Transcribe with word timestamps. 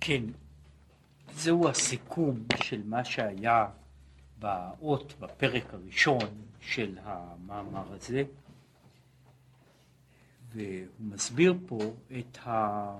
כן, 0.00 0.22
זהו 1.32 1.68
הסיכום 1.68 2.44
של 2.64 2.82
מה 2.84 3.04
שהיה 3.04 3.66
באות, 4.38 5.14
בפרק 5.20 5.74
הראשון 5.74 6.28
של 6.60 6.98
המאמר 7.02 7.92
הזה, 7.92 8.22
והוא 10.52 10.86
מסביר 11.00 11.54
פה 11.66 11.78
את 12.18 12.38
ה... 12.46 12.98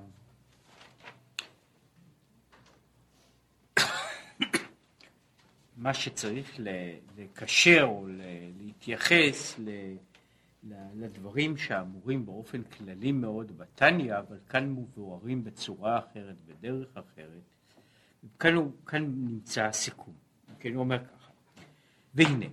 מה 5.76 5.94
שצריך 5.94 6.60
לקשר 7.16 7.84
או 7.84 8.06
להתייחס 8.60 9.60
לדברים 10.94 11.56
שאמורים 11.56 12.26
באופן 12.26 12.62
כללי 12.62 13.12
מאוד 13.12 13.58
בתניא, 13.58 14.18
אבל 14.18 14.38
כאן 14.48 14.70
מבוארים 14.70 15.44
בצורה 15.44 15.98
אחרת, 15.98 16.36
בדרך 16.46 16.96
אחרת. 16.96 17.42
כאן, 18.38 18.54
הוא, 18.54 18.72
כאן 18.86 19.04
נמצא 19.04 19.64
הסיכום. 19.64 20.14
כן, 20.58 20.74
הוא 20.74 20.80
אומר 20.80 21.04
ככה, 21.04 21.30
והנה, 22.14 22.46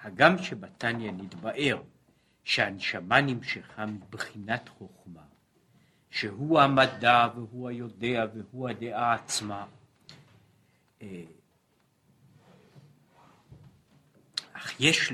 הגם 0.00 0.38
שבתניא 0.38 1.10
נתבאר 1.10 1.82
שהנשמה 2.44 3.20
נמשכה 3.20 3.86
מבחינת 3.86 4.68
חוכמה, 4.68 5.22
שהוא 6.10 6.60
המדע 6.60 7.28
והוא 7.34 7.68
היודע 7.68 8.26
והוא 8.34 8.68
הדעה 8.68 9.14
עצמה, 9.14 9.66
אה, 11.02 11.24
אך 14.52 14.80
יש, 14.80 15.12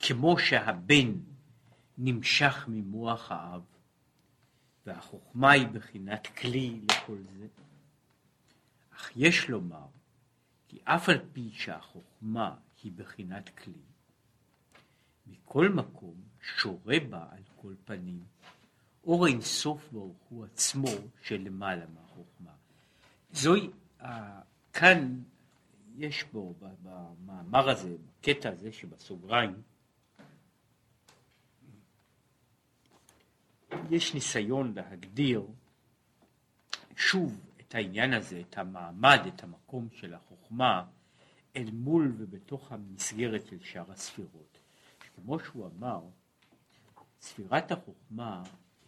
כמו 0.00 0.38
שהבן 0.38 1.12
נמשך 1.98 2.64
ממוח 2.68 3.32
האב, 3.32 3.62
והחוכמה 4.86 5.50
היא 5.50 5.66
בחינת 5.66 6.26
כלי 6.26 6.80
לכל 6.90 7.18
זה, 7.38 7.46
אך 8.94 9.10
יש 9.16 9.48
לומר 9.48 9.86
כי 10.68 10.78
אף 10.84 11.08
על 11.08 11.18
פי 11.32 11.50
שהחוכמה 11.52 12.54
היא 12.82 12.92
בחינת 12.96 13.48
כלי, 13.48 13.82
מכל 15.26 15.68
מקום 15.68 16.14
שורה 16.40 16.96
בה 17.10 17.26
על 17.30 17.42
כל 17.56 17.74
פנים 17.84 18.24
אור 19.04 19.26
אין 19.26 19.40
סוף 19.40 19.88
ברוך 19.92 20.22
הוא 20.28 20.44
עצמו 20.44 20.88
שלמעלה 21.22 21.84
מהחוכמה. 21.94 22.52
זוהי, 23.32 23.70
כאן 24.72 25.22
יש 25.96 26.24
בו, 26.32 26.54
במאמר 26.82 27.70
הזה, 27.70 27.96
בקטע 28.20 28.48
הזה 28.50 28.72
שבסוגריים, 28.72 29.62
יש 33.90 34.14
ניסיון 34.14 34.72
להגדיר 34.76 35.46
שוב 36.96 37.40
את 37.60 37.74
העניין 37.74 38.12
הזה, 38.12 38.40
את 38.40 38.58
המעמד, 38.58 39.20
את 39.28 39.42
המקום 39.42 39.88
של 39.92 40.14
החוכמה, 40.14 40.84
אל 41.56 41.70
מול 41.72 42.14
ובתוך 42.18 42.72
המסגרת 42.72 43.46
של 43.46 43.58
שאר 43.62 43.92
הספירות. 43.92 44.58
כמו 45.16 45.38
שהוא 45.38 45.66
אמר, 45.66 46.00
ספירת 47.20 47.72
החוכמה 47.72 48.42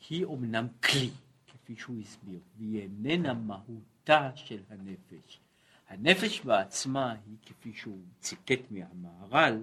היא 0.09 0.25
אומנם 0.25 0.67
כלי, 0.85 1.11
כפי 1.47 1.77
שהוא 1.77 2.01
הסביר, 2.01 2.41
והיא 2.57 2.83
איננה 2.83 3.35
מהותה 3.35 4.31
של 4.35 4.63
הנפש. 4.71 5.41
הנפש 5.89 6.41
בעצמה 6.41 7.13
היא, 7.27 7.37
כפי 7.43 7.73
שהוא 7.73 8.01
ציטט 8.21 8.71
מהמהר"ל, 8.71 9.63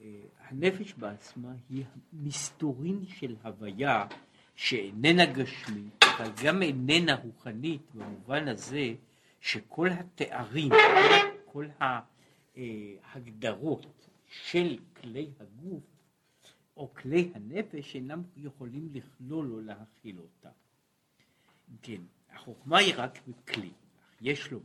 אה, 0.00 0.20
הנפש 0.48 0.94
בעצמה 0.94 1.52
היא 1.68 1.84
מסתורין 2.12 3.06
של 3.06 3.36
הוויה 3.42 4.06
שאיננה 4.60 5.26
גשמית, 5.26 6.04
אבל 6.04 6.30
גם 6.44 6.62
איננה 6.62 7.14
רוחנית, 7.14 7.82
במובן 7.94 8.48
הזה 8.48 8.94
שכל 9.40 9.88
התארים, 9.88 10.72
כל 11.44 11.66
ההגדרות 12.54 14.08
של 14.26 14.78
כלי 15.00 15.30
הגוף 15.40 15.82
או 16.76 16.94
כלי 16.94 17.32
הנפש 17.34 17.94
אינם 17.94 18.22
יכולים 18.36 18.88
לכלול 18.92 19.52
או 19.52 19.60
להכיל 19.60 20.18
אותה. 20.18 20.50
כן, 21.82 22.02
החוכמה 22.30 22.78
היא 22.78 22.94
רק 22.96 23.18
בכלי, 23.28 23.70
יש 24.20 24.50
לומר, 24.50 24.64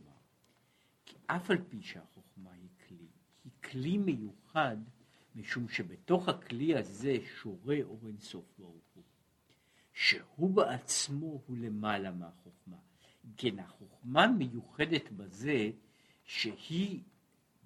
כי 1.06 1.16
אף 1.26 1.50
על 1.50 1.58
פי 1.68 1.82
שהחוכמה 1.82 2.50
היא 2.52 2.68
כלי, 2.88 3.06
היא 3.44 3.52
כלי 3.70 3.98
מיוחד 3.98 4.76
משום 5.34 5.68
שבתוך 5.68 6.28
הכלי 6.28 6.76
הזה 6.76 7.16
שורה 7.40 7.76
אור 7.82 8.00
אינסוף 8.06 8.44
ברוך. 8.58 8.85
שהוא 9.96 10.50
בעצמו 10.50 11.42
הוא 11.46 11.56
למעלה 11.56 12.10
מהחוכמה. 12.10 12.76
כן, 13.36 13.58
החוכמה 13.58 14.26
מיוחדת 14.26 15.10
בזה 15.12 15.70
שהיא 16.24 17.02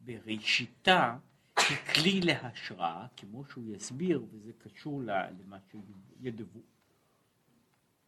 בראשיתה 0.04 1.18
היא 1.56 1.76
כלי 1.94 2.20
להשראה, 2.20 3.06
כמו 3.16 3.44
שהוא 3.44 3.74
יסביר, 3.74 4.24
וזה 4.30 4.52
קשור 4.58 5.02
למה 5.02 5.58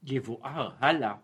שיבואר 0.04 0.74
הלאה, 0.78 1.16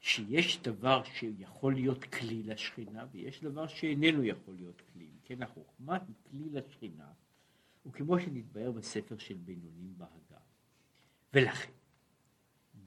שיש 0.00 0.62
דבר 0.62 1.02
שיכול 1.04 1.74
להיות 1.74 2.04
כלי 2.04 2.42
לשכינה, 2.42 3.06
ויש 3.12 3.44
דבר 3.44 3.66
שאיננו 3.66 4.24
יכול 4.24 4.54
להיות 4.54 4.82
כלי. 4.92 5.10
כן, 5.24 5.42
החוכמה 5.42 5.94
היא 5.94 6.14
כלי 6.30 6.50
לשכינה, 6.50 7.12
וכמו 7.86 8.20
שנתבהר 8.20 8.70
בספר 8.72 9.18
של 9.18 9.34
בינונים 9.34 9.94
בהגה. 9.96 10.40
ולכן, 11.34 11.72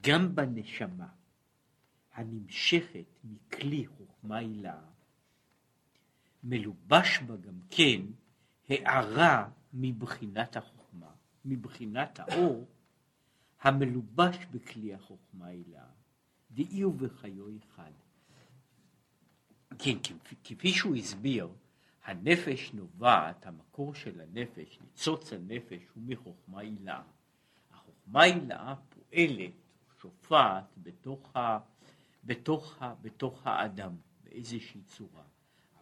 גם 0.00 0.34
בנשמה 0.34 1.08
הנמשכת 2.12 3.04
מכלי 3.24 3.86
חוכמה 3.86 4.36
הילה, 4.36 4.80
מלובש 6.44 7.18
בה 7.18 7.36
גם 7.36 7.60
כן 7.70 8.00
הערה 8.68 9.48
מבחינת 9.72 10.56
החוכמה, 10.56 11.10
מבחינת 11.44 12.20
האור, 12.20 12.66
המלובש 13.60 14.36
בכלי 14.50 14.94
החוכמה 14.94 15.46
הילה, 15.46 15.86
דאי 16.50 16.84
ובחיו 16.84 17.44
אחד. 17.58 17.92
כן, 19.78 19.98
כפי 20.44 20.72
שהוא 20.72 20.96
הסביר, 20.96 21.48
הנפש 22.04 22.72
נובעת, 22.72 23.46
המקור 23.46 23.94
של 23.94 24.20
הנפש, 24.20 24.78
ניצוץ 24.80 25.32
הנפש 25.32 25.82
הוא 25.94 26.02
מחוכמה 26.06 26.60
הילה. 26.60 27.02
הילאה 28.14 28.74
פועלת, 28.88 29.52
שופעת 30.00 30.64
בתוך, 30.76 31.36
ה, 31.36 31.58
בתוך, 32.24 32.82
ה, 32.82 32.94
בתוך 33.02 33.46
האדם 33.46 33.96
באיזושהי 34.24 34.82
צורה. 34.82 35.22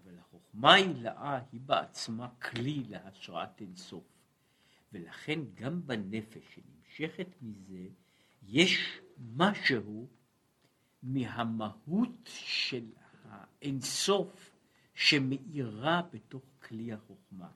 אבל 0.03 0.19
החוכמה 0.19 0.75
הילאה 0.75 1.41
היא 1.53 1.61
בעצמה 1.61 2.29
כלי 2.29 2.83
להשראת 2.89 3.61
אינסוף. 3.61 4.05
ולכן 4.93 5.41
גם 5.55 5.87
בנפש 5.87 6.43
שנמשכת 6.55 7.29
מזה, 7.43 7.87
יש 8.43 9.01
משהו 9.19 10.09
מהמהות 11.03 12.11
של 12.25 12.85
האינסוף 13.29 14.51
שמאירה 14.95 16.03
בתוך 16.13 16.43
כלי 16.63 16.93
החוכמה. 16.93 17.49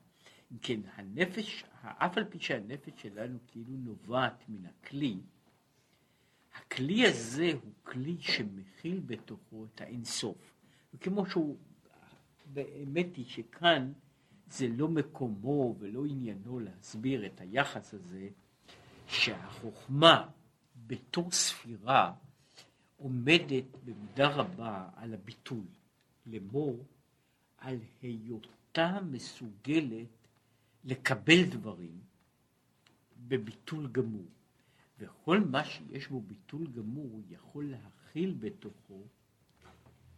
כן, 0.61 0.79
הנפש, 0.95 1.63
אף 1.81 2.17
על 2.17 2.25
פי 2.25 2.39
שהנפש 2.39 3.01
שלנו 3.01 3.37
כאילו 3.47 3.73
נובעת 3.77 4.43
מן 4.49 4.65
הכלי, 4.65 5.17
הכלי 6.55 7.07
הזה 7.07 7.51
הוא 7.63 7.71
כלי 7.83 8.17
שמכיל 8.19 8.99
בתוכו 9.05 9.65
את 9.65 9.81
האינסוף. 9.81 10.53
וכמו 10.93 11.25
שהוא, 11.25 11.57
באמת 12.53 13.15
היא 13.15 13.25
שכאן 13.25 13.91
זה 14.47 14.67
לא 14.67 14.87
מקומו 14.87 15.75
ולא 15.79 16.05
עניינו 16.05 16.59
להסביר 16.59 17.25
את 17.25 17.41
היחס 17.41 17.93
הזה 17.93 18.29
שהחוכמה 19.07 20.29
בתור 20.87 21.31
ספירה 21.31 22.13
עומדת 22.97 23.77
במידה 23.85 24.27
רבה 24.27 24.89
על 24.95 25.13
הביטול, 25.13 25.65
לאמור 26.25 26.85
על 27.57 27.79
היותה 28.01 28.99
מסוגלת 29.11 30.07
לקבל 30.83 31.43
דברים 31.49 31.99
בביטול 33.27 33.87
גמור. 33.87 34.25
וכל 34.99 35.39
מה 35.39 35.65
שיש 35.65 36.07
בו 36.07 36.21
ביטול 36.21 36.67
גמור 36.67 37.21
יכול 37.29 37.71
להכיל 37.71 38.35
בתוכו 38.39 39.03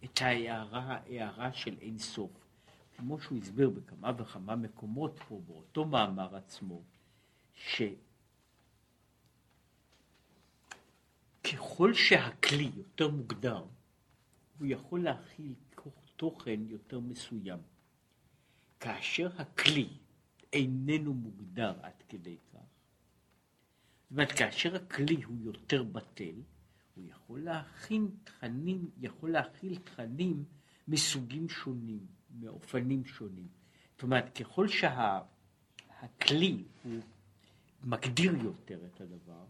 את 0.03 0.21
ההערה, 0.21 0.81
ההערה 0.81 1.53
של 1.53 1.77
אין 1.81 1.97
סוף. 1.97 2.31
כמו 2.97 3.19
שהוא 3.19 3.37
הסביר 3.37 3.69
בכמה 3.69 4.11
וכמה 4.17 4.55
מקומות 4.55 5.19
פה, 5.27 5.41
באותו 5.47 5.85
מאמר 5.85 6.35
עצמו, 6.35 6.81
שככל 11.43 11.93
שהכלי 11.93 12.71
יותר 12.75 13.09
מוגדר, 13.09 13.65
הוא 14.59 14.67
יכול 14.67 15.03
להכיל 15.03 15.53
תוכן 16.19 16.59
יותר 16.67 16.99
מסוים. 16.99 17.59
כאשר 18.79 19.29
הכלי 19.37 19.89
איננו 20.53 21.13
מוגדר 21.13 21.79
עד 21.81 22.03
כדי 22.09 22.37
כך, 22.53 22.59
זאת 24.09 24.11
אומרת, 24.11 24.31
כאשר 24.31 24.75
הכלי 24.75 25.23
הוא 25.23 25.37
יותר 25.41 25.83
בטל, 25.83 26.35
הוא 26.95 27.05
יכול 27.07 27.39
להכין 27.41 28.09
תכנים, 28.23 28.89
יכול 28.97 29.31
להכיל 29.31 29.75
תכנים 29.75 30.43
מסוגים 30.87 31.49
שונים, 31.49 32.07
מאופנים 32.39 33.05
שונים. 33.05 33.47
זאת 33.91 34.03
אומרת, 34.03 34.37
ככל 34.37 34.67
שהכלי 34.67 36.63
שה, 36.83 36.89
הוא 36.89 37.01
מגדיר 37.83 38.35
יותר 38.43 38.85
את 38.85 39.01
הדבר, 39.01 39.45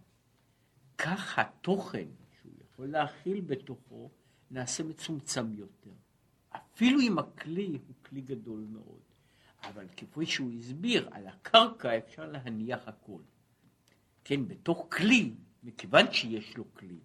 כך 0.97 1.39
התוכן 1.39 2.07
שהוא 2.41 2.53
יכול 2.61 2.87
להכיל 2.87 3.41
בתוכו 3.41 4.09
נעשה 4.51 4.83
מצומצם 4.83 5.53
יותר. 5.53 5.93
אפילו 6.49 6.99
אם 6.99 7.19
הכלי 7.19 7.67
הוא 7.87 7.95
כלי 8.05 8.21
גדול 8.21 8.65
מאוד. 8.69 9.08
אבל 9.63 9.87
כפי 9.97 10.25
שהוא 10.25 10.51
הסביר, 10.53 11.09
על 11.11 11.27
הקרקע 11.27 11.97
אפשר 11.97 12.25
להניח 12.25 12.87
הכל. 12.87 13.21
כן, 14.23 14.47
בתוך 14.47 14.87
כלי, 14.91 15.33
מכיוון 15.63 16.11
שיש 16.11 16.57
לו 16.57 16.73
כלי, 16.73 16.99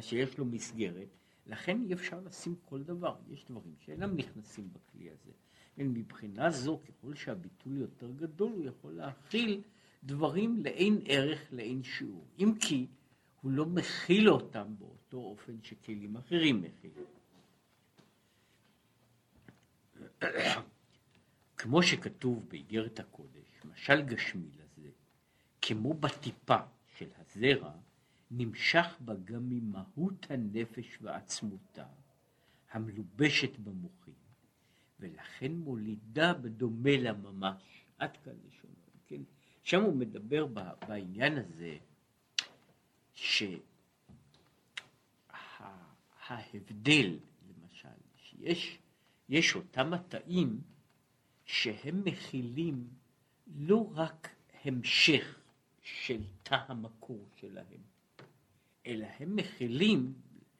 שיש 0.00 0.38
לו 0.38 0.44
מסגרת, 0.44 1.08
לכן 1.46 1.82
אי 1.82 1.92
אפשר 1.92 2.20
לשים 2.20 2.54
כל 2.64 2.82
דבר. 2.82 3.16
יש 3.28 3.44
דברים 3.44 3.74
שאינם 3.78 4.16
נכנסים 4.16 4.68
בכלי 4.72 5.10
הזה. 5.10 5.32
כן, 5.76 5.86
מבחינה 5.86 6.50
זו, 6.50 6.80
ככל 6.88 7.14
שהביטול 7.14 7.76
יותר 7.76 8.10
גדול, 8.10 8.52
הוא 8.52 8.64
יכול 8.64 8.92
להכיל 8.92 9.62
דברים 10.04 10.62
לאין 10.64 11.00
ערך, 11.04 11.52
לאין 11.52 11.82
שיעור. 11.82 12.26
אם 12.38 12.52
כי, 12.60 12.86
הוא 13.40 13.50
לא 13.50 13.66
מכיל 13.66 14.30
אותם 14.30 14.74
באותו 14.78 15.16
אופן 15.16 15.62
שכלים 15.62 16.16
אחרים 16.16 16.62
מכילים. 16.62 17.04
כמו 21.56 21.82
שכתוב 21.82 22.48
באיגרת 22.48 23.00
הקודש, 23.00 23.60
משל 23.64 24.02
גשמי 24.02 24.48
לזה, 24.54 24.88
כמו 25.62 25.94
בטיפה 25.94 26.58
של 26.96 27.08
הזרע, 27.18 27.72
נמשך 28.30 28.86
בה 29.00 29.14
גם 29.24 29.48
ממהות 29.48 30.26
הנפש 30.30 30.98
ועצמותה, 31.02 31.86
המלובשת 32.72 33.58
במוחים, 33.58 34.14
ולכן 35.00 35.52
מולידה 35.52 36.34
בדומה 36.34 36.96
לה 36.96 37.12
ממש. 37.12 37.62
עד 37.98 38.16
כאן 38.24 38.32
לשונו. 38.48 38.74
כן? 39.06 39.20
שם 39.62 39.82
הוא 39.82 39.96
מדבר 39.96 40.46
בעניין 40.88 41.38
הזה, 41.38 41.76
שההבדל, 46.24 47.18
למשל, 47.48 47.88
שיש 48.16 48.78
יש 49.28 49.54
אותם 49.54 49.92
התאים 49.92 50.60
שהם 51.46 52.02
מכילים 52.04 52.88
לא 53.56 53.90
רק 53.94 54.28
המשך 54.64 55.38
של 55.82 56.22
תא 56.42 56.56
המקור 56.68 57.28
שלהם, 57.36 57.80
אלא 58.86 59.06
הם 59.18 59.36
מכילים, 59.36 60.14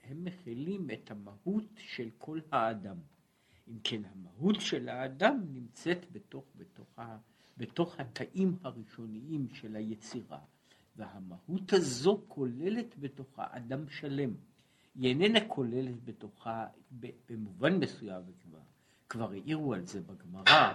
הם 0.05 0.25
מכילים 0.25 0.91
את 0.91 1.11
המהות 1.11 1.65
של 1.77 2.09
כל 2.19 2.41
האדם. 2.53 2.97
אם 3.69 3.79
כן, 3.85 4.03
המהות 4.05 4.61
של 4.61 4.89
האדם 4.89 5.45
נמצאת 5.53 6.13
בתוך, 6.13 6.45
בתוך, 6.57 6.99
בתוך 7.57 8.01
התאים 8.01 8.57
הראשוניים 8.63 9.49
של 9.55 9.77
היצירה, 9.77 10.41
והמהות 10.97 11.73
הזו 11.73 12.25
כוללת 12.29 12.99
בתוכה 12.99 13.47
אדם 13.51 13.89
שלם. 13.89 14.35
היא 14.95 15.09
איננה 15.09 15.49
כוללת 15.49 16.05
בתוכה, 16.05 16.67
במובן 17.29 17.79
מסוים, 17.79 18.23
וכבר 18.27 18.59
כבר 19.09 19.31
העירו 19.31 19.75
על 19.75 19.87
זה 19.87 20.01
בגמרא, 20.01 20.73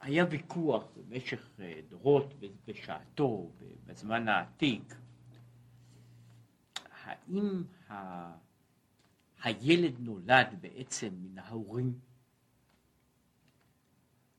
היה 0.00 0.24
ויכוח 0.30 0.84
במשך 0.96 1.48
אה, 1.60 1.80
דורות 1.88 2.34
בשעתו, 2.66 3.50
בזמן 3.86 4.28
העתיק, 4.28 4.94
האם 7.04 7.62
ה... 7.90 8.50
הילד 9.42 9.94
נולד 9.98 10.46
בעצם 10.60 11.08
מן 11.22 11.38
ההורים, 11.38 11.98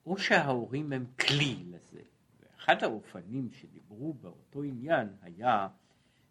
או 0.05 0.17
שההורים 0.17 0.93
הם 0.93 1.05
כלי 1.19 1.63
לזה. 1.67 2.01
ואחד 2.39 2.83
האופנים 2.83 3.49
שדיברו 3.51 4.13
באותו 4.13 4.63
עניין 4.63 5.07
היה 5.21 5.67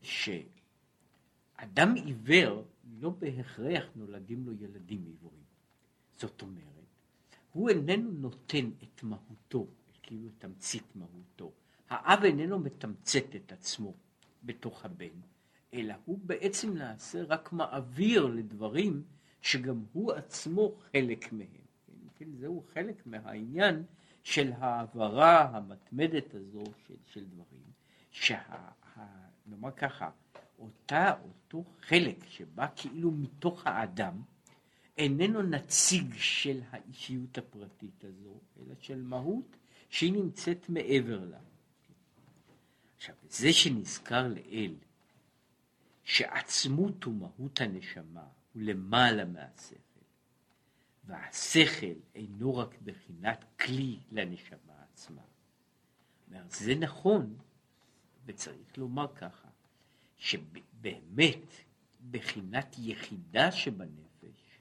שאדם 0.03 1.95
עיוור 1.95 2.65
לא 2.99 3.11
בהכרח 3.11 3.85
נולדים 3.97 4.47
לו 4.47 4.53
ילדים 4.53 5.05
עיוורים. 5.07 5.45
זאת 6.13 6.43
אומרת, 6.43 6.65
הוא 7.53 7.71
איננו 7.71 8.11
נותן 8.11 8.71
את 8.83 9.03
מהותו, 9.03 9.67
כאילו 10.03 10.29
תמצית 10.39 10.85
מהותו. 10.95 11.53
האב 11.91 12.25
איננו 12.25 12.59
מתמצת 12.59 13.37
את 13.37 13.53
עצמו 13.53 13.95
בתוך 14.43 14.85
הבן, 14.85 15.21
אלא 15.75 15.95
הוא 16.05 16.19
בעצם 16.23 16.77
נעשה 16.77 17.23
רק 17.23 17.53
מעביר 17.53 18.27
לדברים 18.27 19.03
שגם 19.43 19.85
הוא 19.93 20.13
עצמו 20.13 20.75
חלק 20.93 21.33
מהם. 21.33 21.47
כן, 21.87 21.93
כן 22.15 22.33
זהו 22.33 22.65
חלק 22.75 23.07
מהעניין 23.07 23.83
של 24.23 24.53
העברה 24.53 25.43
המתמדת 25.43 26.35
הזו 26.35 26.65
של, 26.87 26.95
של 27.07 27.25
דברים, 27.27 27.63
שנאמר 28.11 29.71
ככה, 29.77 30.11
אותה, 30.61 31.15
אותו 31.23 31.65
חלק 31.81 32.25
שבא 32.29 32.67
כאילו 32.77 33.11
מתוך 33.11 33.67
האדם, 33.67 34.23
איננו 34.99 35.43
נציג 35.43 36.15
של 36.17 36.61
האישיות 36.71 37.39
הפרטית 37.39 38.05
הזו, 38.05 38.35
אלא 38.59 38.75
של 38.81 39.03
מהות 39.03 39.57
שהיא 39.89 40.13
נמצאת 40.13 40.69
מעבר 40.69 41.25
לה. 41.25 41.39
עכשיו, 42.97 43.15
זה 43.29 43.53
שנזכר 43.53 44.29
לאל, 44.29 44.75
שעצמות 46.05 47.07
ומהות 47.07 47.61
הנשמה 47.61 48.25
הוא 48.53 48.63
למעלה 48.63 49.25
מהשכל, 49.25 49.77
והשכל 51.05 52.01
אינו 52.15 52.57
רק 52.57 52.75
בחינת 52.85 53.45
כלי 53.61 53.99
לנשמה 54.13 54.73
עצמה. 54.93 55.23
זה 56.49 56.75
נכון, 56.75 57.37
וצריך 58.27 58.79
לומר 58.79 59.07
ככה, 59.15 59.49
שבאמת 60.21 61.55
בחינת 62.11 62.77
יחידה 62.79 63.53
שבנפש, 63.53 64.59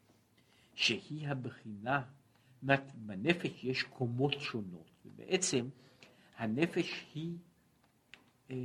שהיא 0.73 1.27
הבחינה, 1.27 2.03
בנפש 2.95 3.63
יש 3.63 3.83
קומות 3.83 4.33
שונות, 4.39 4.91
ובעצם 5.05 5.69
הנפש 6.37 7.05
היא 7.15 7.37
אה, 8.51 8.55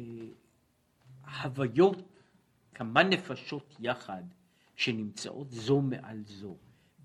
הוויות, 1.42 1.98
כמה 2.74 3.02
נפשות 3.02 3.76
יחד 3.80 4.22
שנמצאות 4.76 5.50
זו 5.50 5.80
מעל 5.80 6.24
זו, 6.24 6.56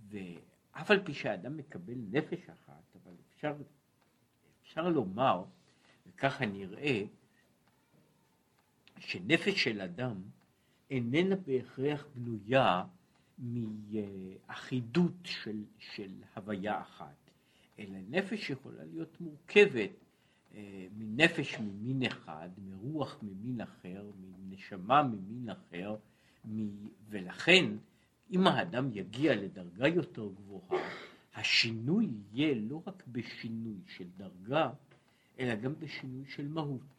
ואף 0.10 0.92
על 0.92 1.04
פי 1.06 1.14
שהאדם 1.14 1.58
מקבל 1.58 1.98
נפש 2.12 2.50
אחת, 2.50 2.96
אבל 2.96 3.14
אפשר, 3.36 3.56
אפשר 4.64 4.90
לומר, 4.90 5.44
וככה 6.08 6.46
נראה, 6.46 7.04
שנפש 9.00 9.64
של 9.64 9.82
אדם 9.82 10.22
איננה 10.90 11.36
בהכרח 11.36 12.06
בנויה 12.16 12.84
מאחידות 13.38 15.14
של, 15.24 15.64
של 15.78 16.12
הוויה 16.36 16.82
אחת, 16.82 17.16
אלא 17.80 17.98
נפש 18.10 18.50
יכולה 18.50 18.84
להיות 18.84 19.22
מורכבת 19.22 19.90
אה, 20.56 20.88
מנפש 20.98 21.60
ממין 21.60 22.04
אחד, 22.04 22.50
מרוח 22.58 23.18
ממין 23.24 23.62
אחר, 23.62 24.06
מנשמה 24.20 25.04
ממין 25.04 25.50
אחר, 25.50 25.96
מ... 26.46 26.70
ולכן 27.10 27.66
אם 28.32 28.48
האדם 28.48 28.90
יגיע 28.94 29.36
לדרגה 29.36 29.88
יותר 29.88 30.30
גבוהה, 30.36 30.90
השינוי 31.36 32.08
יהיה 32.34 32.56
לא 32.56 32.82
רק 32.88 33.04
בשינוי 33.08 33.78
של 33.88 34.06
דרגה, 34.18 34.70
אלא 35.40 35.56
גם 35.56 35.74
בשינוי 35.80 36.26
של 36.30 36.48
מהות. 36.48 36.99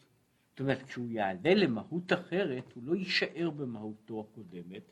אומרת, 0.60 0.82
כשהוא 0.82 1.08
יעלה 1.08 1.54
למהות 1.54 2.12
אחרת, 2.12 2.72
הוא 2.74 2.82
לא 2.84 2.94
יישאר 2.94 3.50
במהותו 3.50 4.20
הקודמת, 4.20 4.82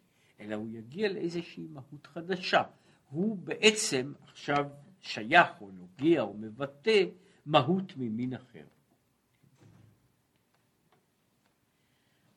אלא 0.40 0.54
הוא 0.54 0.68
יגיע 0.70 1.12
לאיזושהי 1.12 1.66
מהות 1.66 2.06
חדשה. 2.06 2.62
הוא 3.10 3.38
בעצם 3.38 4.12
עכשיו 4.22 4.66
שייך 5.00 5.60
או 5.60 5.70
נוגע 5.70 6.20
או 6.20 6.34
מבטא 6.34 7.04
מהות 7.46 7.92
ממין 7.96 8.34
אחר. 8.34 8.64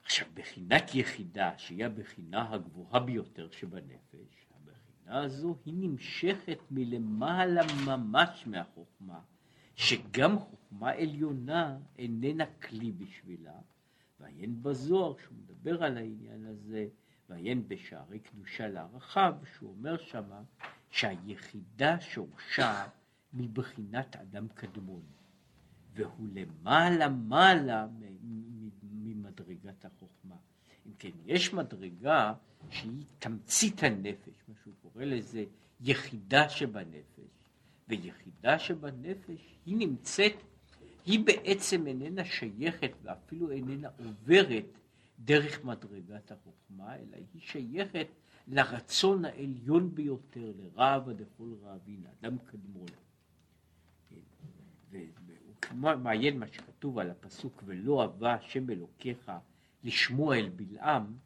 עכשיו, 0.03 0.27
בחינת 0.33 0.95
יחידה, 0.95 1.57
שהיא 1.57 1.85
הבחינה 1.85 2.53
הגבוהה 2.53 2.99
ביותר 2.99 3.49
שבנפש, 3.51 4.45
הבחינה 4.51 5.23
הזו 5.23 5.55
היא 5.65 5.73
נמשכת 5.77 6.59
מלמעלה 6.71 7.61
ממש 7.85 8.47
מהחוכמה, 8.47 9.19
שגם 9.81 10.39
חוכמה 10.39 10.91
עליונה 10.91 11.77
איננה 11.97 12.45
כלי 12.45 12.91
בשבילה, 12.91 13.59
ועיין 14.19 14.63
בזוהר 14.63 15.13
שהוא 15.17 15.37
מדבר 15.37 15.83
על 15.83 15.97
העניין 15.97 16.45
הזה, 16.45 16.87
ועיין 17.29 17.67
בשערי 17.67 18.19
קדושה 18.19 18.67
להערכיו, 18.67 19.33
שהוא 19.57 19.69
אומר 19.69 19.97
שמה 19.97 20.41
שהיחידה 20.89 21.99
שורשה 21.99 22.87
מבחינת 23.33 24.15
אדם 24.15 24.47
קדמון, 24.47 25.03
והוא 25.93 26.27
למעלה 26.33 27.09
מעלה 27.09 27.87
מדרגת 29.15 29.85
החוכמה. 29.85 30.35
אם 30.85 30.91
כן, 30.99 31.11
יש 31.25 31.53
מדרגה 31.53 32.33
שהיא 32.69 33.05
תמצית 33.19 33.83
הנפש, 33.83 34.33
מה 34.47 34.55
שהוא 34.63 34.73
קורא 34.81 35.05
לזה 35.05 35.45
יחידה 35.81 36.49
שבנפש, 36.49 37.40
ויחידה 37.91 38.59
שבנפש 38.59 39.55
היא 39.65 39.77
נמצאת, 39.77 40.33
היא 41.05 41.19
בעצם 41.25 41.87
איננה 41.87 42.25
שייכת 42.25 42.91
ואפילו 43.03 43.51
איננה 43.51 43.89
עוברת 43.97 44.65
דרך 45.19 45.63
מדרגת 45.63 46.31
החוכמה, 46.31 46.95
אלא 46.95 47.17
היא 47.33 47.41
שייכת 47.41 48.07
לרצון 48.47 49.25
העליון 49.25 49.95
ביותר, 49.95 50.51
לרעב 50.57 51.09
דכל 51.09 51.53
רעבין, 51.63 52.03
אדם 52.19 52.37
קדמון. 52.37 52.87
והוא 54.91 55.95
מעיין 55.95 56.39
מה 56.39 56.47
שכתוב 56.47 56.99
על 56.99 57.11
הפסוק 57.11 57.63
ולא 57.65 58.01
אהבה 58.01 58.33
השם 58.33 58.69
אלוקיך 58.69 59.31
לשמוע 59.83 60.37
אל 60.37 60.49
בלעם 60.49 61.17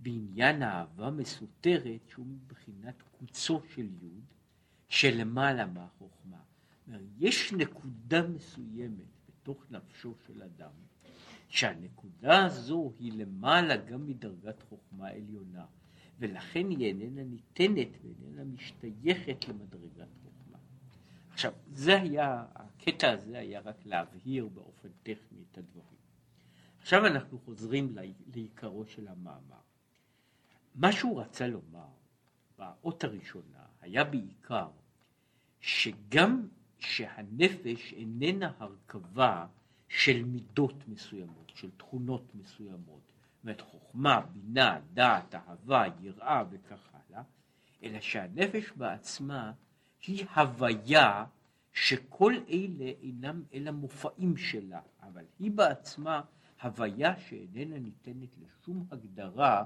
בעניין 0.00 0.62
האהבה 0.62 1.10
מסותרת 1.10 2.08
שהוא 2.08 2.26
מבחינת 2.26 3.02
קוצו 3.18 3.60
של 3.74 3.88
יוד 4.02 4.33
שלמעלה 4.94 5.66
מהחוכמה. 5.66 6.38
יש 7.18 7.52
נקודה 7.52 8.22
מסוימת 8.22 9.04
בתוך 9.28 9.64
נפשו 9.70 10.14
של 10.26 10.42
אדם 10.42 10.70
שהנקודה 11.48 12.44
הזו 12.44 12.92
היא 12.98 13.12
למעלה 13.12 13.76
גם 13.76 14.06
מדרגת 14.06 14.62
חוכמה 14.62 15.08
עליונה 15.08 15.66
ולכן 16.18 16.70
היא 16.70 16.86
איננה 16.86 17.24
ניתנת 17.24 17.88
ואיננה 18.02 18.44
משתייכת 18.44 19.48
למדרגת 19.48 20.08
חוכמה. 20.22 20.58
עכשיו 21.32 21.52
זה 21.72 22.00
היה, 22.00 22.44
הקטע 22.54 23.10
הזה 23.10 23.38
היה 23.38 23.60
רק 23.60 23.86
להבהיר 23.86 24.48
באופן 24.48 24.88
טכני 25.02 25.44
את 25.50 25.58
הדברים. 25.58 25.98
עכשיו 26.80 27.06
אנחנו 27.06 27.38
חוזרים 27.38 27.96
לעיקרו 28.34 28.86
של 28.86 29.08
המאמר. 29.08 29.60
מה 30.74 30.92
שהוא 30.92 31.20
רצה 31.20 31.46
לומר 31.46 31.88
באות 32.58 33.04
הראשונה 33.04 33.64
היה 33.80 34.04
בעיקר 34.04 34.68
שגם 35.66 36.48
שהנפש 36.78 37.92
איננה 37.92 38.52
הרכבה 38.58 39.46
של 39.88 40.24
מידות 40.24 40.88
מסוימות, 40.88 41.52
של 41.54 41.70
תכונות 41.76 42.34
מסוימות, 42.34 43.12
זאת 43.34 43.42
אומרת 43.44 43.60
חוכמה, 43.60 44.20
בינה, 44.20 44.80
דעת, 44.94 45.34
אהבה, 45.34 45.84
יראה 46.00 46.44
וכך 46.50 46.88
הלאה, 46.92 47.22
אלא 47.82 48.00
שהנפש 48.00 48.72
בעצמה 48.76 49.52
היא 50.06 50.26
הוויה 50.34 51.24
שכל 51.72 52.34
אלה 52.48 52.92
אינם 53.02 53.42
אלא 53.54 53.70
מופעים 53.70 54.36
שלה, 54.36 54.80
אבל 55.02 55.24
היא 55.38 55.50
בעצמה 55.50 56.20
הוויה 56.62 57.20
שאיננה 57.20 57.78
ניתנת 57.78 58.36
לשום 58.38 58.86
הגדרה, 58.90 59.64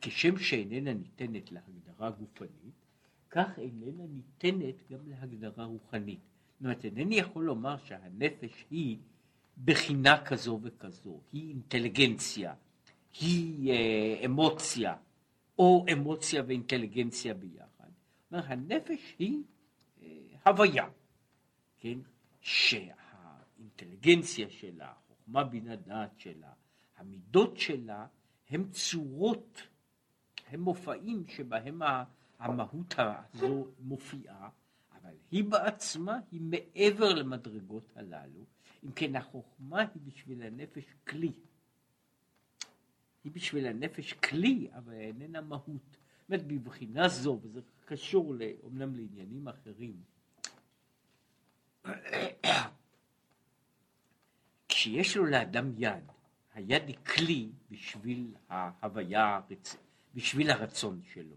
כשם 0.00 0.38
שאיננה 0.38 0.94
ניתנת 0.94 1.52
להגדרה 1.52 2.10
גופנית, 2.10 2.85
כך 3.30 3.58
איננה 3.58 4.04
ניתנת 4.06 4.90
גם 4.92 4.98
להגדרה 5.06 5.64
רוחנית. 5.64 6.20
זאת 6.52 6.60
אומרת, 6.60 6.84
אינני 6.84 7.16
יכול 7.16 7.44
לומר 7.44 7.78
שהנפש 7.78 8.64
היא 8.70 8.98
בחינה 9.64 10.24
כזו 10.24 10.60
וכזו, 10.62 11.20
היא 11.32 11.48
אינטליגנציה, 11.48 12.54
היא 13.20 13.72
אה, 13.72 14.20
אמוציה, 14.24 14.96
או 15.58 15.84
אמוציה 15.92 16.42
ואינטליגנציה 16.46 17.34
ביחד. 17.34 17.88
זאת 17.88 18.32
אומרת, 18.32 18.44
הנפש 18.48 19.14
היא 19.18 19.42
אה, 20.02 20.08
הוויה, 20.46 20.88
כן? 21.76 21.98
שהאינטליגנציה 22.40 24.50
שלה, 24.50 24.90
החוכמה 24.90 25.44
בינה 25.44 25.76
דעת 25.76 26.20
שלה, 26.20 26.52
המידות 26.96 27.58
שלה, 27.58 28.06
הם 28.50 28.70
צורות, 28.70 29.62
הם 30.48 30.60
מופעים 30.60 31.24
שבהם 31.28 31.82
המהות 32.38 32.94
הזו 32.98 33.66
מופיעה, 33.80 34.48
אבל 34.92 35.14
היא 35.30 35.44
בעצמה 35.44 36.18
היא 36.32 36.40
מעבר 36.40 37.14
למדרגות 37.14 37.92
הללו. 37.96 38.44
אם 38.84 38.92
כן, 38.92 39.16
החוכמה 39.16 39.80
היא 39.80 40.02
בשביל 40.04 40.42
הנפש 40.42 40.84
כלי. 41.08 41.32
היא 43.24 43.32
בשביל 43.32 43.66
הנפש 43.66 44.12
כלי, 44.12 44.68
אבל 44.74 44.92
איננה 44.92 45.40
מהות. 45.40 45.96
זאת 46.28 46.28
אומרת, 46.28 46.46
בבחינה 46.46 47.08
זו, 47.08 47.38
וזה 47.42 47.60
קשור 47.84 48.34
אומנם 48.62 48.94
לעניינים 48.94 49.48
אחרים, 49.48 50.02
כשיש 54.68 55.16
לו 55.16 55.26
לאדם 55.26 55.72
יד, 55.78 56.12
היד 56.54 56.82
היא 56.86 56.96
כלי 56.96 57.50
בשביל 57.70 58.34
ההוויה, 58.48 59.40
בשביל 60.14 60.50
הרצון 60.50 61.00
שלו. 61.12 61.36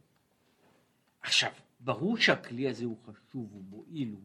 עכשיו, 1.21 1.51
ברור 1.79 2.17
שהכלי 2.17 2.69
הזה 2.69 2.85
הוא 2.85 2.97
חשוב, 3.05 3.49
הוא 3.51 3.63
מועיל, 3.63 4.15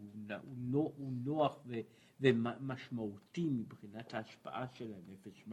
הוא, 0.72 0.92
הוא, 0.96 1.12
נוח 1.12 1.56
ו, 1.66 1.74
ומשמעותי 2.20 3.48
מבחינת 3.50 4.14
ההשפעה 4.14 4.66
של 4.74 4.92
הנפש, 4.94 5.44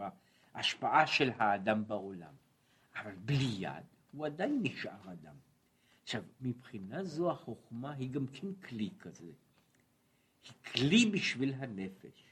ההשפעה 0.54 1.08
של 1.08 1.32
האדם 1.38 1.88
בעולם. 1.88 2.34
אבל 2.96 3.16
בלי 3.16 3.56
יד 3.58 3.84
הוא 4.12 4.26
עדיין 4.26 4.60
נשאר 4.64 5.12
אדם. 5.14 5.36
עכשיו, 6.04 6.24
מבחינה 6.42 7.04
זו 7.04 7.32
החוכמה 7.32 7.94
היא 7.94 8.12
גם 8.12 8.28
כן 8.28 8.54
כלי 8.54 8.90
כזה. 9.00 9.32
היא 10.44 10.54
כלי 10.74 11.12
בשביל 11.12 11.54
הנפש. 11.54 12.24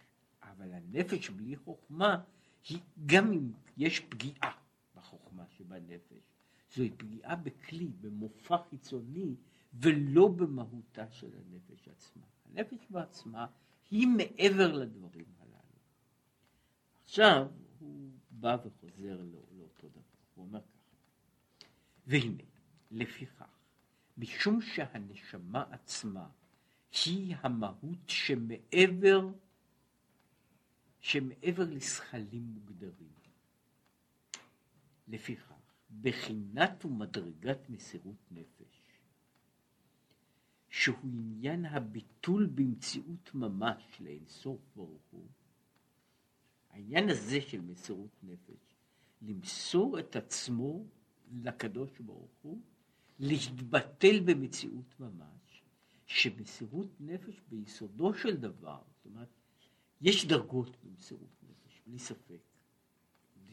אבל 0.43 0.73
הנפש 0.73 1.29
בלי 1.29 1.55
חוכמה, 1.55 2.23
היא, 2.69 2.79
גם 3.05 3.31
אם 3.31 3.51
יש 3.77 3.99
פגיעה 3.99 4.51
בחוכמה 4.95 5.43
שבנפש, 5.57 6.28
זוהי 6.75 6.89
פגיעה 6.89 7.35
בכלי, 7.35 7.91
במופע 8.01 8.57
חיצוני, 8.69 9.35
ולא 9.73 10.27
במהותה 10.27 11.11
של 11.11 11.31
הנפש 11.37 11.87
עצמה. 11.87 12.23
הנפש 12.45 12.87
בעצמה 12.89 13.47
היא 13.91 14.07
מעבר 14.07 14.71
לדברים 14.73 15.25
הללו. 15.39 15.79
עכשיו 17.03 17.47
הוא 17.79 18.11
בא 18.31 18.57
וחוזר 18.65 19.21
לא, 19.21 19.39
לאותו 19.57 19.89
דבר, 19.89 20.01
הוא 20.35 20.45
אומר 20.45 20.61
ככה, 20.61 20.95
והנה, 22.07 22.43
לפיכך, 22.91 23.43
משום 24.17 24.61
שהנשמה 24.61 25.63
עצמה 25.71 26.29
היא 27.05 27.35
המהות 27.39 27.97
שמעבר 28.07 29.29
שמעבר 30.99 31.63
לזכלים 31.69 32.43
מוגדרים. 32.43 33.09
לפיכך, 35.07 35.58
בחינת 36.01 36.85
ומדרגת 36.85 37.69
מסירות 37.69 38.31
נפש, 38.31 38.81
שהוא 40.69 40.97
עניין 41.03 41.65
הביטול 41.65 42.45
במציאות 42.45 43.31
ממש 43.33 43.83
לאינסוף 43.99 44.59
ברוך 44.75 45.01
הוא, 45.11 45.27
העניין 46.69 47.09
הזה 47.09 47.41
של 47.41 47.61
מסירות 47.61 48.23
נפש, 48.23 48.75
למסור 49.21 49.99
את 49.99 50.15
עצמו 50.15 50.85
לקדוש 51.31 51.99
ברוך 51.99 52.31
הוא, 52.41 52.61
להתבטל 53.19 54.19
במציאות 54.19 54.99
ממש, 54.99 55.63
שמסירות 56.05 56.87
נפש 56.99 57.41
ביסודו 57.49 58.13
של 58.13 58.37
דבר, 58.37 58.81
זאת 58.95 59.05
אומרת, 59.05 59.27
יש 60.01 60.25
דרגות 60.25 60.77
במסירות 60.83 61.43
נפש, 61.43 61.81
בלי 61.87 61.99
ספק. 61.99 62.48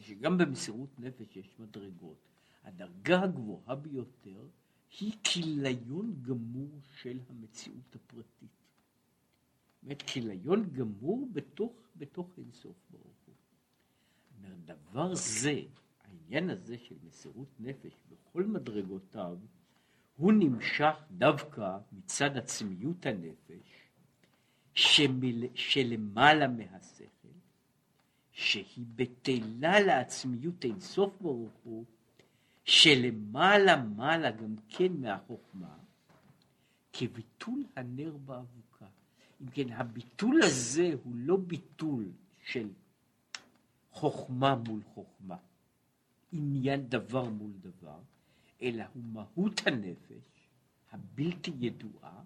שגם 0.07 0.37
במסירות 0.37 0.99
נפש 0.99 1.35
יש 1.35 1.49
מדרגות. 1.59 2.17
הדרגה 2.63 3.23
הגבוהה 3.23 3.75
ביותר 3.75 4.47
היא 4.99 5.13
כיליון 5.23 6.15
גמור 6.21 6.69
של 7.01 7.19
המציאות 7.29 7.95
הפרטית. 7.95 8.49
זאת 9.83 10.01
כיליון 10.07 10.69
גמור 10.69 11.27
בתוך, 11.33 11.71
בתוך 11.95 12.27
אינסוף 12.37 12.75
ברוך 12.89 13.17
הוא. 13.25 13.35
דבר 14.65 15.15
זה, 15.15 15.61
העניין 16.03 16.49
הזה 16.49 16.77
של 16.77 16.95
מסירות 17.07 17.47
נפש 17.59 17.93
בכל 18.11 18.43
מדרגותיו, 18.43 19.37
הוא 20.17 20.33
נמשך 20.33 20.95
דווקא 21.11 21.77
מצד 21.91 22.37
עצמיות 22.37 23.05
הנפש, 23.05 23.89
שמל, 24.73 25.43
שלמעלה 25.55 26.47
מהשכל, 26.47 27.16
שהיא 28.37 28.85
בטלה 28.95 29.79
לעצמיות 29.79 30.65
אינסוף 30.65 31.13
ברוך 31.21 31.53
הוא, 31.63 31.85
שלמעלה 32.65 33.83
מעלה 33.83 34.31
גם 34.31 34.55
כן 34.69 34.93
מהחוכמה, 34.93 35.75
כביטול 36.93 37.63
הנר 37.75 38.17
באבוקה. 38.25 38.85
אם 39.41 39.47
כן, 39.47 39.71
הביטול 39.71 40.39
הזה 40.43 40.91
הוא 41.03 41.13
לא 41.15 41.37
ביטול 41.37 42.11
של 42.43 42.69
חוכמה 43.91 44.55
מול 44.55 44.81
חוכמה, 44.93 45.37
עניין 46.31 46.89
דבר 46.89 47.29
מול 47.29 47.51
דבר, 47.61 47.99
אלא 48.61 48.83
הוא 48.93 49.03
מהות 49.03 49.61
הנפש 49.67 50.49
הבלתי 50.91 51.51
ידועה, 51.59 52.23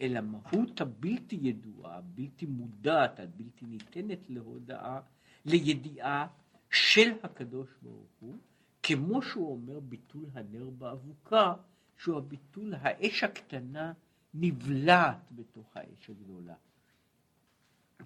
אל 0.00 0.16
המהות 0.16 0.80
הבלתי 0.80 1.38
ידועה, 1.42 1.98
הבלתי 1.98 2.46
מודעת, 2.46 3.20
הבלתי 3.20 3.66
ניתנת 3.66 4.30
להודעה, 4.30 5.00
לידיעה 5.44 6.26
של 6.70 7.12
הקדוש 7.22 7.68
ברוך 7.82 8.10
הוא, 8.20 8.38
כמו 8.82 9.22
שהוא 9.22 9.52
אומר 9.52 9.80
ביטול 9.80 10.24
הנר 10.34 10.70
באבוקה, 10.70 11.54
שהוא 11.98 12.18
הביטול, 12.18 12.74
האש 12.74 13.24
הקטנה 13.24 13.92
נבלעת 14.34 15.32
בתוך 15.32 15.76
האש 15.76 16.10
הגדולה. 16.10 16.54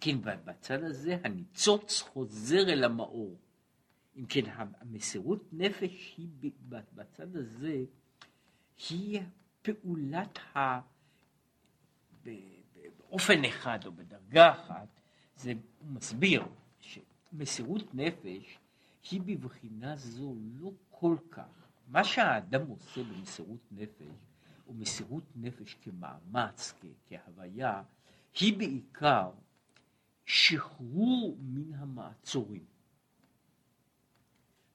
כן, 0.01 0.21
בצד 0.23 0.85
הזה 0.85 1.17
הניצוץ 1.25 2.01
חוזר 2.01 2.69
אל 2.69 2.85
המאור. 2.85 3.37
אם 4.17 4.27
כן, 4.27 4.41
המסירות 4.81 5.53
נפש 5.53 6.15
היא 6.17 6.29
בצד 6.95 7.37
הזה, 7.37 7.85
היא 8.91 9.21
פעולת 9.63 10.39
ה... 10.57 10.81
באופן 12.99 13.45
אחד 13.45 13.79
או 13.87 13.93
בדרגה 13.93 14.53
אחת, 14.53 14.89
זה 15.37 15.53
מסביר 15.83 16.43
שמסירות 17.31 17.95
נפש 17.95 18.59
היא 19.11 19.21
בבחינה 19.21 19.97
זו 19.97 20.35
לא 20.55 20.73
כל 20.91 21.17
כך, 21.31 21.69
מה 21.89 22.05
שהאדם 22.05 22.67
עושה 22.67 23.03
במסירות 23.03 23.61
נפש, 23.71 24.07
או 24.67 24.75
מסירות 24.75 25.25
נפש 25.37 25.75
כמאמץ, 25.75 26.75
כהוויה, 27.09 27.83
היא 28.41 28.59
בעיקר 28.59 29.31
שחרור 30.27 31.37
מן 31.41 31.75
המעצורים. 31.75 32.65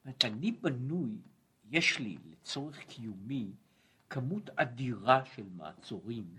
זאת 0.04 0.24
אני 0.24 0.52
בנוי, 0.52 1.18
יש 1.70 1.98
לי 1.98 2.18
לצורך 2.30 2.78
קיומי 2.78 3.52
כמות 4.10 4.50
אדירה 4.50 5.24
של 5.24 5.48
מעצורים 5.56 6.34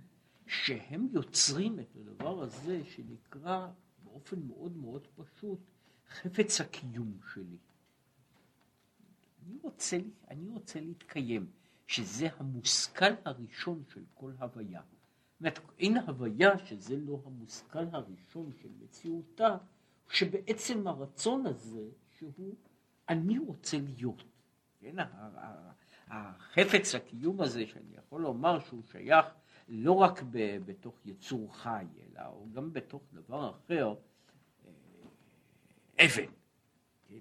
שהם 0.47 1.07
יוצרים 1.11 1.79
את 1.79 1.95
הדבר 1.95 2.41
הזה 2.41 2.85
שנקרא 2.85 3.67
באופן 4.03 4.39
מאוד 4.47 4.77
מאוד 4.77 5.07
פשוט 5.15 5.59
חפץ 6.09 6.61
הקיום 6.61 7.17
שלי. 7.33 7.57
אני 9.45 9.57
רוצה, 9.61 9.97
אני 10.29 10.49
רוצה 10.49 10.79
להתקיים, 10.79 11.47
שזה 11.87 12.27
המושכל 12.37 13.13
הראשון 13.25 13.83
של 13.93 14.03
כל 14.13 14.31
הוויה. 14.39 14.81
אומרת, 15.39 15.59
אין 15.79 15.97
הוויה 15.97 16.57
שזה 16.57 16.97
לא 16.97 17.21
המושכל 17.25 17.85
הראשון 17.91 18.51
של 18.61 18.69
מציאותה, 18.79 19.57
שבעצם 20.09 20.87
הרצון 20.87 21.45
הזה 21.45 21.87
שהוא 22.17 22.55
אני 23.09 23.37
רוצה 23.37 23.77
להיות. 23.79 24.23
כן, 24.79 24.95
החפץ 26.07 26.95
הקיום 26.95 27.41
הזה 27.41 27.67
שאני 27.67 27.95
יכול 27.97 28.21
לומר 28.21 28.59
שהוא 28.59 28.83
שייך 28.91 29.25
לא 29.67 29.91
רק 29.91 30.23
בתוך 30.65 30.95
יצור 31.05 31.55
חי, 31.55 31.85
אלא 31.99 32.21
הוא 32.21 32.51
גם 32.51 32.73
בתוך 32.73 33.01
דבר 33.13 33.49
אחר, 33.49 33.95
אבן. 35.99 36.31
כן? 37.07 37.19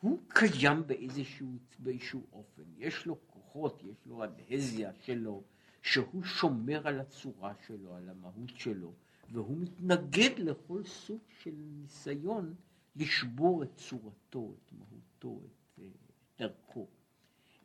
הוא 0.00 0.20
קיים 0.28 0.86
באיזשהו, 0.86 1.58
באיזשהו 1.78 2.26
אופן, 2.32 2.62
יש 2.76 3.06
לו 3.06 3.18
כוחות, 3.26 3.82
יש 3.84 4.06
לו 4.06 4.24
אדהזיה 4.24 4.92
שלו, 4.92 5.42
שהוא 5.82 6.24
שומר 6.24 6.88
על 6.88 7.00
הצורה 7.00 7.54
שלו, 7.66 7.96
על 7.96 8.08
המהות 8.08 8.56
שלו, 8.56 8.92
והוא 9.32 9.56
מתנגד 9.58 10.38
לכל 10.38 10.84
סוג 10.84 11.20
של 11.42 11.54
ניסיון 11.56 12.54
לשבור 12.96 13.62
את 13.62 13.74
צורתו, 13.74 14.54
את 14.54 14.72
מהותו, 14.72 15.40
את, 15.44 15.80
את 15.80 16.12
דרכו. 16.38 16.86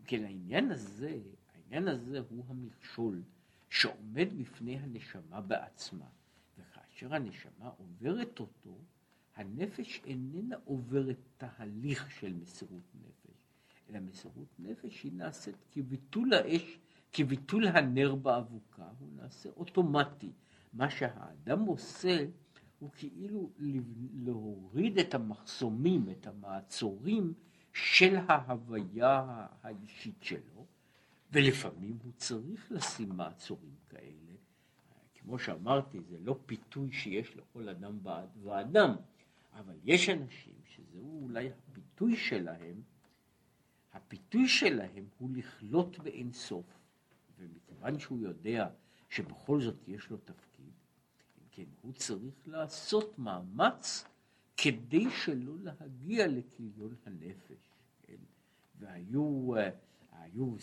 כן, 0.06 0.24
העניין 0.24 0.72
הזה, 0.72 1.20
העניין 1.54 1.88
הזה 1.88 2.20
הוא 2.30 2.46
המכשול 2.48 3.24
שעומד 3.70 4.34
בפני 4.38 4.78
הנשמה 4.78 5.42
בעצמה, 5.42 6.06
וכאשר 6.58 7.16
הנשמה 7.16 7.70
עוברת 7.78 8.40
אותו, 8.40 8.78
הנפש 9.36 10.02
איננה 10.06 10.56
עוברת 10.66 11.18
תהליך 11.38 12.12
של 12.12 12.34
מסירות 12.34 12.84
נפש, 12.96 13.38
אלא 13.90 14.00
מסירות 14.00 14.60
נפש 14.60 15.04
היא 15.04 15.12
נעשית 15.16 15.56
כביטול 15.72 16.34
האש, 16.34 16.80
כביטול 17.14 17.68
הנר 17.68 18.16
באבוקה, 18.16 18.90
הוא 19.00 19.10
נעשה 19.16 19.50
אוטומטי. 19.50 20.32
מה 20.74 20.90
שהאדם 20.90 21.62
עושה 21.62 22.26
הוא 22.80 22.90
כאילו 22.92 23.50
להוריד 24.14 25.00
את 25.00 25.14
המחסומים, 25.14 26.10
את 26.10 26.28
המעצורים 26.28 27.34
של 27.74 28.16
ההוויה 28.28 29.48
האישית 29.62 30.24
שלו, 30.24 30.66
ולפעמים 31.32 31.98
הוא 32.04 32.12
צריך 32.18 32.72
לשים 32.72 33.10
מעצורים 33.10 33.76
כאלה. 33.90 34.34
כמו 35.14 35.40
שאמרתי, 35.40 36.02
זה 36.02 36.18
לא 36.20 36.40
פיתוי 36.46 36.92
שיש 36.92 37.38
לכל 37.38 37.70
אדם 37.70 37.98
ואדם, 38.44 38.96
אבל 39.54 39.76
יש 39.84 40.10
אנשים 40.10 40.56
שזהו 40.66 41.24
אולי 41.24 41.50
הפיתוי 41.50 42.16
שלהם, 42.18 42.82
הפיתוי 43.94 44.48
שלהם 44.48 45.06
הוא 45.18 45.30
לכלות 45.36 46.00
באין 46.00 46.32
סוף, 46.32 46.66
ומכיוון 47.38 48.00
שהוא 48.00 48.20
יודע 48.20 48.70
שבכל 49.10 49.62
זאת 49.62 49.88
יש 49.88 50.10
לו 50.10 50.18
תפקיד, 50.18 50.74
כן, 51.52 51.64
הוא 51.82 51.94
צריך 51.94 52.48
לעשות 52.48 53.20
מאמץ 53.20 54.06
כדי 54.58 55.06
שלא 55.10 55.54
להגיע 55.60 56.28
לכיליון 56.28 56.96
הנפש. 57.06 57.74
כן? 58.02 58.16
והיו 58.80 59.54
היו 60.12 60.56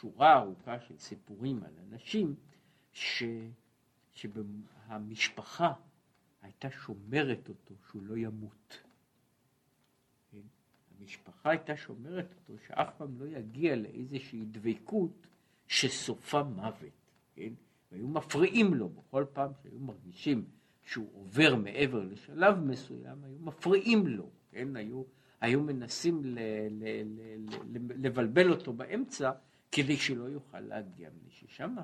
שורה 0.00 0.38
ארוכה 0.38 0.80
של 0.80 0.98
סיפורים 0.98 1.62
על 1.62 1.72
אנשים 1.88 2.34
ש, 2.92 3.22
שהמשפחה 4.14 5.72
הייתה 6.62 6.78
שומרת 6.78 7.48
אותו 7.48 7.74
שהוא 7.88 8.02
לא 8.02 8.16
ימות. 8.16 8.78
כן? 10.30 10.40
המשפחה 11.00 11.50
הייתה 11.50 11.76
שומרת 11.76 12.34
אותו 12.34 12.62
שאף 12.66 12.96
פעם 12.98 13.20
לא 13.20 13.26
יגיע 13.26 13.76
לאיזושהי 13.76 14.44
דבקות 14.50 15.26
שסופה 15.66 16.42
מוות. 16.42 17.12
כן? 17.34 17.52
והיו 17.92 18.08
מפריעים 18.08 18.74
לו 18.74 18.88
בכל 18.88 19.24
פעם 19.32 19.50
שהיו 19.62 19.78
מרגישים 19.78 20.44
שהוא 20.82 21.08
עובר 21.12 21.56
מעבר 21.56 22.04
לשלב 22.04 22.58
מסוים, 22.58 23.24
היו 23.24 23.38
מפריעים 23.40 24.06
לו, 24.06 24.30
כן? 24.50 24.76
היו, 24.76 25.02
היו 25.40 25.60
מנסים 25.60 26.24
ל, 26.24 26.38
ל, 26.70 26.84
ל, 27.04 27.44
ל, 27.64 28.06
לבלבל 28.06 28.50
אותו 28.50 28.72
באמצע 28.72 29.30
כדי 29.72 29.96
שלא 29.96 30.24
יוכל 30.24 30.60
להגיע, 30.60 31.10
ששם 31.28 31.76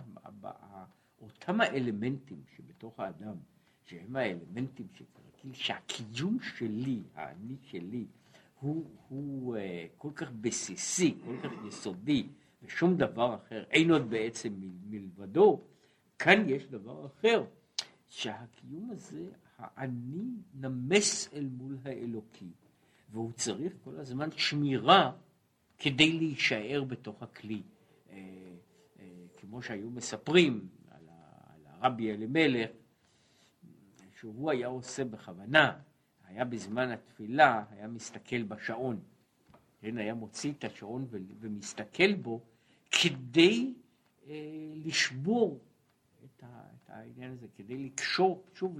אותם 1.21 1.61
האלמנטים 1.61 2.43
שבתוך 2.57 3.01
האדם, 3.01 3.37
שהם 3.87 4.17
האלמנטים 4.17 4.87
שכרגיל, 4.95 5.53
שהקיום 5.53 6.39
שלי, 6.41 7.03
האני 7.15 7.57
שלי, 7.63 8.07
הוא, 8.61 8.85
הוא 9.09 9.57
uh, 9.57 9.59
כל 9.99 10.11
כך 10.15 10.31
בסיסי, 10.33 11.15
כל 11.25 11.37
כך 11.43 11.53
יסודי, 11.69 12.27
ושום 12.63 12.97
דבר 12.97 13.35
אחר 13.35 13.65
אין 13.71 13.91
עוד 13.91 14.11
בעצם 14.11 14.53
מלבדו, 14.91 15.61
כאן 16.19 16.49
יש 16.49 16.67
דבר 16.67 17.07
אחר, 17.07 17.45
שהקיום 18.09 18.91
הזה, 18.91 19.29
האני 19.59 20.25
נמס 20.55 21.35
אל 21.35 21.49
מול 21.53 21.79
האלוקי, 21.85 22.51
והוא 23.11 23.33
צריך 23.33 23.73
כל 23.85 23.97
הזמן 23.97 24.29
שמירה 24.37 25.13
כדי 25.79 26.13
להישאר 26.13 26.85
בתוך 26.85 27.23
הכלי. 27.23 27.63
אה, 28.11 28.17
אה, 29.01 29.05
כמו 29.37 29.63
שהיו 29.63 29.91
מספרים 29.91 30.69
על, 30.91 31.09
על 31.09 31.61
הרבי 31.67 32.11
אלימלך, 32.11 32.71
שהוא 34.25 34.51
היה 34.51 34.67
עושה 34.67 35.05
בכוונה, 35.05 35.79
היה 36.25 36.45
בזמן 36.45 36.91
התפילה, 36.91 37.65
היה 37.71 37.89
מסתכל 37.89 38.43
בשעון. 38.43 39.01
כן, 39.81 39.99
היה 39.99 40.15
מוציא 40.15 40.53
את 40.53 40.65
השעון 40.65 41.07
ומסתכל 41.41 42.15
בו 42.15 42.41
כדי 42.91 43.75
אה, 44.27 44.35
לשבור 44.75 45.61
את, 46.25 46.43
ה, 46.43 46.47
את 46.47 46.91
העניין 46.91 47.33
הזה, 47.33 47.47
כדי 47.57 47.77
לקשור, 47.77 48.45
שוב, 48.55 48.79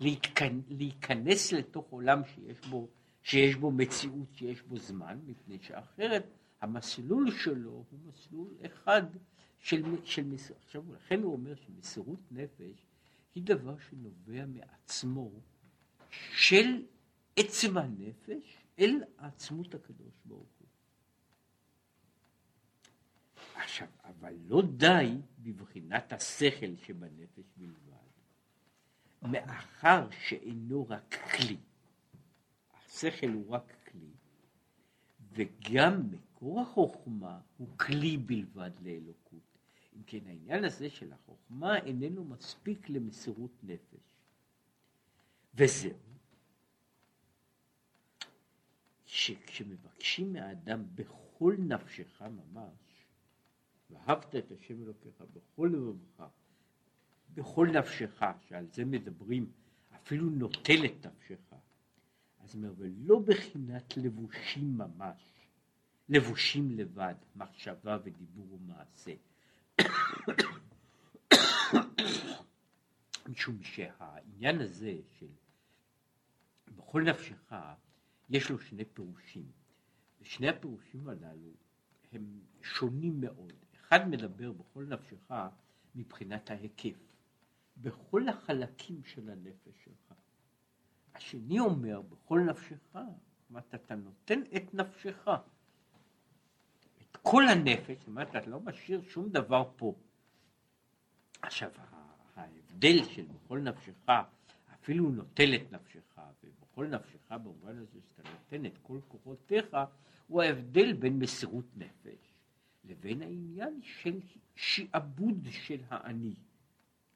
להתכנ, 0.00 0.60
להיכנס 0.68 1.52
לתוך 1.52 1.86
עולם 1.90 2.22
שיש 2.24 2.66
בו, 2.66 2.88
שיש 3.22 3.56
בו 3.56 3.70
מציאות, 3.70 4.34
שיש 4.34 4.62
בו 4.62 4.78
זמן, 4.78 5.18
מפני 5.26 5.58
שאחרת 5.62 6.24
המסלול 6.60 7.30
שלו 7.30 7.70
הוא 7.70 7.98
מסלול 8.08 8.48
אחד 8.66 9.02
של, 9.58 9.82
של 10.04 10.24
מסירות. 10.24 10.62
עכשיו, 10.64 10.82
לכן 10.92 11.22
הוא 11.22 11.32
אומר 11.32 11.54
שמסירות 11.54 12.20
נפש 12.30 12.87
היא 13.34 13.42
דבר 13.42 13.78
שנובע 13.78 14.46
מעצמו 14.46 15.30
של 16.32 16.86
עצם 17.36 17.78
הנפש 17.78 18.56
אל 18.78 19.02
עצמות 19.18 19.74
הקדוש 19.74 20.14
ברוך 20.24 20.48
הוא. 20.58 20.68
עכשיו, 23.54 23.88
אבל 24.04 24.34
לא 24.46 24.62
די 24.76 25.14
בבחינת 25.38 26.12
השכל 26.12 26.76
שבנפש 26.76 27.44
בלבד, 27.56 27.98
מאחר 29.22 30.08
שאינו 30.10 30.86
רק 30.88 31.14
כלי, 31.14 31.56
השכל 32.72 33.28
הוא 33.28 33.50
רק 33.50 33.72
כלי, 33.90 34.10
וגם 35.32 36.10
מקור 36.10 36.60
החוכמה 36.60 37.40
הוא 37.56 37.68
כלי 37.78 38.16
בלבד 38.16 38.70
לאלוקות. 38.80 39.47
אם 39.98 40.02
כן, 40.06 40.26
העניין 40.26 40.64
הזה 40.64 40.90
של 40.90 41.12
החוכמה 41.12 41.78
איננו 41.78 42.24
מספיק 42.24 42.88
למסירות 42.88 43.50
נפש. 43.62 44.18
וזהו. 45.54 45.98
שכשמבקשים 49.06 50.32
מהאדם 50.32 50.84
בכל 50.94 51.54
נפשך 51.58 52.22
ממש, 52.22 53.06
ואהבת 53.90 54.36
את 54.36 54.52
השם 54.52 54.82
אלוקיך 54.82 55.22
בכל 55.32 55.70
לבבך, 55.72 56.24
בכל 57.34 57.68
נפשך, 57.78 58.22
שעל 58.48 58.66
זה 58.72 58.84
מדברים, 58.84 59.52
אפילו 59.94 60.30
נוטל 60.30 60.84
את 60.84 61.06
נפשך, 61.06 61.54
אז 62.38 62.54
אומר, 62.54 62.72
ולא 62.76 63.18
בחינת 63.18 63.96
לבושים 63.96 64.78
ממש, 64.78 65.48
לבושים 66.08 66.70
לבד, 66.70 67.14
מחשבה 67.36 67.98
ודיבור 68.04 68.52
ומעשה. 68.52 69.14
משום 73.28 73.62
שהעניין 73.62 74.60
הזה 74.60 74.94
של 75.18 75.26
בכל 76.76 77.02
נפשך, 77.02 77.54
יש 78.28 78.50
לו 78.50 78.58
שני 78.58 78.84
פירושים. 78.84 79.52
ושני 80.20 80.48
הפירושים 80.48 81.08
הללו 81.08 81.50
הם 82.12 82.40
שונים 82.62 83.20
מאוד. 83.20 83.52
אחד 83.80 84.08
מדבר 84.08 84.52
בכל 84.52 84.84
נפשך 84.84 85.32
מבחינת 85.94 86.50
ההיקף, 86.50 86.98
בכל 87.76 88.28
החלקים 88.28 89.04
של 89.04 89.30
הנפש 89.30 89.84
שלך. 89.84 90.14
השני 91.14 91.60
אומר, 91.60 92.02
בכל 92.02 92.40
נפשך, 92.40 92.78
זאת 92.92 93.50
אומרת, 93.50 93.74
אתה 93.74 93.94
נותן 93.94 94.40
את 94.56 94.74
נפשך, 94.74 95.28
כל 97.22 97.48
הנפש, 97.48 97.98
זאת 97.98 98.06
אומרת, 98.06 98.36
אתה 98.36 98.50
לא 98.50 98.60
משאיר 98.60 99.02
שום 99.02 99.28
דבר 99.28 99.70
פה. 99.76 99.94
עכשיו, 101.42 101.70
ההבדל 102.36 103.04
של 103.04 103.24
בכל 103.24 103.58
נפשך, 103.58 104.10
אפילו 104.74 105.10
נוטל 105.10 105.54
את 105.54 105.72
נפשך, 105.72 106.20
ובכל 106.44 106.86
נפשך 106.86 107.32
במובן 107.32 107.78
הזה 107.78 108.00
שאתה 108.00 108.28
נותן 108.30 108.66
את 108.66 108.78
כל 108.82 108.98
כוחותיך, 109.08 109.76
הוא 110.26 110.42
ההבדל 110.42 110.92
בין 110.92 111.18
מסירות 111.18 111.64
נפש 111.76 112.34
לבין 112.84 113.22
העניין 113.22 113.80
של 113.82 114.20
שעבוד 114.54 115.46
של 115.50 115.80
האני, 115.88 116.34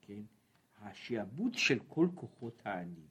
כן? 0.01 0.23
השעבוד 0.81 1.55
של 1.55 1.79
כל 1.89 2.09
כוחות 2.15 2.63
האני. 2.65 3.07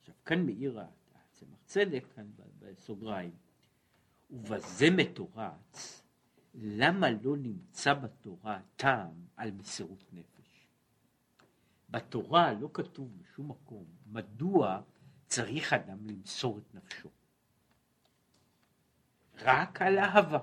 עכשיו 0.00 0.14
כאן 0.24 0.46
מאיר 0.46 0.80
הצמח 1.14 1.58
צדק, 1.64 2.04
כאן 2.14 2.26
בסוגריים, 2.58 3.32
ובזה 4.30 4.90
מתורץ, 4.90 6.02
למה 6.54 7.10
לא 7.10 7.36
נמצא 7.36 7.94
בתורה 7.94 8.60
טעם 8.76 9.26
על 9.36 9.50
מסירות 9.50 10.04
נפש? 10.12 10.68
בתורה 11.90 12.52
לא 12.52 12.70
כתוב 12.72 13.18
בשום 13.18 13.50
מקום 13.50 13.84
מדוע 14.06 14.80
צריך 15.26 15.72
אדם 15.72 16.06
למסור 16.06 16.58
את 16.58 16.74
נפשו. 16.74 17.10
רק 19.38 19.82
על 19.82 19.98
אהבה. 19.98 20.38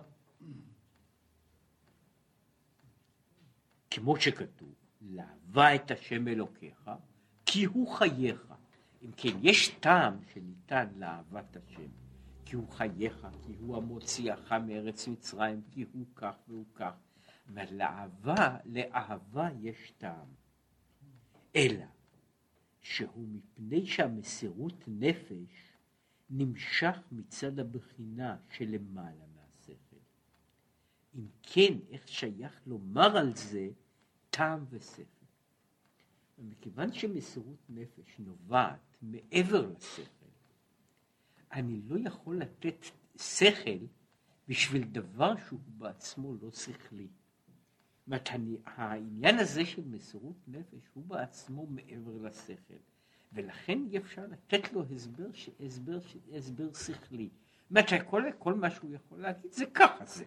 כמו 3.92 4.20
שכתוב, 4.20 4.74
לאהבה 5.02 5.76
את 5.76 5.92
השם 5.92 6.28
אלוקיך, 6.28 6.92
כי 7.46 7.64
הוא 7.64 7.96
חייך. 7.96 8.54
אם 9.02 9.12
כן, 9.18 9.38
יש 9.42 9.70
טעם 9.80 10.20
שניתן 10.34 10.88
לאהבת 10.96 11.58
השם, 11.58 11.90
כי 12.46 12.56
הוא 12.56 12.70
חייך, 12.70 13.28
כי 13.46 13.56
הוא 13.60 13.78
המוציאך 13.78 14.52
מארץ 14.52 15.08
מצרים, 15.08 15.62
כי 15.72 15.86
הוא 15.94 16.06
כך 16.16 16.36
והוא 16.48 16.66
כך. 16.74 16.94
אבל 17.50 17.66
לאהבה, 17.72 18.58
לאהבה 18.66 19.50
יש 19.62 19.94
טעם. 19.98 20.28
אלא 21.56 21.86
שהוא 22.82 23.28
מפני 23.28 23.86
שהמסירות 23.86 24.84
נפש 24.88 25.74
נמשך 26.30 26.98
מצד 27.12 27.60
הבחינה 27.60 28.38
שלמעלה 28.50 29.26
מהשכל. 29.36 29.96
אם 31.16 31.28
כן, 31.42 31.74
איך 31.90 32.08
שייך 32.08 32.62
לומר 32.66 33.18
על 33.18 33.36
זה 33.36 33.70
טעם 34.30 34.66
ושכל? 34.70 35.04
ומכיוון 36.40 36.94
שמסירות 36.94 37.70
נפש 37.70 38.20
נובעת 38.20 38.98
מעבר 39.02 39.70
לשכל, 39.70 40.23
אני 41.54 41.82
לא 41.88 42.08
יכול 42.08 42.38
לתת 42.38 42.86
שכל 43.18 43.86
בשביל 44.48 44.84
דבר 44.84 45.34
שהוא 45.48 45.60
בעצמו 45.78 46.36
לא 46.42 46.52
שכלי. 46.52 47.08
זאת 47.08 48.08
אומרת, 48.08 48.30
העניין 48.66 49.40
הזה 49.40 49.66
של 49.66 49.82
מסירות 49.86 50.36
נפש 50.48 50.90
הוא 50.94 51.04
בעצמו 51.06 51.68
מעבר 51.68 52.28
לשכל, 52.28 52.74
ולכן 53.34 53.80
אי 53.92 53.98
אפשר 53.98 54.26
לתת 54.28 54.74
לו 54.74 54.84
הסבר, 54.96 55.28
הסבר, 55.60 56.00
הסבר 56.34 56.74
שכלי. 56.74 57.30
זאת 57.70 57.94
אומרת, 58.10 58.38
כל, 58.40 58.54
מה 58.54 58.70
שהוא 58.70 58.94
יכול 58.94 59.22
להגיד 59.22 59.52
זה 59.52 59.66
ככה 59.74 60.06
זה, 60.06 60.26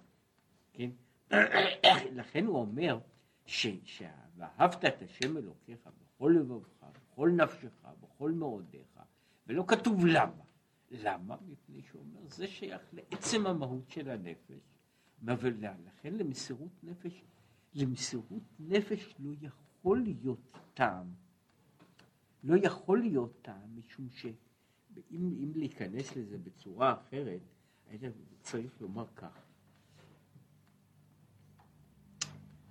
כן? 0.73 0.91
לכן 2.19 2.47
הוא 2.47 2.57
אומר, 2.57 2.99
שאהבת 3.47 4.85
את 4.85 5.03
השם 5.03 5.37
אלוקיך 5.37 5.89
בכל 6.01 6.35
לבבך, 6.37 6.87
בכל 6.93 7.31
נפשך, 7.31 7.87
בכל 8.01 8.31
מאודיך, 8.31 9.01
ולא 9.47 9.65
כתוב 9.69 10.07
למה. 10.07 10.46
למה? 10.91 11.37
מפני 11.49 11.83
שהוא 11.83 12.01
אומר, 12.01 12.29
זה 12.29 12.47
שייך 12.47 12.83
לעצם 12.93 13.47
המהות 13.47 13.91
של 13.91 14.11
הנפש, 14.11 14.61
ולכן 15.23 16.15
למסירות 16.15 16.73
נפש, 16.83 17.23
למסירות 17.75 18.43
נפש 18.59 19.15
לא 19.19 19.33
יכול 19.41 20.03
להיות 20.03 20.59
טעם. 20.75 21.07
לא 22.45 22.57
יכול 22.63 23.01
להיות 23.01 23.43
טעם, 23.43 23.79
משום 23.79 24.09
שאם 24.11 25.53
להיכנס 25.55 26.17
לזה 26.17 26.39
בצורה 26.39 26.93
אחרת, 26.93 27.41
צריך 28.41 28.81
לומר 28.81 29.07
כך. 29.17 29.47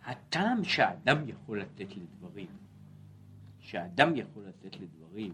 הטעם 0.03 0.63
שהאדם 0.63 1.29
יכול 1.29 1.61
לתת 1.61 1.97
לדברים, 1.97 2.57
שהאדם 3.59 4.15
יכול 4.15 4.45
לתת 4.45 4.79
לדברים, 4.79 5.33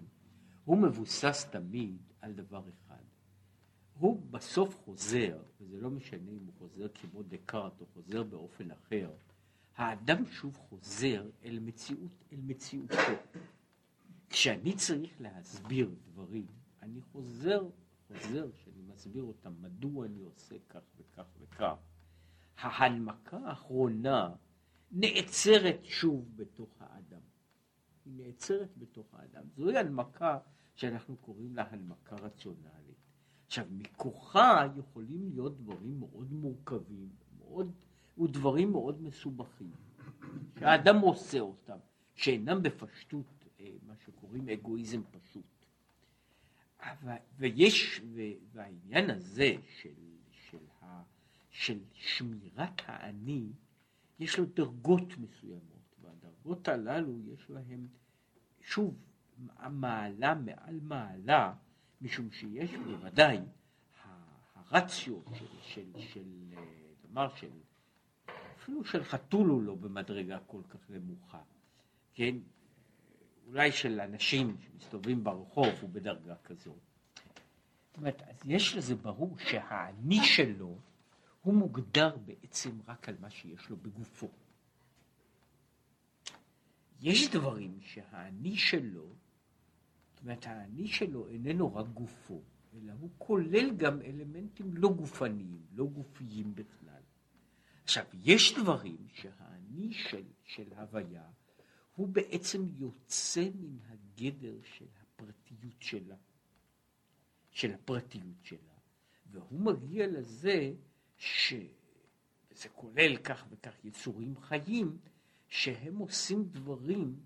הוא 0.65 0.77
מבוסס 0.77 1.45
תמיד 1.51 1.97
על 2.21 2.33
דבר 2.33 2.63
אחד. 2.69 3.03
הוא 3.99 4.21
בסוף 4.31 4.77
חוזר, 4.77 5.43
וזה 5.61 5.81
לא 5.81 5.89
משנה 5.89 6.31
אם 6.31 6.45
הוא 6.45 6.53
חוזר 6.57 6.87
כמו 6.93 7.23
דקארט 7.23 7.81
או 7.81 7.85
חוזר 7.93 8.23
באופן 8.23 8.71
אחר, 8.71 9.11
האדם 9.75 10.25
שוב 10.25 10.57
חוזר 10.57 11.29
אל 11.45 11.59
מציאות, 11.59 12.23
אל 12.33 12.39
מציאותו. 12.41 12.95
כשאני 14.29 14.75
צריך 14.75 15.21
להסביר 15.21 15.95
דברים, 16.05 16.45
אני 16.81 17.01
חוזר, 17.01 17.69
חוזר, 18.07 18.49
שאני 18.55 18.81
מסביר 18.87 19.23
אותם, 19.23 19.53
מדוע 19.61 20.05
אני 20.05 20.21
עושה 20.21 20.55
כך 20.69 20.81
וכך 20.97 21.25
וכך. 21.39 21.75
ההנמקה 22.57 23.37
האחרונה 23.37 24.29
נעצרת 24.91 25.79
שוב 25.83 26.37
בתוך 26.37 26.69
האדם. 26.79 27.21
היא 28.05 28.13
נעצרת 28.13 28.77
בתוך 28.77 29.13
האדם. 29.13 29.43
זוהי 29.55 29.77
הנמקה 29.77 30.39
שאנחנו 30.81 31.15
קוראים 31.17 31.55
לה 31.55 31.63
הנמקה 31.69 32.15
רציונלית. 32.15 32.97
עכשיו, 33.47 33.65
מכוחה 33.71 34.67
יכולים 34.77 35.29
להיות 35.29 35.57
דברים 35.57 35.99
מאוד 35.99 36.33
מורכבים, 36.33 37.09
מאוד, 37.37 37.71
ודברים 38.17 38.71
מאוד 38.71 39.01
מסובכים, 39.01 39.71
שהאדם 40.59 40.99
עושה 40.99 41.39
אותם, 41.39 41.77
שאינם 42.15 42.63
בפשטות 42.63 43.25
אה, 43.59 43.65
מה 43.87 43.93
שקוראים 44.05 44.49
אגואיזם 44.49 45.01
פשוט. 45.11 45.45
אבל, 46.79 47.15
ויש, 47.37 48.01
והעניין 48.51 49.09
הזה 49.09 49.53
של, 49.81 49.93
של, 50.31 50.65
ה, 50.81 51.03
של 51.49 51.79
שמירת 51.93 52.81
האני, 52.85 53.49
יש 54.19 54.39
לו 54.39 54.45
דרגות 54.45 55.17
מסוימות, 55.17 55.95
והדרגות 56.01 56.67
הללו 56.67 57.19
יש 57.19 57.49
להם, 57.49 57.87
שוב, 58.61 58.95
מעלה 59.69 60.35
מעל 60.35 60.79
מעלה, 60.81 61.53
משום 62.01 62.31
שיש 62.31 62.71
בוודאי 62.75 63.37
הרציו 64.55 65.21
של, 65.33 65.45
של, 65.61 65.85
של, 65.97 66.23
נאמר, 67.03 67.35
של, 67.35 67.49
אפילו 68.57 68.83
של 68.83 69.03
חתול 69.03 69.49
הוא 69.49 69.63
לא 69.63 69.75
במדרגה 69.75 70.39
כל 70.47 70.61
כך 70.69 70.89
נמוכה, 70.89 71.41
כן? 72.13 72.35
אולי 73.47 73.71
של 73.71 73.99
אנשים 74.01 74.57
שמסתובבים 74.61 75.23
ברחוב 75.23 75.67
הוא 75.81 75.89
בדרגה 75.89 76.35
כזאת. 76.43 76.79
זאת 77.87 77.97
אומרת, 77.97 78.21
אז 78.21 78.41
יש 78.45 78.75
לזה 78.75 78.95
ברור 78.95 79.37
שהאני 79.39 80.23
שלו 80.23 80.77
הוא 81.41 81.53
מוגדר 81.53 82.17
בעצם 82.25 82.69
רק 82.87 83.09
על 83.09 83.15
מה 83.19 83.29
שיש 83.29 83.69
לו 83.69 83.77
בגופו. 83.77 84.29
יש 87.01 87.29
דברים 87.31 87.79
שהאני 87.81 88.57
שלו, 88.57 89.15
זאת 90.21 90.25
אומרת 90.25 90.47
האני 90.47 90.87
שלו 90.87 91.27
איננו 91.27 91.75
רק 91.75 91.87
גופו, 91.87 92.41
אלא 92.73 92.93
הוא 92.99 93.09
כולל 93.17 93.75
גם 93.77 94.01
אלמנטים 94.01 94.77
לא 94.77 94.89
גופניים, 94.89 95.61
לא 95.71 95.85
גופיים 95.85 96.55
בכלל. 96.55 97.01
עכשיו, 97.83 98.05
יש 98.13 98.53
דברים 98.57 99.07
שהאני 99.13 99.93
של, 99.93 100.23
של 100.43 100.73
הוויה 100.73 101.29
הוא 101.95 102.07
בעצם 102.07 102.65
יוצא 102.77 103.49
מן 103.55 103.77
הגדר 103.89 104.55
של 104.63 104.85
הפרטיות 105.01 105.81
שלה, 105.81 106.15
של 107.51 107.73
הפרטיות 107.73 108.43
שלה, 108.43 108.77
והוא 109.31 109.59
מגיע 109.59 110.07
לזה 110.07 110.73
שזה 111.17 112.69
כולל 112.75 113.17
כך 113.17 113.45
וכך 113.49 113.85
יצורים 113.85 114.37
חיים, 114.37 114.97
שהם 115.47 115.97
עושים 115.97 116.43
דברים, 116.43 117.19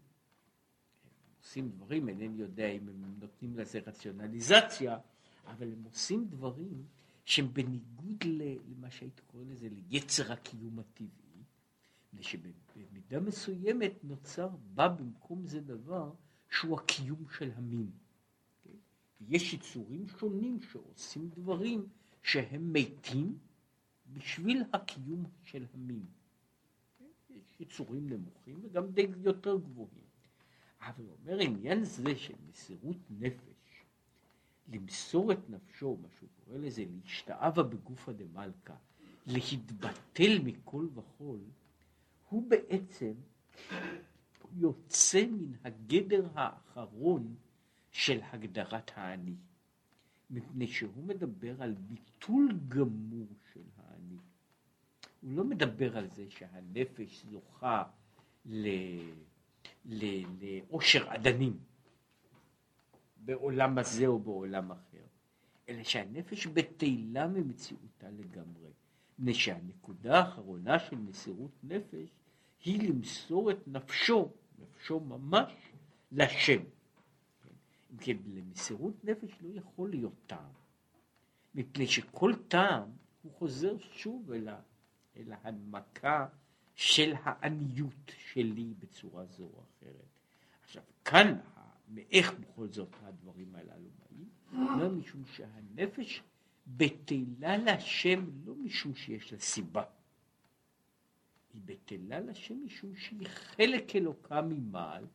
עושים 1.45 1.69
דברים, 1.69 2.09
אינני 2.09 2.41
יודע 2.41 2.67
אם 2.67 2.89
הם 2.89 3.15
נותנים 3.19 3.57
לזה 3.57 3.79
רציונליזציה, 3.87 4.97
אבל 5.47 5.71
הם 5.71 5.83
עושים 5.83 6.27
דברים 6.27 6.85
שהם 7.25 7.53
בניגוד 7.53 8.23
למה 8.23 8.91
שהייתי 8.91 9.21
קורא 9.21 9.43
לזה, 9.43 9.67
ליצר 9.69 10.31
הקיום 10.31 10.79
הטבעי, 10.79 11.43
ושבמידה 12.13 13.19
מסוימת 13.19 14.03
נוצר, 14.03 14.49
בא 14.73 14.87
במקום 14.87 15.45
זה 15.45 15.61
דבר 15.61 16.11
שהוא 16.49 16.79
הקיום 16.79 17.25
של 17.37 17.51
המין. 17.55 17.91
יש 19.21 19.53
יצורים 19.53 20.07
שונים 20.19 20.61
שעושים 20.61 21.29
דברים 21.29 21.87
שהם 22.23 22.73
מתים 22.73 23.37
בשביל 24.13 24.63
הקיום 24.73 25.23
של 25.43 25.65
המין. 25.73 26.05
יש 27.29 27.59
יצורים 27.59 28.09
נמוכים 28.09 28.59
וגם 28.63 28.91
די 28.91 29.07
יותר 29.23 29.57
גבוהים. 29.57 30.04
אבל 30.85 31.05
אומר 31.09 31.39
עניין 31.39 31.83
זה 31.83 32.15
של 32.15 32.33
מסירות 32.49 32.97
נפש, 33.09 33.83
למסור 34.67 35.31
את 35.31 35.49
נפשו, 35.49 35.97
מה 36.01 36.07
שהוא 36.17 36.29
קורא 36.45 36.57
לזה, 36.57 36.85
להשתאבה 36.89 37.63
בגופא 37.63 38.11
דמלכא, 38.11 38.73
להתבטל 39.27 40.39
מכל 40.43 40.87
וכול, 40.93 41.39
הוא 42.29 42.49
בעצם 42.49 43.13
יוצא 44.55 45.25
מן 45.25 45.51
הגדר 45.63 46.27
האחרון 46.33 47.35
של 47.91 48.19
הגדרת 48.31 48.91
האני, 48.95 49.35
מפני 50.29 50.67
שהוא 50.67 51.03
מדבר 51.03 51.61
על 51.61 51.73
ביטול 51.73 52.59
גמור 52.67 53.27
של 53.53 53.63
האני. 53.77 54.17
הוא 55.21 55.31
לא 55.33 55.43
מדבר 55.43 55.97
על 55.97 56.09
זה 56.09 56.25
שהנפש 56.29 57.25
זוכה 57.25 57.83
לאושר 59.85 61.09
עדנים 61.09 61.59
בעולם 63.17 63.77
הזה 63.77 64.07
או 64.07 64.19
בעולם 64.19 64.71
אחר, 64.71 65.05
אלא 65.69 65.83
שהנפש 65.83 66.47
בטלה 66.47 67.27
ממציאותה 67.27 68.09
לגמרי. 68.09 68.69
מפני 69.19 69.33
שהנקודה 69.33 70.19
האחרונה 70.19 70.79
של 70.79 70.95
מסירות 70.95 71.51
נפש 71.63 72.09
היא 72.63 72.89
למסור 72.89 73.51
את 73.51 73.67
נפשו, 73.67 74.31
נפשו 74.59 74.99
ממש, 74.99 75.53
לשם. 76.11 76.61
אם 77.91 77.97
כן, 77.97 78.17
למסירות 78.33 79.05
נפש 79.05 79.37
לא 79.41 79.49
יכול 79.53 79.89
להיות 79.89 80.13
טעם, 80.27 80.51
מפני 81.55 81.87
שכל 81.87 82.33
טעם 82.47 82.89
הוא 83.23 83.31
חוזר 83.31 83.77
שוב 83.77 84.31
אל, 84.31 84.47
אל 85.17 85.31
ההנמקה 85.31 86.27
של 86.75 87.13
העניות 87.23 88.11
שלי 88.31 88.73
בצורה 88.79 89.25
זו 89.25 89.43
או 89.43 89.63
אחרת. 89.63 90.05
עכשיו, 90.63 90.83
כאן, 91.05 91.39
מאיך 91.89 92.33
בכל 92.39 92.67
זאת 92.67 92.95
הדברים 93.01 93.55
הללו 93.55 93.89
באים? 93.99 94.29
לא 94.79 94.89
משום 94.89 95.23
שהנפש 95.25 96.21
בטלה 96.67 97.57
להשם 97.57 98.25
לא 98.45 98.55
משום 98.55 98.95
שיש 98.95 99.33
לה 99.33 99.39
סיבה. 99.39 99.83
היא 101.53 101.61
בטלה 101.65 102.19
להשם 102.19 102.65
משום 102.65 102.95
שהיא 102.95 103.27
חלק 103.27 103.95
אלוקה 103.95 104.41
ממעל, 104.41 105.05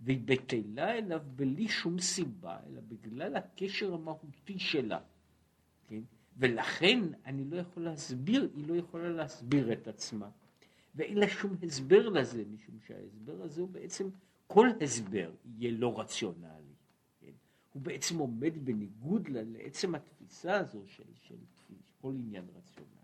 והיא 0.00 0.20
בטלה 0.24 0.94
אליו 0.94 1.22
בלי 1.36 1.68
שום 1.68 2.00
סיבה, 2.00 2.58
אלא 2.66 2.80
בגלל 2.88 3.36
הקשר 3.36 3.94
המהותי 3.94 4.58
שלה. 4.58 5.00
כן? 5.88 6.02
ולכן 6.36 7.00
אני 7.24 7.44
לא 7.44 7.56
יכול 7.56 7.82
להסביר, 7.82 8.50
היא 8.56 8.68
לא 8.68 8.74
יכולה 8.74 9.08
להסביר 9.08 9.72
את 9.72 9.88
עצמה. 9.88 10.30
ואין 10.98 11.18
לה 11.18 11.28
שום 11.28 11.56
הסבר 11.62 12.08
לזה, 12.08 12.44
משום 12.44 12.78
שההסבר 12.86 13.42
הזה 13.42 13.60
הוא 13.60 13.68
בעצם, 13.68 14.08
כל 14.46 14.68
הסבר 14.80 15.30
יהיה 15.44 15.72
לא 15.72 16.00
רציונלי. 16.00 16.74
כן? 17.20 17.32
הוא 17.72 17.82
בעצם 17.82 18.18
עומד 18.18 18.64
בניגוד 18.64 19.28
לעצם 19.28 19.94
התפיסה 19.94 20.56
הזו 20.56 20.82
של, 20.86 21.04
של, 21.14 21.36
של 21.68 21.74
כל 22.00 22.12
עניין 22.14 22.44
רציונלי. 22.54 22.98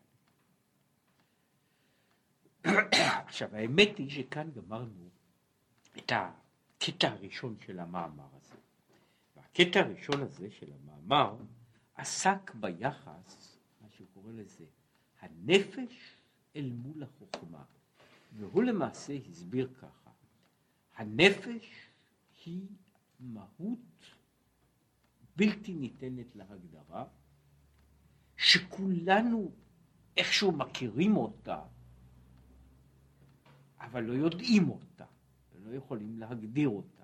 עכשיו 3.27 3.57
האמת 3.57 3.99
היא 3.99 4.11
שכאן 4.11 4.51
גמרנו 4.51 5.09
את 5.99 6.13
הקטע 6.13 7.09
הראשון 7.09 7.57
של 7.67 7.81
המאמר 7.81 8.29
הזה. 8.37 8.57
והקטע 9.37 9.81
הראשון 9.81 10.23
הזה 10.23 10.51
של 10.51 10.73
המאמר 10.73 11.37
עסק 11.97 12.55
ביחס, 12.55 13.59
מה 13.81 13.89
שהוא 13.97 14.07
קורא 14.15 14.33
לזה, 14.33 14.65
הנפש 15.21 16.17
אל 16.57 16.71
מול 16.73 17.03
החוכמה. 17.03 17.65
והוא 18.37 18.63
למעשה 18.63 19.13
הסביר 19.29 19.75
ככה, 19.75 20.11
הנפש 20.97 21.91
היא 22.45 22.67
מהות 23.21 24.05
בלתי 25.37 25.75
ניתנת 25.75 26.37
להגדרה, 26.37 27.05
שכולנו 28.37 29.53
איכשהו 30.17 30.53
מכירים 30.53 31.17
אותה 31.17 31.63
אבל 33.85 34.05
לא 34.05 34.13
יודעים 34.13 34.69
אותה, 34.69 35.05
ולא 35.53 35.75
יכולים 35.75 36.19
להגדיר 36.19 36.69
אותה. 36.69 37.03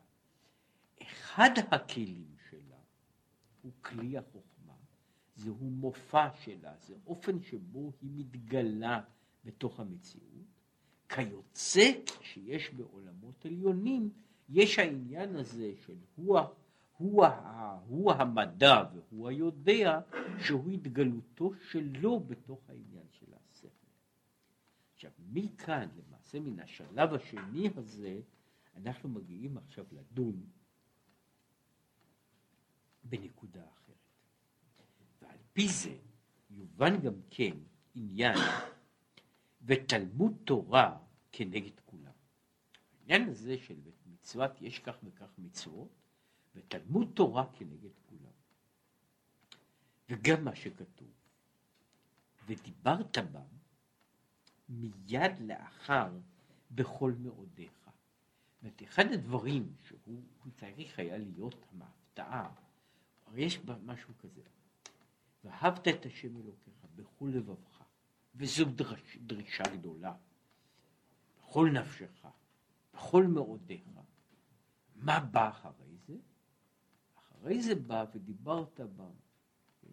אחד 1.02 1.50
הכלים 1.70 2.34
שלה 2.50 2.76
הוא 3.62 3.72
כלי 3.80 4.18
החוכמה, 4.18 4.74
זהו 5.36 5.70
מופע 5.70 6.28
שלה, 6.36 6.74
זה 6.80 6.94
אופן 7.06 7.42
שבו 7.42 7.92
היא 8.00 8.10
מתגלה 8.14 9.00
בתוך 9.44 9.80
המציאות. 9.80 10.49
כיוצא 11.14 11.90
שיש 12.20 12.70
בעולמות 12.70 13.46
עליונים, 13.46 14.10
יש 14.48 14.78
העניין 14.78 15.36
הזה 15.36 15.72
של 15.86 15.96
הוא, 16.16 16.38
הוא, 16.96 17.26
הוא 17.86 18.12
המדע 18.12 18.82
והוא 18.94 19.28
היודע, 19.28 20.00
שהוא 20.38 20.70
התגלותו 20.70 21.52
שלו 21.70 22.20
בתוך 22.20 22.60
העניין 22.68 23.06
של 23.10 23.26
השכל. 23.34 23.68
עכשיו, 24.94 25.10
מכאן 25.32 25.88
למעשה 25.96 26.40
מן 26.40 26.60
השלב 26.60 27.14
השני 27.14 27.70
הזה, 27.76 28.20
אנחנו 28.76 29.08
מגיעים 29.08 29.58
עכשיו 29.58 29.84
לדון 29.92 30.42
בנקודה 33.04 33.62
אחרת. 33.62 33.96
ועל 35.22 35.38
פי 35.52 35.68
זה 35.68 35.96
יובן 36.50 37.00
גם 37.00 37.14
כן 37.30 37.56
עניין 37.94 38.38
ותלמוד 39.62 40.32
תורה 40.44 40.98
כנגד 41.32 41.80
כולם. 41.86 42.12
העניין 43.00 43.28
הזה 43.28 43.58
של 43.58 43.76
מצוות 44.06 44.62
יש 44.62 44.78
כך 44.78 44.96
וכך 45.04 45.30
מצוות, 45.38 45.88
ותלמוד 46.54 47.10
תורה 47.14 47.46
כנגד 47.52 47.90
כולם. 48.06 48.32
וגם 50.08 50.44
מה 50.44 50.54
שכתוב, 50.54 51.08
ודיברת 52.46 53.18
בם 53.18 53.60
מיד 54.68 55.32
לאחר 55.40 56.10
בכל 56.70 57.12
מאודיך. 57.18 57.90
זאת 58.62 58.82
אחד 58.82 59.04
הדברים 59.12 59.74
שהוא 59.82 60.52
צריך 60.60 60.98
היה 60.98 61.18
להיות 61.18 61.66
המהפתעה, 61.72 62.54
הרי 63.26 63.42
יש 63.44 63.60
משהו 63.84 64.14
כזה, 64.18 64.42
ואהבת 65.44 65.88
את 65.88 66.06
השם 66.06 66.36
אלוקיך 66.36 66.74
בכל 66.96 67.30
לבבך, 67.34 67.69
וזו 68.34 68.64
דרש, 68.64 69.16
דרישה 69.16 69.62
גדולה, 69.72 70.14
בכל 71.38 71.70
נפשך, 71.72 72.26
בכל 72.94 73.24
מאודיך. 73.26 73.82
מה 74.94 75.20
בא 75.20 75.48
אחרי 75.48 75.96
זה? 76.06 76.14
אחרי 77.18 77.62
זה 77.62 77.74
בא 77.74 78.04
ודיברת 78.14 78.80
בם, 78.80 79.10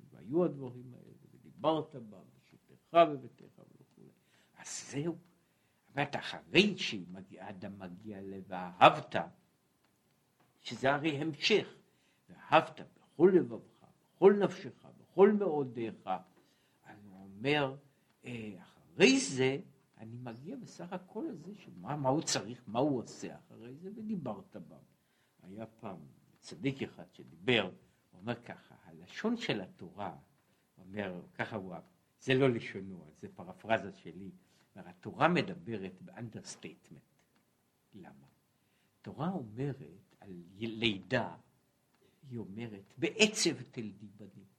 והיו 0.09 0.45
הדברים 0.45 0.93
האלה, 0.93 1.13
ודיברת 1.31 1.95
בם, 1.95 2.23
בשבתך 2.35 2.93
בביתך 2.93 3.61
אז 4.57 4.91
זהו. 4.91 5.17
זאת 5.95 6.15
אחרי 6.15 6.77
שאדם 6.77 7.79
מגיע 7.79 8.21
ל"ואהבת", 8.21 9.15
שזה 10.61 10.93
הרי 10.93 11.17
המשך, 11.17 11.67
ואהבת 12.29 12.79
בכל 12.79 13.31
לבבך, 13.35 13.85
בכל 14.15 14.33
נפשך, 14.33 14.85
בכל 14.97 15.31
מאודיך, 15.31 16.09
אני 16.85 17.09
אומר, 17.09 17.75
אחרי 18.61 19.19
זה 19.19 19.57
אני 19.97 20.17
מגיע 20.17 20.55
בסך 20.55 20.93
הכל 20.93 21.25
לזה 21.31 21.55
שמה 21.55 21.95
מה 21.95 22.09
הוא 22.09 22.21
צריך, 22.21 22.63
מה 22.67 22.79
הוא 22.79 22.99
עושה 22.99 23.35
אחרי 23.37 23.75
זה, 23.75 23.89
ודיברת 23.95 24.55
בה. 24.55 24.77
היה 25.43 25.65
פעם 25.65 25.97
צדיק 26.39 26.83
אחד 26.83 27.05
שדיבר, 27.13 27.71
הוא 28.11 28.21
אומר 28.21 28.43
ככה, 28.43 28.75
הלשון 28.83 29.37
של 29.37 29.61
התורה, 29.61 30.17
הוא 30.75 30.85
אומר, 30.85 31.21
ככה 31.33 31.55
הוא, 31.55 31.75
זה 32.19 32.33
לא 32.33 32.49
לשונו, 32.49 33.05
זה 33.19 33.27
פרפרזה 33.35 33.91
שלי, 33.91 34.31
התורה 34.75 35.27
מדברת 35.27 36.01
ב 36.01 36.07
understatement. 36.07 37.01
למה? 37.93 38.27
התורה 38.99 39.29
אומרת 39.29 40.15
על 40.19 40.43
לידה, 40.59 41.35
היא 42.29 42.37
אומרת 42.37 42.93
בעצב 42.97 43.61
תלדי 43.71 44.07
בנים. 44.17 44.56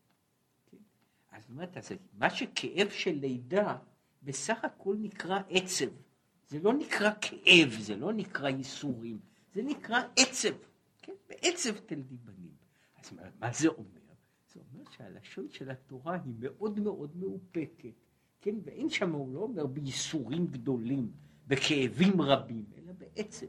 אז 1.39 1.51
אומרת, 1.51 1.77
אז 1.77 1.93
מה 2.19 2.31
שכאב 2.31 2.89
של 2.91 3.13
לידה, 3.13 3.77
בסך 4.23 4.65
הכל 4.65 4.97
נקרא 5.01 5.41
עצב. 5.49 5.87
זה 6.49 6.59
לא 6.59 6.75
נקרא 6.75 7.11
כאב, 7.21 7.71
זה 7.81 7.97
לא 7.97 8.13
נקרא 8.13 8.49
ייסורים, 8.49 9.19
זה 9.55 9.63
נקרא 9.63 10.03
עצב. 10.17 10.55
כן? 11.03 11.13
בעצב 11.29 11.79
תלדי 11.79 12.17
בנים. 12.17 12.53
אז 13.05 13.13
מה, 13.13 13.23
מה 13.41 13.53
זה 13.53 13.69
אומר? 13.69 14.01
זה 14.53 14.61
אומר 14.61 14.91
שהלשון 14.91 15.49
של 15.51 15.71
התורה 15.71 16.15
היא 16.25 16.35
מאוד 16.39 16.81
מאוד 16.81 17.17
מאופקת. 17.17 17.95
כן, 18.41 18.55
ואין 18.65 18.89
שם, 18.89 19.13
הוא 19.13 19.35
לא 19.35 19.41
אומר 19.41 19.67
בייסורים 19.67 20.47
גדולים, 20.47 21.13
בכאבים 21.47 22.21
רבים, 22.21 22.65
אלא 22.77 22.93
בעצם. 22.93 23.47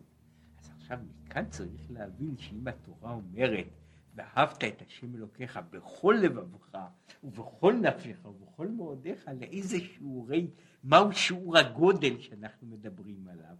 אז 0.59 0.69
עכשיו 0.77 0.99
מכאן 1.25 1.49
צריך 1.49 1.91
להבין 1.91 2.37
שאם 2.37 2.67
התורה 2.67 3.13
אומרת, 3.13 3.67
ואהבת 4.15 4.63
את 4.63 4.81
השם 4.81 5.15
אלוקיך 5.15 5.59
בכל 5.69 6.15
לבבך 6.21 6.77
ובכל 7.23 7.73
נפשך 7.73 8.25
ובכל 8.25 8.67
מאודיך, 8.67 9.29
לאיזה 9.39 9.79
שיעורי, 9.79 10.51
מהו 10.83 11.13
שיעור 11.13 11.57
הגודל 11.57 12.19
שאנחנו 12.19 12.67
מדברים 12.67 13.27
עליו. 13.27 13.55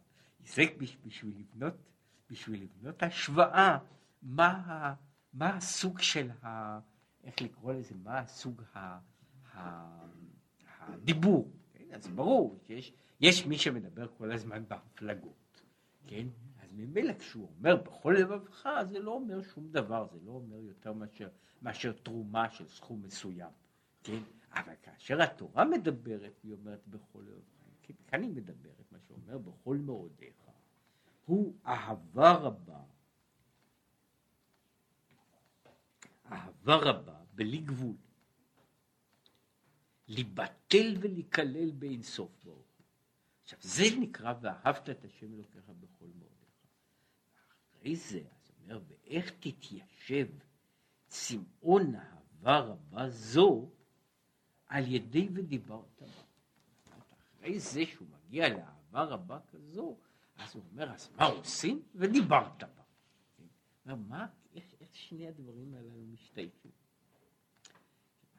זה 0.45 0.63
בשביל 1.05 1.39
לבנות, 1.39 1.73
בשביל 2.29 2.63
לבנות 2.63 3.03
השוואה, 3.03 3.77
מה, 4.21 4.93
מה 5.33 5.55
הסוג 5.55 5.99
של 5.99 6.31
ה... 6.43 6.79
איך 7.23 7.41
לקרוא 7.41 7.73
לזה, 7.73 7.95
מה 8.03 8.19
הסוג 8.19 8.62
ה... 8.75 8.99
ה 9.53 9.89
הדיבור, 10.79 11.51
כן? 11.73 11.83
אז 11.91 12.07
ברור 12.07 12.59
שיש 12.67 12.93
יש 13.21 13.45
מי 13.45 13.57
שמדבר 13.57 14.07
כל 14.17 14.31
הזמן 14.31 14.63
בהפלגות, 14.67 15.62
כן? 16.07 16.27
אז 16.69 16.73
ממילא 16.75 17.13
כשהוא 17.13 17.49
אומר 17.58 17.75
בכל 17.75 18.15
לבבך, 18.19 18.67
זה 18.89 18.99
לא 18.99 19.12
אומר 19.12 19.41
שום 19.41 19.71
דבר, 19.71 20.08
זה 20.12 20.19
לא 20.25 20.32
אומר 20.32 20.58
יותר 20.58 20.93
מאשר, 20.93 21.29
מאשר 21.62 21.91
תרומה 21.91 22.49
של 22.49 22.67
סכום 22.67 23.01
מסוים, 23.01 23.51
כן? 24.03 24.19
אבל 24.51 24.73
כאשר 24.84 25.21
התורה 25.21 25.65
מדברת, 25.65 26.39
היא 26.43 26.53
אומרת 26.53 26.88
בכל 26.88 27.19
לבבך, 27.19 27.43
כן? 27.82 27.93
כאן 28.08 28.21
היא 28.21 28.29
מדברת, 28.29 28.91
מה 28.91 28.97
שאומר 29.08 29.38
בכל 29.38 29.77
מאודיך, 29.77 30.36
הוא 31.25 31.53
אהבה 31.65 32.32
רבה, 32.32 32.82
אהבה 36.32 36.75
רבה 36.75 37.19
בלי 37.34 37.58
גבול. 37.58 37.95
להיבטל 40.08 40.97
ולהיכלל 40.99 41.71
באין 41.71 42.03
סוף 42.03 42.43
ברוך. 42.43 42.65
עכשיו 43.43 43.60
זה 43.62 43.84
נקרא 43.99 44.34
ואהבת 44.41 44.89
את 44.89 45.05
השם 45.05 45.34
אלוקיך 45.34 45.69
בכל 45.69 46.05
מאודיך. 46.05 46.28
אחרי 47.79 47.95
זה, 47.95 48.19
אז 48.19 48.51
אומר, 48.63 48.81
ואיך 48.87 49.31
תתיישב 49.39 50.27
צמאון 51.07 51.95
אהבה 51.95 52.59
רבה 52.59 53.09
זו 53.09 53.69
על 54.67 54.87
ידי 54.87 55.29
ודיברת 55.33 56.01
בה. 56.01 56.07
אחרי 57.37 57.59
זה 57.59 57.85
שהוא 57.85 58.07
מגיע 58.07 58.49
לאהבה 58.49 59.03
רבה 59.03 59.39
כזו, 59.51 59.97
אז 60.37 60.55
הוא 60.55 60.63
אומר, 60.71 60.91
אז 60.93 61.09
מה 61.17 61.25
עושים? 61.25 61.83
ודיברת 61.95 62.63
בה. 62.63 62.83
אומר, 63.85 63.95
מה, 63.95 64.27
איך, 64.53 64.63
איך 64.81 64.95
שני 64.95 65.27
הדברים 65.27 65.73
האלה 65.73 65.89
משתייכים? 66.13 66.71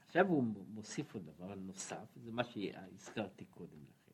עכשיו 0.07 0.27
הוא 0.27 0.45
מוסיף 0.69 1.15
עוד 1.15 1.27
דבר 1.27 1.55
נוסף, 1.55 2.17
זה 2.17 2.33
מה 2.33 2.45
שהזכרתי 2.45 3.45
קודם 3.45 3.79
לכן. 3.83 4.11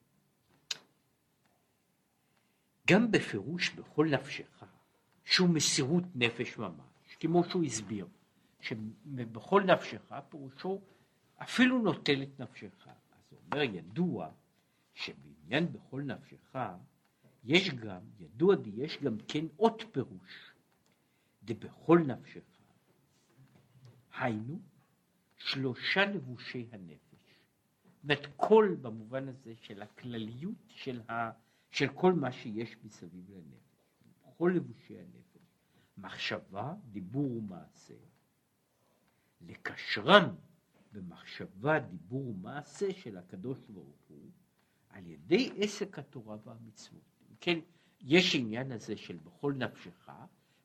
גם 2.86 3.10
בפירוש 3.10 3.70
בכל 3.70 4.06
נפשך, 4.10 4.64
שהוא 5.26 5.48
מסירות 5.48 6.04
נפש 6.14 6.58
ממש, 6.58 7.16
כמו 7.20 7.44
שהוא 7.44 7.64
הסביר, 7.64 8.06
שבכל 8.60 9.62
נפשך 9.62 10.12
פירושו 10.28 10.80
אפילו 11.36 11.78
נוטל 11.78 12.22
את 12.22 12.40
נפשך. 12.40 12.88
אז 12.88 13.22
הוא 13.30 13.38
אומר, 13.52 13.62
ידוע 13.62 14.30
שבעניין 14.94 15.72
בכל 15.72 16.02
נפשך, 16.02 16.56
יש 17.44 17.70
גם, 17.70 18.00
ידוע 18.18 18.54
די, 18.54 18.70
יש 18.76 18.98
גם 19.02 19.16
כן 19.28 19.44
עוד 19.56 19.82
פירוש, 19.92 20.52
דבכל 21.42 21.98
נפשך. 21.98 22.42
היינו, 24.18 24.60
שלושה 25.36 26.04
לבושי 26.04 26.66
הנפש. 26.72 27.40
זאת 28.04 28.26
כל 28.36 28.76
במובן 28.80 29.28
הזה 29.28 29.54
של 29.60 29.82
הכלליות 29.82 30.64
של, 30.68 31.00
ה, 31.08 31.30
של 31.70 31.88
כל 31.94 32.12
מה 32.12 32.32
שיש 32.32 32.76
מסביב 32.84 33.30
לנפש. 33.30 33.65
כל 34.38 34.52
לבושי 34.56 34.98
הנפש. 34.98 35.36
מחשבה, 35.98 36.74
דיבור 36.92 37.30
ומעשה. 37.36 37.94
לקשרם 39.40 40.34
במחשבה, 40.92 41.78
דיבור 41.78 42.28
ומעשה 42.28 42.92
של 42.92 43.16
הקדוש 43.18 43.58
ברוך 43.68 44.00
הוא 44.08 44.30
על 44.88 45.06
ידי 45.06 45.52
עסק 45.56 45.98
התורה 45.98 46.36
והמצוות. 46.44 47.02
כן, 47.40 47.58
יש 48.00 48.34
עניין 48.34 48.72
הזה 48.72 48.96
של 48.96 49.16
בכל 49.16 49.52
נפשך, 49.52 50.10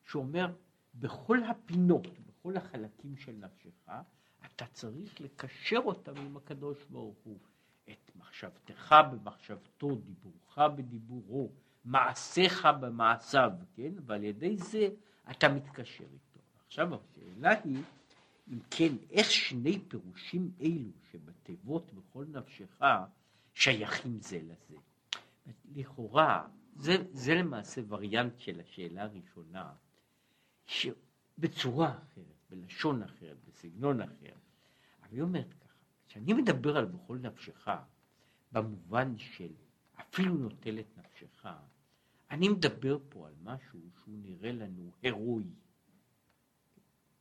שאומר 0.04 0.54
בכל 0.94 1.44
הפינות, 1.44 2.06
בכל 2.26 2.56
החלקים 2.56 3.16
של 3.16 3.32
נפשך, 3.32 3.90
אתה 4.46 4.66
צריך 4.66 5.20
לקשר 5.20 5.80
אותם 5.84 6.16
עם 6.16 6.36
הקדוש 6.36 6.84
ברוך 6.90 7.18
הוא. 7.24 7.38
את 7.90 8.10
מחשבתך 8.16 8.94
במחשבתו, 9.12 9.94
דיבורך 9.94 10.58
בדיבורו, 10.58 11.52
מעשיך 11.84 12.68
במעשיו, 12.80 13.50
כן? 13.74 13.92
ועל 14.06 14.24
ידי 14.24 14.56
זה 14.56 14.88
אתה 15.30 15.48
מתקשר 15.48 16.04
איתו. 16.04 16.40
עכשיו 16.66 16.88
השאלה 16.94 17.50
היא, 17.64 17.82
אם 18.52 18.58
כן, 18.70 18.92
איך 19.10 19.30
שני 19.30 19.78
פירושים 19.88 20.50
אלו 20.60 20.90
שבתיבות 21.10 21.92
בכל 21.92 22.24
נפשך 22.28 22.82
שייכים 23.54 24.18
זה 24.20 24.40
לזה? 24.42 24.76
לכאורה, 25.74 26.48
זה, 26.76 26.96
זה 27.12 27.34
למעשה 27.34 27.80
וריאנט 27.88 28.38
של 28.38 28.60
השאלה 28.60 29.02
הראשונה, 29.02 29.72
שבצורה 30.66 31.90
אחרת. 31.90 32.42
בלשון 32.52 33.02
אחרת, 33.02 33.36
בסגנון 33.48 34.00
אחר. 34.00 34.34
אבל 35.02 35.12
היא 35.12 35.22
אומרת 35.22 35.54
ככה, 35.54 35.78
כשאני 36.08 36.32
מדבר 36.32 36.76
על 36.76 36.84
בכל 36.84 37.18
נפשך, 37.18 37.68
במובן 38.52 39.18
של 39.18 39.52
אפילו 40.00 40.34
נוטל 40.34 40.78
את 40.78 40.98
נפשך, 40.98 41.46
אני 42.32 42.48
מדבר 42.48 42.98
פה 43.08 43.26
על 43.28 43.34
משהו 43.42 43.80
שהוא 43.98 44.18
נראה 44.18 44.52
לנו 44.52 44.90
הירואי. 45.02 45.50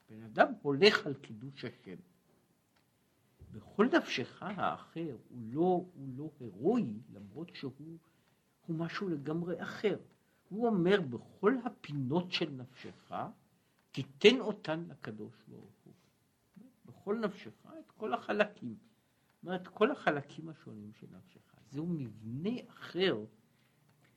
בן 0.10 0.24
אדם 0.24 0.54
הולך 0.62 1.06
על 1.06 1.13
קידוש 1.13 1.65
השם. 1.65 1.95
בכל 3.52 3.88
נפשך 3.97 4.43
האחר 4.43 5.17
הוא 5.30 5.39
לא, 5.41 5.86
הוא 5.93 6.10
לא 6.15 6.30
הירואי, 6.39 6.93
למרות 7.13 7.56
שהוא 7.56 7.97
משהו 8.69 9.10
לגמרי 9.10 9.63
אחר. 9.63 9.97
הוא 10.50 10.67
אומר, 10.67 11.02
בכל 11.02 11.54
הפינות 11.65 12.32
של 12.32 12.50
נפשך, 12.50 13.13
תיתן 13.91 14.39
אותן 14.39 14.86
לקדוש 14.89 15.43
ברוך 15.47 15.76
הוא. 15.84 15.93
בכל 16.86 17.19
נפשך 17.19 17.65
את 17.80 17.91
כל 17.91 18.13
החלקים. 18.13 18.76
זאת 18.76 19.43
אומרת, 19.43 19.67
כל 19.67 19.91
החלקים 19.91 20.50
השונים 20.50 20.93
של 20.93 21.08
נפשך. 21.12 21.56
זהו 21.69 21.86
מבנה 21.88 22.50
אחר, 22.67 23.17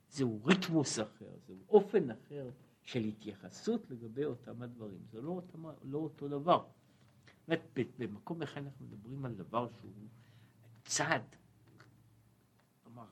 זהו 0.09 0.45
ריתמוס 0.45 0.99
אחר, 0.99 1.31
זהו 1.47 1.57
אופן 1.69 2.11
אחר 2.11 2.49
של 2.83 2.99
התייחסות 2.99 3.91
לגבי 3.91 4.25
אותם 4.25 4.61
הדברים. 4.61 5.01
זה 5.11 5.21
לא, 5.21 5.31
אותם, 5.31 5.65
לא 5.83 5.97
אותו 5.97 6.27
דבר. 6.27 6.65
אומרת, 7.47 7.79
במקום 7.97 8.41
אחד 8.41 8.61
אנחנו 8.61 8.85
מדברים 8.85 9.25
על 9.25 9.33
דבר 9.33 9.69
שהוא 9.79 10.07
צעד, 10.85 11.35
כלומר, 12.83 13.05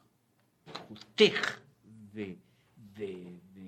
חותך 0.73 1.59
ו... 2.13 2.21
ו, 2.97 3.03
ו 3.53 3.59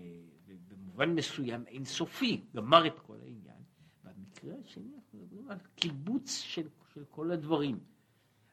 במובן 0.68 1.16
מסוים 1.16 1.68
אינסופי, 1.68 2.42
גמר 2.56 2.88
את 2.88 3.00
כל 3.00 3.18
העניין. 3.22 3.64
במקרה 4.04 4.54
השני 4.66 4.96
אנחנו 4.96 5.20
מדברים 5.20 5.52
על 5.52 5.58
קיבוץ 5.76 6.30
של, 6.30 6.68
של 6.94 7.06
כל 7.10 7.32
הדברים. 7.32 7.80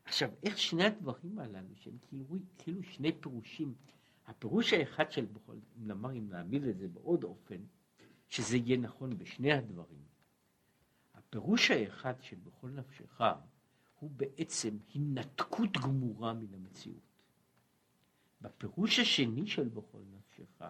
עכשיו, 0.04 0.30
איך 0.42 0.58
שני 0.58 0.84
הדברים 0.84 1.38
הללו, 1.38 1.76
שהם 1.76 1.98
כאילו, 2.08 2.24
כאילו 2.58 2.82
שני 2.82 3.12
פירושים, 3.20 3.74
הפירוש 4.26 4.72
האחד 4.72 5.12
של 5.12 5.24
בכל, 5.24 5.56
נאמר, 5.76 6.12
אם 6.12 6.28
נעמיד 6.28 6.64
את 6.64 6.78
זה 6.78 6.88
בעוד 6.88 7.24
אופן, 7.24 7.60
שזה 8.28 8.56
יהיה 8.56 8.76
נכון 8.76 9.18
בשני 9.18 9.52
הדברים. 9.52 10.02
הפירוש 11.14 11.70
האחד 11.70 12.14
של 12.20 12.36
בכל 12.36 12.70
נפשך 12.70 13.22
הוא 13.98 14.10
בעצם 14.16 14.78
הנתקות 14.94 15.76
גמורה 15.76 16.32
מן 16.32 16.54
המציאות. 16.54 17.12
בפירוש 18.40 18.98
השני 18.98 19.46
של 19.46 19.68
בכל 19.68 20.02
נפשך 20.16 20.64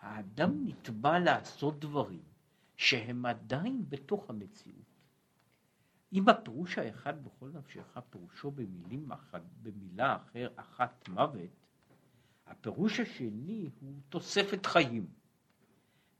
האדם 0.00 0.66
נתבע 0.66 1.18
לעשות 1.18 1.80
דברים 1.80 2.22
שהם 2.76 3.26
עדיין 3.26 3.84
בתוך 3.88 4.30
המציאות. 4.30 4.96
אם 6.12 6.28
הפירוש 6.28 6.78
האחד 6.78 7.24
בכל 7.24 7.50
נפשך 7.50 7.98
פירושו 8.10 8.50
במילים 8.50 9.12
אחת, 9.12 9.42
במילה 9.62 10.16
אחר, 10.16 10.48
אחת 10.56 11.08
מוות, 11.08 11.65
הפירוש 12.46 13.00
השני 13.00 13.70
הוא 13.80 13.92
תוספת 14.08 14.66
חיים. 14.66 15.06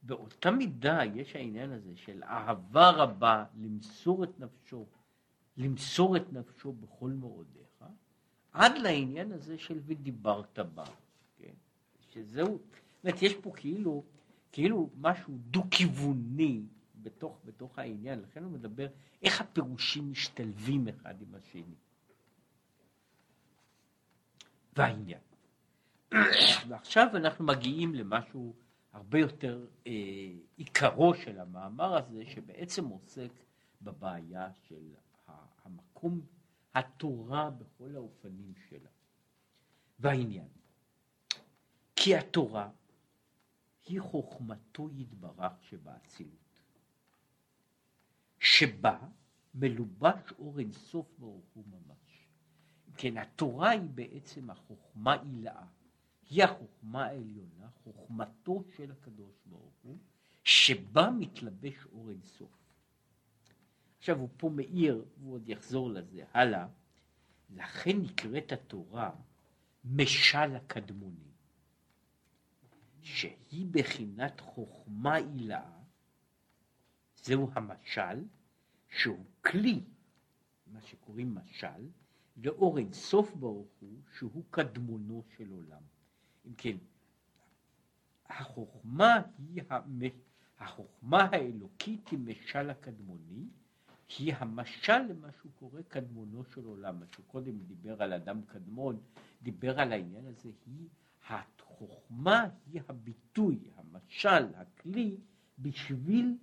באותה 0.02 0.50
מידה 0.50 1.00
יש 1.14 1.36
העניין 1.36 1.72
הזה 1.72 1.96
של 1.96 2.22
אהבה 2.24 2.90
רבה 2.90 3.44
למסור 3.54 4.24
את 4.24 4.40
נפשו 4.40 4.86
למסור 5.56 6.16
את 6.16 6.32
נפשו 6.32 6.72
בכל 6.72 7.10
מאודיך, 7.10 7.84
עד 8.52 8.78
לעניין 8.78 9.32
הזה 9.32 9.58
של 9.58 9.80
ודיברת 9.86 10.58
בה, 10.58 10.84
כן? 11.36 11.54
שזהו, 12.10 12.58
זאת 13.02 13.22
יש 13.22 13.34
פה 13.34 13.52
כאילו, 13.56 14.04
כאילו 14.52 14.90
משהו 15.00 15.38
דו-כיווני 15.38 16.62
בתוך, 17.02 17.40
בתוך 17.44 17.78
העניין, 17.78 18.20
לכן 18.20 18.44
הוא 18.44 18.52
מדבר 18.52 18.86
איך 19.22 19.40
הפירושים 19.40 20.10
משתלבים 20.10 20.88
אחד 20.88 21.22
עם 21.22 21.34
השני. 21.34 21.74
והעניין. 24.76 25.20
ועכשיו 26.68 27.06
אנחנו 27.14 27.44
מגיעים 27.44 27.94
למשהו 27.94 28.54
הרבה 28.92 29.18
יותר 29.18 29.66
אה, 29.86 29.92
עיקרו 30.56 31.14
של 31.14 31.40
המאמר 31.40 31.96
הזה, 31.96 32.24
שבעצם 32.26 32.84
עוסק 32.84 33.30
בבעיה 33.82 34.48
של 34.68 34.94
המקום, 35.64 36.20
התורה 36.74 37.50
בכל 37.50 37.96
האופנים 37.96 38.52
שלה. 38.68 38.88
והעניין, 39.98 40.48
כי 41.96 42.16
התורה 42.16 42.70
היא 43.86 44.00
חוכמתו 44.00 44.90
יתברך 44.90 45.52
שבאצילות, 45.62 46.60
שבה 48.38 48.98
מלובש 49.54 50.32
אור 50.38 50.58
אינסוף 50.58 51.06
ברוך 51.18 51.46
הוא 51.54 51.64
ממש. 51.66 52.26
כן, 52.96 53.16
התורה 53.16 53.70
היא 53.70 53.80
בעצם 53.94 54.50
החוכמה 54.50 55.14
עילאה, 55.14 55.66
היא 56.30 56.44
החוכמה 56.44 57.04
העליונה, 57.04 57.68
חוכמתו 57.84 58.64
של 58.76 58.92
הקדוש 58.92 59.34
ברוך 59.46 59.74
הוא, 59.82 59.98
שבה 60.44 61.10
מתלבש 61.10 61.86
אור 61.92 62.10
אינסוף. 62.10 62.50
עכשיו 63.98 64.18
הוא 64.18 64.28
פה 64.36 64.50
מאיר, 64.50 65.04
והוא 65.18 65.34
עוד 65.34 65.48
יחזור 65.48 65.90
לזה 65.90 66.24
הלאה, 66.32 66.68
לכן 67.50 67.98
נקראת 67.98 68.52
התורה 68.52 69.10
משל 69.84 70.56
הקדמוני, 70.56 71.30
שהיא 73.02 73.66
בחינת 73.70 74.40
חוכמה 74.40 75.16
עילאה, 75.16 75.80
זהו 77.14 77.50
המשל, 77.54 78.24
שהוא 78.88 79.24
כלי, 79.40 79.84
מה 80.66 80.82
שקוראים 80.82 81.34
משל, 81.34 81.88
לאור 82.36 82.78
אינסוף 82.78 83.34
ברוך 83.34 83.68
הוא, 83.80 84.00
שהוא 84.18 84.44
קדמונו 84.50 85.22
של 85.36 85.50
עולם. 85.50 85.82
אם 86.46 86.54
כן, 86.54 86.76
החוכמה 88.28 89.22
היא, 89.38 89.62
החוכמה 90.58 91.28
האלוקית 91.32 92.08
היא 92.08 92.18
משל 92.18 92.70
הקדמוני, 92.70 93.44
היא 94.18 94.34
המשל 94.34 94.98
למה 94.98 95.28
שהוא 95.40 95.52
קורא 95.58 95.80
קדמונו 95.88 96.44
של 96.44 96.64
עולם. 96.64 97.00
מה 97.00 97.06
שהוא 97.14 97.24
קודם 97.26 97.58
דיבר 97.58 98.02
על 98.02 98.12
אדם 98.12 98.42
קדמון, 98.42 99.00
דיבר 99.42 99.80
על 99.80 99.92
העניין 99.92 100.26
הזה, 100.26 100.50
היא 100.66 100.88
החוכמה 101.28 102.48
היא 102.72 102.82
הביטוי, 102.88 103.58
המשל, 103.76 104.54
הכלי, 104.54 105.16
בשביל 105.58 106.36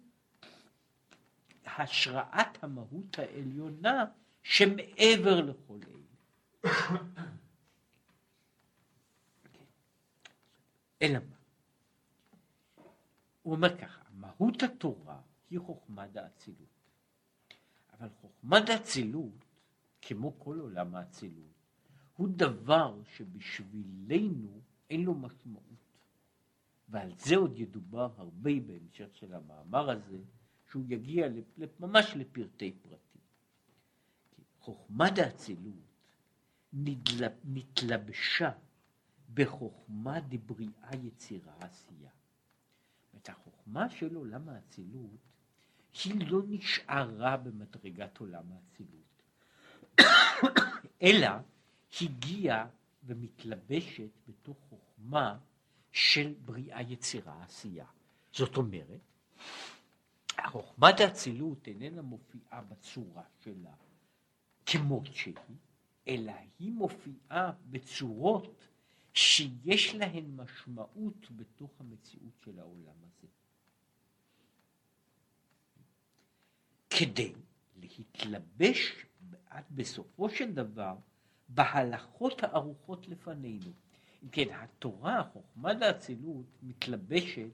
השראת 1.66 2.64
המהות 2.64 3.20
העליונה 3.20 4.06
שמעבר 4.44 5.42
לכל 5.42 5.80
אלה. 5.88 6.70
אלא 11.04 11.20
מה? 11.30 11.36
הוא 13.42 13.56
אומר 13.56 13.78
ככה, 13.78 14.02
מהות 14.14 14.64
התורה 14.64 15.22
היא 15.50 15.60
חוכמת 15.60 16.18
האצילות. 16.18 16.68
אבל 17.94 18.10
חוכמת 18.22 18.70
האצילות, 18.70 19.46
כמו 20.02 20.40
כל 20.40 20.60
עולם 20.60 20.96
האצילות, 20.96 21.54
הוא 22.16 22.30
דבר 22.36 23.02
שבשבילנו 23.04 24.62
אין 24.90 25.04
לו 25.04 25.14
משמעות. 25.14 25.64
ועל 26.90 27.12
זה 27.18 27.36
עוד 27.36 27.60
ידובר 27.60 28.10
הרבה 28.18 28.52
בהמשך 28.66 29.16
של 29.16 29.34
המאמר 29.34 29.90
הזה, 29.90 30.18
שהוא 30.70 30.84
יגיע 30.88 31.28
ממש 31.80 32.14
לפרטי 32.16 32.72
פרטים. 32.72 33.22
חוכמת 34.60 35.18
האצילות 35.18 35.94
נתלבשה 37.44 38.52
בחוכמה 39.34 40.20
דבריאה 40.20 40.96
יצירה 41.04 41.54
עשייה. 41.60 42.10
את 43.18 43.30
החוכמה 43.30 43.90
של 43.90 44.16
עולם 44.16 44.50
האצילות 44.50 45.20
היא 46.04 46.28
לא 46.32 46.42
נשארה 46.48 47.38
במדרגת 47.38 48.18
עולם 48.18 48.44
האצילות, 48.52 49.24
אלא 51.02 51.30
הגיעה 52.02 52.68
ומתלבשת 53.04 54.10
בתוך 54.28 54.58
חוכמה 54.70 55.38
של 55.92 56.34
בריאה 56.46 56.82
יצירה 56.82 57.44
עשייה. 57.44 57.86
זאת 58.32 58.58
אומרת, 58.58 59.00
חוכמת 60.46 61.00
האצילות 61.00 61.68
איננה 61.68 62.02
מופיעה 62.02 62.62
בצורה 62.62 63.24
שלה 63.44 63.74
כמות 64.66 65.06
שהיא, 65.06 65.36
אלא 66.08 66.34
היא 66.60 66.72
מופיעה 66.72 67.52
בצורות 67.70 68.73
שיש 69.14 69.96
להן 69.96 70.36
משמעות 70.36 71.32
בתוך 71.36 71.72
המציאות 71.80 72.34
של 72.46 72.60
העולם 72.60 72.96
הזה. 73.04 73.28
כדי 76.90 77.34
להתלבש 77.82 79.06
עד 79.50 79.64
בסופו 79.72 80.30
של 80.30 80.54
דבר 80.54 80.96
בהלכות 81.50 82.44
הערוכות 82.44 83.08
לפנינו. 83.08 83.72
אם 84.24 84.30
כן, 84.30 84.48
התורה, 84.52 85.24
חוכמת 85.34 85.82
האצילות, 85.82 86.46
מתלבשת, 86.64 87.50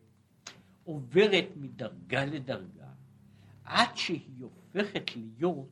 עוברת 0.84 1.46
מדרגה 1.56 2.26
לדרגה, 2.26 2.90
עד 3.64 3.98
שהיא 3.98 4.44
הופכת 4.44 5.16
להיות, 5.16 5.68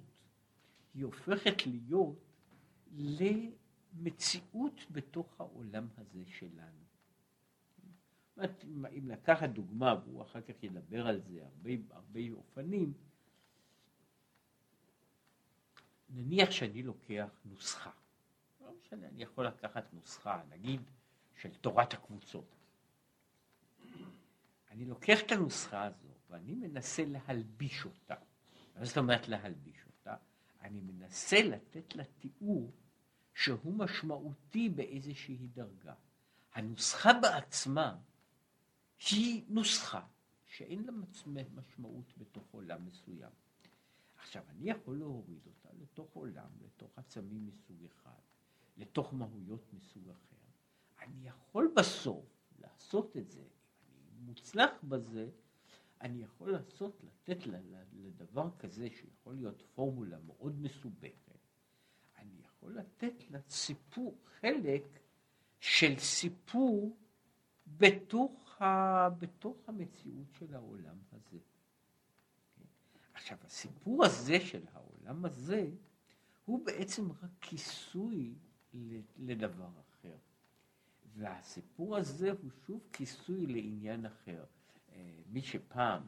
היא 0.93 1.05
הופכת 1.05 1.67
להיות 1.67 2.15
למציאות 3.99 4.81
בתוך 4.91 5.41
העולם 5.41 5.87
הזה 5.97 6.23
שלנו. 6.25 6.87
אם 8.97 9.09
לקחת 9.09 9.49
דוגמה, 9.49 9.95
והוא 10.03 10.21
אחר 10.21 10.41
כך 10.41 10.63
ידבר 10.63 11.07
על 11.07 11.21
זה 11.21 11.45
הרבה, 11.45 11.71
הרבה 11.89 12.19
אופנים, 12.31 12.93
נניח 16.09 16.51
שאני 16.51 16.83
לוקח 16.83 17.29
נוסחה, 17.45 17.91
לא 18.61 18.73
משנה, 18.79 19.07
אני 19.07 19.23
יכול 19.23 19.47
לקחת 19.47 19.93
נוסחה, 19.93 20.41
נגיד, 20.49 20.81
של 21.35 21.55
תורת 21.55 21.93
הקבוצות. 21.93 22.55
אני 24.71 24.85
לוקח 24.85 25.19
את 25.25 25.31
הנוסחה 25.31 25.83
הזו 25.83 26.07
ואני 26.29 26.55
מנסה 26.55 27.05
להלביש 27.05 27.85
אותה. 27.85 28.15
מה 28.75 28.85
זאת 28.85 28.97
אומרת 28.97 29.27
להלביש 29.27 29.85
אותה? 29.85 30.15
אני 30.61 30.81
מנסה 30.81 31.41
לתת 31.41 31.95
לה 31.95 32.03
תיאור 32.03 32.71
שהוא 33.37 33.73
משמעותי 33.73 34.69
באיזושהי 34.69 35.47
דרגה. 35.47 35.93
הנוסחה 36.53 37.13
בעצמה 37.13 37.97
היא 39.11 39.43
נוסחה 39.49 40.05
שאין 40.45 40.83
לה 40.83 40.91
משמעות 41.55 42.13
בתוך 42.17 42.47
עולם 42.51 42.85
מסוים. 42.85 43.31
עכשיו, 44.15 44.43
אני 44.49 44.69
יכול 44.69 44.97
להוריד 44.97 45.47
אותה 45.47 45.69
לתוך 45.81 46.13
עולם, 46.13 46.49
לתוך 46.61 46.91
עצמים 46.95 47.45
מסוג 47.45 47.83
אחד, 47.85 48.21
לתוך 48.77 49.13
מהויות 49.13 49.73
מסוג 49.73 50.09
אחר. 50.09 50.45
אני 51.01 51.27
יכול 51.27 51.73
בסוף 51.75 52.25
לעשות 52.59 53.17
את 53.17 53.31
זה, 53.31 53.41
אם 53.41 54.07
אני 54.11 54.19
מוצלח 54.19 54.71
בזה, 54.83 55.29
אני 56.01 56.23
יכול 56.23 56.51
לעשות, 56.51 57.03
לתת 57.03 57.47
לדבר 57.93 58.49
כזה, 58.59 58.89
שיכול 58.89 59.35
להיות 59.35 59.63
פורמולה 59.75 60.19
מאוד 60.19 60.61
מסובכת, 60.61 61.26
יכול 62.67 62.79
לתת 62.79 63.31
לה 63.31 63.39
סיפור, 63.49 64.17
חלק 64.41 64.83
של 65.59 65.99
סיפור 65.99 66.97
בתוך, 67.67 68.61
ה, 68.61 69.09
בתוך 69.09 69.57
המציאות 69.67 70.27
של 70.39 70.55
העולם 70.55 70.97
הזה. 71.11 71.37
עכשיו, 73.13 73.37
הסיפור 73.45 74.05
הזה 74.05 74.39
של 74.39 74.63
העולם 74.73 75.25
הזה, 75.25 75.69
הוא 76.45 76.65
בעצם 76.65 77.11
רק 77.11 77.29
כיסוי 77.41 78.35
לדבר 79.17 79.69
אחר. 79.89 80.15
והסיפור 81.15 81.97
הזה 81.97 82.31
הוא 82.31 82.51
שוב 82.65 82.81
כיסוי 82.93 83.45
לעניין 83.45 84.05
אחר. 84.05 84.43
אה, 84.91 85.11
מי 85.31 85.41
שפעם, 85.41 86.03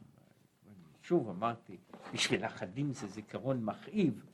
שוב 1.02 1.28
אמרתי, 1.28 1.76
בשביל 2.14 2.44
אחדים 2.46 2.92
זה 2.92 3.06
זיכרון 3.06 3.64
מכאיב, 3.64 4.29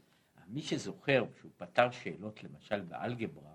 מי 0.47 0.63
שזוכר 0.63 1.25
שהוא 1.41 1.51
פתר 1.57 1.91
שאלות 1.91 2.45
למשל 2.45 2.81
באלגברה, 2.81 3.55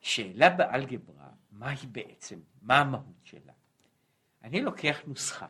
שאלה 0.00 0.50
באלגברה, 0.50 1.30
מה 1.50 1.70
היא 1.70 1.88
בעצם, 1.92 2.40
מה 2.62 2.78
המהות 2.78 3.24
שלה? 3.24 3.52
אני 4.42 4.60
לוקח 4.60 5.00
נוסחה. 5.06 5.46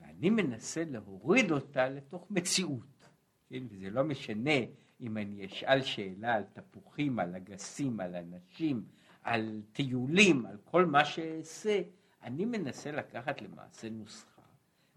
ואני 0.00 0.30
מנסה 0.30 0.84
להוריד 0.84 1.50
אותה 1.50 1.88
לתוך 1.88 2.26
מציאות, 2.30 3.08
כן? 3.48 3.62
וזה 3.70 3.90
לא 3.90 4.04
משנה 4.04 4.60
אם 5.00 5.18
אני 5.18 5.46
אשאל 5.46 5.82
שאלה 5.82 6.34
על 6.34 6.44
תפוחים, 6.52 7.18
על 7.18 7.34
אגסים, 7.34 8.00
על 8.00 8.16
אנשים, 8.16 8.84
על 9.22 9.62
טיולים, 9.72 10.46
על 10.46 10.58
כל 10.64 10.86
מה 10.86 11.04
שאעשה, 11.04 11.82
אני 12.22 12.44
מנסה 12.44 12.92
לקחת 12.92 13.42
למעשה 13.42 13.90
נוסחה 13.90 14.37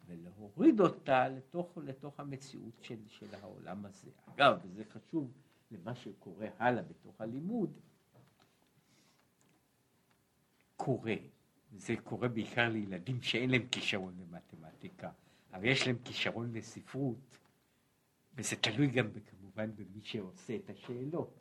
ולהוריד 0.08 0.80
אותה 0.80 1.30
לתוך, 1.30 1.78
לתוך 1.84 2.20
המציאות 2.20 2.74
של, 2.82 3.00
של 3.08 3.36
העולם 3.36 3.86
הזה. 3.86 4.10
אגב, 4.26 4.60
וזה 4.64 4.84
חשוב 4.86 5.32
למה 5.72 5.96
שקורה 5.96 6.48
הלאה 6.58 6.84
בתוך 6.84 7.22
הלימוד, 7.22 7.80
קורה, 10.76 11.16
זה 11.78 11.94
קורה 12.04 12.28
בעיקר 12.28 12.70
לילדים 12.70 13.22
שאין 13.22 13.50
להם 13.50 13.68
כישרון 13.72 14.16
למתמטיקה, 14.20 15.12
אבל 15.54 15.66
יש 15.66 15.88
להם 15.88 15.98
כישרון 16.04 16.54
לספרות, 16.54 17.38
וזה 18.36 18.56
תלוי 18.56 18.88
גם 18.88 19.08
כמובן 19.26 19.76
במי 19.76 20.02
שעושה 20.04 20.56
את 20.56 20.70
השאלות. 20.70 21.40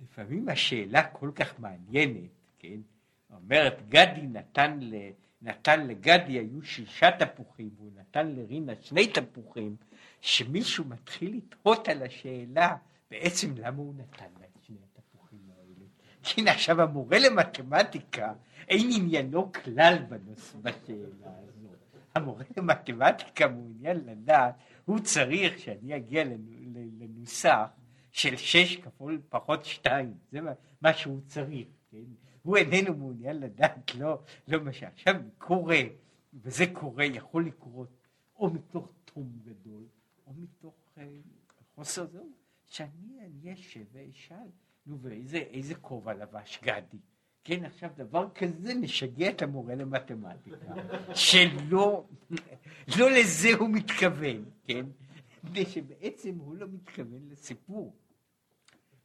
לפעמים 0.00 0.48
השאלה 0.48 1.10
כל 1.10 1.30
כך 1.34 1.60
מעניינת, 1.60 2.30
כן? 2.58 2.80
אומרת, 3.32 3.88
גדי 3.88 4.26
נתן, 4.26 4.78
ל, 4.82 4.94
נתן 5.42 5.86
לגדי 5.86 6.32
היו 6.32 6.62
שישה 6.62 7.10
תפוחים, 7.10 7.70
והוא 7.76 7.90
נתן 7.96 8.26
לרינה 8.28 8.72
שני 8.80 9.06
תפוחים, 9.06 9.76
שמישהו 10.20 10.84
מתחיל 10.84 11.36
לתהות 11.36 11.88
על 11.88 12.02
השאלה, 12.02 12.76
בעצם 13.10 13.54
למה 13.56 13.78
הוא 13.78 13.94
נתן 13.94 14.24
לה 14.40 14.46
את 14.46 14.62
שני 14.62 14.76
התפוחים 14.96 15.40
האלה. 15.50 15.84
הנה 16.36 16.50
עכשיו 16.50 16.82
המורה 16.82 17.18
למתמטיקה, 17.18 18.32
אין 18.68 18.90
עניינו 18.96 19.52
כלל 19.52 19.96
בנוס, 20.08 20.56
בשאלה 20.62 21.08
הזו. 21.24 21.68
המורה 22.14 22.44
למתמטיקה 22.56 23.48
מעוניין 23.48 23.96
לדעת, 24.06 24.54
הוא 24.84 24.98
צריך 24.98 25.58
שאני 25.58 25.96
אגיע 25.96 26.24
לנוסח 26.98 27.68
של 28.12 28.36
שש 28.36 28.76
כפול 28.76 29.20
פחות 29.28 29.64
שתיים, 29.64 30.14
זה 30.32 30.40
מה, 30.40 30.52
מה 30.82 30.94
שהוא 30.94 31.20
צריך, 31.26 31.66
כן? 31.90 31.98
הוא 32.42 32.56
איננו 32.56 32.96
מעוניין 32.96 33.40
לדעת, 33.40 33.94
לא, 33.94 34.18
לא 34.48 34.64
מה 34.64 34.72
שעכשיו 34.72 35.14
קורה, 35.38 35.80
וזה 36.34 36.64
קורה, 36.72 37.04
יכול 37.04 37.46
לקרות, 37.46 37.88
או 38.36 38.50
מתוך 38.50 38.88
תחום 39.04 39.38
גדול, 39.44 39.82
או 40.26 40.32
מתוך 40.36 40.74
אה, 40.98 41.08
חוסר 41.74 42.06
זהו, 42.06 42.30
שאני 42.66 43.54
אשב 43.54 43.84
ואשאל, 43.92 44.48
נו 44.86 44.98
ואיזה 45.00 45.74
כובע 45.74 46.14
לבש 46.14 46.60
גדי? 46.62 46.98
כן, 47.44 47.64
עכשיו 47.64 47.90
דבר 47.96 48.30
כזה 48.34 48.74
משגע 48.74 49.30
את 49.30 49.42
המורה 49.42 49.74
למתמטיקה, 49.74 50.74
שלא 51.14 52.06
לא 52.98 53.10
לזה 53.10 53.48
הוא 53.58 53.68
מתכוון, 53.68 54.44
כן? 54.64 54.86
מפני 55.44 55.66
שבעצם 55.66 56.34
הוא 56.38 56.56
לא 56.56 56.66
מתכוון 56.72 57.28
לסיפור. 57.30 57.96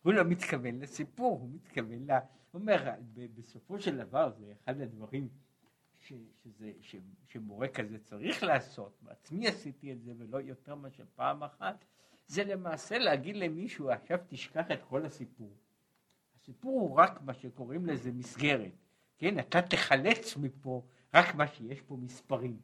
הוא 0.03 0.13
לא 0.13 0.23
מתכוון 0.23 0.79
לסיפור, 0.79 1.39
הוא 1.41 1.49
מתכוון 1.53 2.05
ל... 2.07 2.11
הוא 2.11 2.19
אומר, 2.55 2.91
בסופו 3.35 3.79
של 3.79 3.97
דבר 3.97 4.31
זה 4.31 4.53
אחד 4.63 4.81
הדברים 4.81 5.29
ש, 5.99 6.13
שזה, 6.43 6.71
ש, 6.81 6.95
שמורה 7.27 7.67
כזה 7.67 7.99
צריך 7.99 8.43
לעשות, 8.43 8.97
בעצמי 9.01 9.47
עשיתי 9.47 9.91
את 9.91 10.01
זה 10.01 10.13
ולא 10.17 10.41
יותר 10.41 10.75
מאשר 10.75 11.03
פעם 11.15 11.43
אחת, 11.43 11.85
זה 12.27 12.43
למעשה 12.43 12.97
להגיד 12.97 13.35
למישהו, 13.35 13.91
עכשיו 13.91 14.19
תשכח 14.27 14.71
את 14.71 14.83
כל 14.83 15.05
הסיפור. 15.05 15.57
הסיפור 16.35 16.81
הוא 16.81 16.97
רק 16.97 17.21
מה 17.21 17.33
שקוראים 17.33 17.85
לזה 17.85 18.11
מסגרת, 18.11 18.71
כן? 19.17 19.39
אתה 19.39 19.61
תחלץ 19.61 20.37
מפה 20.37 20.85
רק 21.13 21.35
מה 21.35 21.47
שיש 21.47 21.81
פה 21.81 21.97
מספרים. 21.97 22.59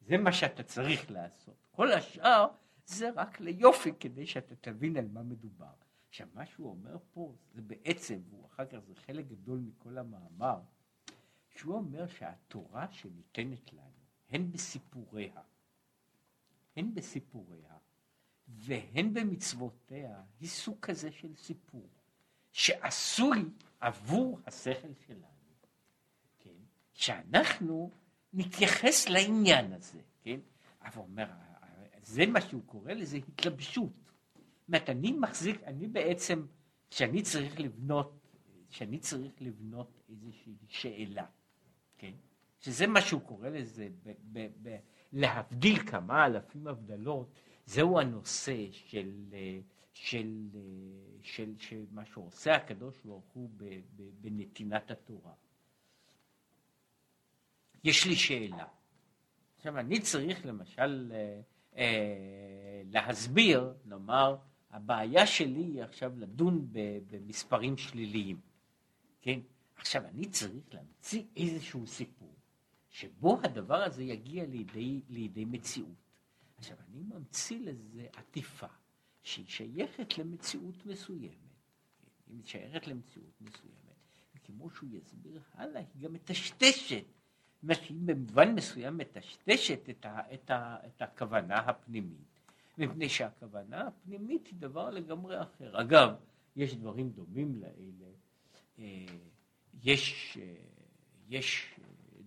זה 0.00 0.18
מה 0.18 0.32
שאתה 0.32 0.62
צריך 0.62 1.10
לעשות. 1.10 1.66
כל 1.70 1.92
השאר 1.92 2.46
זה 2.86 3.10
רק 3.16 3.40
ליופי 3.40 3.92
כדי 4.00 4.26
שאתה 4.26 4.54
תבין 4.56 4.96
על 4.96 5.08
מה 5.12 5.22
מדובר. 5.22 5.72
עכשיו, 6.12 6.28
מה 6.34 6.46
שהוא 6.46 6.70
אומר 6.70 6.96
פה 7.12 7.34
זה 7.54 7.62
בעצם, 7.62 8.20
והוא 8.28 8.46
אחר 8.46 8.66
כך 8.66 8.78
זה 8.78 8.94
חלק 8.94 9.26
גדול 9.26 9.58
מכל 9.58 9.98
המאמר, 9.98 10.60
שהוא 11.48 11.74
אומר 11.74 12.06
שהתורה 12.06 12.92
שניתנת 12.92 13.72
לנו, 13.72 14.02
הן 14.30 14.52
בסיפוריה, 14.52 15.34
הן 16.76 16.94
בסיפוריה, 16.94 17.78
והן 18.48 19.14
במצוותיה, 19.14 20.22
היא 20.40 20.48
סוג 20.48 20.76
כזה 20.80 21.12
של 21.12 21.36
סיפור, 21.36 21.88
שעשוי 22.50 23.44
עבור 23.80 24.40
השכל 24.46 24.94
שלנו, 25.06 25.54
כן? 26.38 26.60
שאנחנו 26.92 27.90
נתייחס 28.32 29.08
לעניין 29.08 29.72
הזה, 29.72 30.00
כן? 30.22 30.40
אבל 30.82 31.02
אומר, 31.02 31.30
זה 32.02 32.26
מה 32.26 32.40
שהוא 32.40 32.62
קורא 32.66 32.92
לזה 32.92 33.16
התלבשות. 33.16 34.01
אומרת, 34.68 34.90
אני 34.90 35.12
מחזיק, 35.12 35.62
אני 35.64 35.86
בעצם, 35.86 36.46
כשאני 36.90 37.22
צריך 37.22 37.60
לבנות, 37.60 38.18
כשאני 38.70 38.98
צריך 38.98 39.32
לבנות 39.40 40.02
איזושהי 40.08 40.54
שאלה, 40.68 41.26
כן? 41.98 42.12
שזה 42.60 42.86
מה 42.86 43.00
שהוא 43.00 43.20
קורא 43.20 43.48
לזה, 43.48 43.88
ב, 44.02 44.12
ב, 44.32 44.48
ב, 44.62 44.76
להבדיל 45.12 45.78
כמה 45.90 46.26
אלפים 46.26 46.66
הבדלות, 46.66 47.40
זהו 47.66 48.00
הנושא 48.00 48.66
של, 48.72 49.34
של, 49.92 50.48
של, 51.22 51.54
של 51.58 51.84
מה 51.90 52.04
שעושה 52.04 52.54
הקדוש 52.54 53.00
ברוך 53.04 53.30
הוא 53.32 53.50
בנתינת 54.20 54.90
התורה. 54.90 55.32
יש 57.84 58.06
לי 58.06 58.16
שאלה. 58.16 58.66
עכשיו, 59.56 59.78
אני 59.78 60.00
צריך 60.00 60.46
למשל 60.46 61.12
אה, 61.14 61.40
אה, 61.76 62.82
להסביר, 62.90 63.74
נאמר, 63.84 64.36
הבעיה 64.72 65.26
שלי 65.26 65.60
היא 65.60 65.82
עכשיו 65.82 66.12
לדון 66.16 66.68
במספרים 67.10 67.76
שליליים, 67.76 68.40
כן? 69.20 69.40
עכשיו, 69.76 70.06
אני 70.06 70.30
צריך 70.30 70.74
להמציא 70.74 71.22
איזשהו 71.36 71.86
סיפור, 71.86 72.34
שבו 72.90 73.40
הדבר 73.42 73.82
הזה 73.82 74.02
יגיע 74.02 74.46
לידי, 74.46 75.02
לידי 75.08 75.44
מציאות. 75.44 76.10
עכשיו, 76.58 76.76
אני 76.88 77.02
ממציא 77.02 77.60
לזה 77.60 78.06
עטיפה, 78.16 78.66
שהיא 79.22 79.46
שייכת 79.48 80.18
למציאות 80.18 80.86
מסוימת. 80.86 81.32
כן? 82.02 82.34
היא 82.34 82.44
שייכת 82.44 82.86
למציאות 82.86 83.40
מסוימת. 83.40 83.76
וכמו 84.34 84.70
שהוא 84.70 84.90
יסביר 84.92 85.40
הלאה, 85.54 85.80
היא 85.80 86.02
גם 86.02 86.12
מטשטשת 86.12 87.04
אומרת 87.62 87.82
שהיא 87.82 87.98
במובן 88.04 88.54
מסוים 88.54 88.98
מטשטשת 88.98 89.90
את, 89.90 90.06
ה, 90.06 90.34
את, 90.34 90.50
ה, 90.50 90.76
את 90.86 91.02
הכוונה 91.02 91.58
הפנימית, 91.58 92.31
מפני 92.78 93.08
שהכוונה 93.08 93.86
הפנימית 93.86 94.46
היא 94.46 94.54
דבר 94.58 94.90
לגמרי 94.90 95.42
אחר. 95.42 95.80
אגב, 95.80 96.10
יש 96.56 96.76
דברים 96.76 97.10
דומים 97.10 97.56
לאלה, 97.56 98.10
אה, 98.78 99.06
יש, 99.82 100.38
אה, 100.40 100.54
יש 101.28 101.74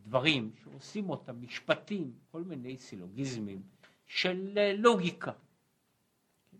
דברים 0.03 0.51
שעושים 0.63 1.09
אותם 1.09 1.41
משפטים, 1.41 2.13
כל 2.31 2.43
מיני 2.43 2.77
סילוגיזמים 2.77 3.61
של 4.05 4.53
אה, 4.57 4.73
לוגיקה, 4.73 5.31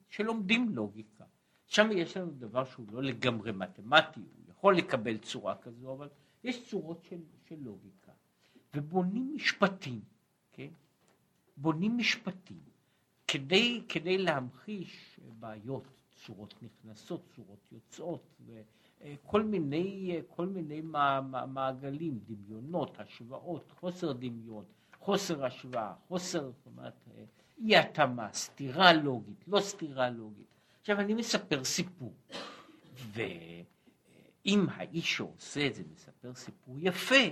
שלומדים 0.09 0.69
לוגיקה. 0.69 1.23
שם 1.67 1.89
יש 1.91 2.17
לנו 2.17 2.31
דבר 2.31 2.65
שהוא 2.65 2.85
לא 2.91 3.03
לגמרי 3.03 3.51
מתמטי, 3.51 4.19
הוא 4.19 4.43
יכול 4.49 4.77
לקבל 4.77 5.17
צורה 5.17 5.55
כזו, 5.55 5.93
אבל 5.93 6.09
יש 6.43 6.69
צורות 6.69 7.03
של, 7.03 7.19
של 7.49 7.55
לוגיקה. 7.59 8.11
ובונים 8.75 9.31
משפטים, 9.35 10.01
כן? 10.51 10.69
בונים 11.57 11.97
משפטים 11.97 12.74
כדי, 13.27 13.81
כדי 13.89 14.17
להמחיש 14.17 15.19
בעיות, 15.39 15.83
צורות 16.25 16.53
נכנסות, 16.61 17.21
צורות 17.35 17.71
יוצאות, 17.71 18.41
וכל 18.99 19.43
מיני, 19.43 20.21
כל 20.27 20.45
מיני 20.47 20.81
מעגלים, 21.47 22.19
דמיונות, 22.25 22.99
השוואות, 22.99 23.71
חוסר 23.79 24.11
דמיון, 24.13 24.65
חוסר 24.99 25.45
השוואה, 25.45 25.93
חוסר, 26.07 26.51
זאת 26.51 26.65
אומרת, 26.65 26.93
אי 27.57 27.77
התאמה, 27.77 28.33
סתירה 28.33 28.93
לוגית, 28.93 29.47
לא 29.47 29.59
סתירה 29.59 30.09
לוגית. 30.09 30.45
עכשיו 30.79 30.99
אני 30.99 31.13
מספר 31.13 31.63
סיפור, 31.63 32.13
ואם 32.93 34.65
האיש 34.69 35.17
שעושה 35.17 35.67
את 35.67 35.75
זה 35.75 35.83
מספר 35.93 36.33
סיפור 36.33 36.75
יפה, 36.79 37.25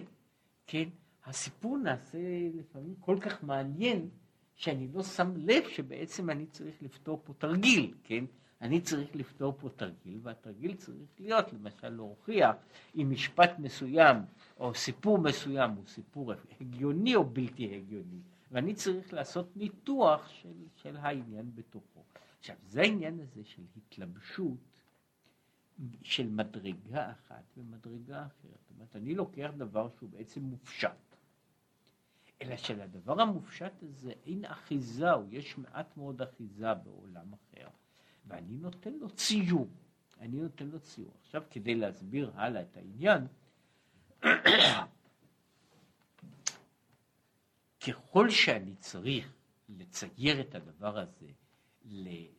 כן, 0.68 0.90
הסיפור 1.26 1.78
נעשה 1.78 2.18
לפעמים 2.54 2.96
כל 3.00 3.18
כך 3.22 3.44
מעניין, 3.44 4.10
שאני 4.56 4.88
לא 4.94 5.04
שם 5.04 5.34
לב 5.36 5.64
שבעצם 5.70 6.30
אני 6.30 6.46
צריך 6.46 6.76
לפתור 6.82 7.22
פה 7.24 7.34
תרגיל, 7.34 7.94
כן? 8.04 8.26
אני 8.62 8.82
צריך 8.82 9.16
לפתור 9.16 9.54
פה 9.60 9.70
תרגיל, 9.70 10.20
והתרגיל 10.24 10.76
צריך 10.76 11.10
להיות, 11.20 11.54
למשל, 11.54 11.90
להוכיח 11.90 12.56
אם 12.96 13.10
משפט 13.12 13.60
מסוים 13.60 14.18
או 14.60 14.76
סיפור 14.76 15.18
מסוים 15.18 15.72
הוא 15.72 15.86
סיפור 15.88 16.34
הגיוני 16.62 17.16
או 17.16 17.24
בלתי 17.24 17.76
הגיוני, 17.76 18.20
ואני 18.52 18.74
צריך 18.74 19.14
לעשות 19.14 19.58
ניתוח 19.58 20.28
של, 20.28 20.54
של 20.76 20.98
העניין 20.98 21.52
בתוכו. 21.56 22.04
עכשיו, 22.40 22.56
זה 22.68 22.82
העניין 22.82 23.20
הזה 23.20 23.44
של 23.44 23.62
התלבשות 23.78 24.58
של 26.02 26.28
מדרגה 26.28 27.12
אחת 27.12 27.44
ומדרגה 27.58 28.26
אחרת. 28.26 28.60
זאת 28.62 28.72
אומרת, 28.76 28.96
אני 28.96 29.16
לוקח 29.16 29.52
דבר 29.58 29.90
שהוא 29.98 30.10
בעצם 30.10 30.42
מופשט. 30.42 31.13
אלא 32.44 32.58
שלדבר 32.58 33.22
המופשט 33.22 33.84
הזה 33.84 34.14
אין 34.26 34.46
אחיזה, 34.46 35.14
או 35.14 35.24
יש 35.32 35.58
מעט 35.58 35.98
מאוד 35.98 36.22
אחיזה 36.22 36.74
בעולם 36.74 37.34
אחר, 37.34 37.68
ואני 38.28 38.58
נותן 38.58 38.94
לו 38.94 39.10
ציור. 39.10 39.68
אני 40.20 40.38
נותן 40.38 40.68
לו 40.68 40.80
ציור. 40.80 41.14
עכשיו, 41.22 41.44
כדי 41.50 41.76
להסביר 41.76 42.32
הלאה 42.36 42.62
את 42.62 42.78
העניין, 42.78 43.28
ככל 47.88 48.30
שאני 48.30 48.76
צריך 48.76 49.34
לצייר 49.70 50.42
את 50.42 50.56
הדבר 50.56 51.00
הזה, 51.00 51.28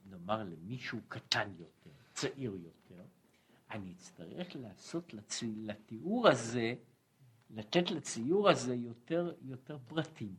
נאמר 0.06 0.42
למישהו 0.42 0.98
קטן 1.08 1.52
יותר, 1.58 1.90
צעיר 2.12 2.56
יותר, 2.62 3.04
אני 3.70 3.92
אצטרך 3.92 4.56
לעשות 4.56 5.14
לצי... 5.14 5.52
לתיאור 5.56 6.28
הזה, 6.28 6.74
לתת 7.50 7.90
לציור 7.90 8.48
הזה 8.48 8.74
יותר, 8.74 9.34
יותר 9.42 9.78
פרטים. 9.86 10.34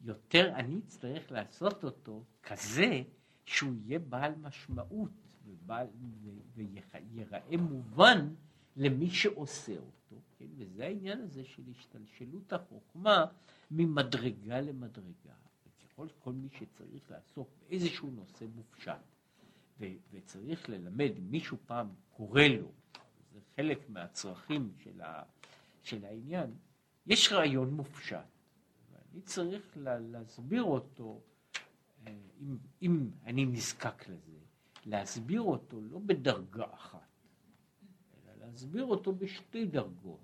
יותר, 0.00 0.52
אני 0.54 0.78
אצטרך 0.78 1.32
לעשות 1.32 1.84
אותו 1.84 2.24
כזה 2.42 3.02
שהוא 3.44 3.74
יהיה 3.84 3.98
בעל 3.98 4.34
משמעות 4.34 5.10
ובעל, 5.46 5.86
ויראה 6.54 7.56
מובן 7.56 8.34
למי 8.76 9.10
שעושה 9.10 9.78
אותו, 9.78 10.16
כן? 10.38 10.46
וזה 10.56 10.84
העניין 10.86 11.20
הזה 11.20 11.44
של 11.44 11.62
השתלשלות 11.70 12.52
החוכמה 12.52 13.24
ממדרגה 13.70 14.60
למדרגה. 14.60 15.34
ככל 15.84 16.08
כל 16.18 16.32
מי 16.32 16.48
שצריך 16.58 17.10
לעסוק 17.10 17.48
באיזשהו 17.60 18.10
נושא 18.10 18.44
מופשט, 18.54 18.92
ו- 19.80 19.84
וצריך 20.10 20.68
ללמד, 20.68 21.12
מישהו 21.20 21.56
פעם 21.66 21.88
קורא 22.10 22.42
לו, 22.42 22.72
זה 23.32 23.40
חלק 23.56 23.90
מהצרכים 23.90 24.72
של, 24.78 25.00
ה- 25.00 25.22
של 25.82 26.04
העניין, 26.04 26.50
יש 27.06 27.32
רעיון 27.32 27.70
מופשט, 27.74 28.16
ואני 28.92 29.22
צריך 29.22 29.76
לה- 29.76 29.98
להסביר 29.98 30.62
אותו, 30.62 31.20
אה, 32.06 32.12
אם, 32.40 32.56
אם 32.82 33.10
אני 33.24 33.46
נזקק 33.46 34.08
לזה, 34.08 34.38
להסביר 34.86 35.40
אותו 35.42 35.80
לא 35.80 35.98
בדרגה 36.06 36.64
אחת, 36.74 36.98
אלא 38.26 38.46
להסביר 38.46 38.84
אותו 38.84 39.12
בשתי 39.12 39.66
דרגות. 39.66 40.20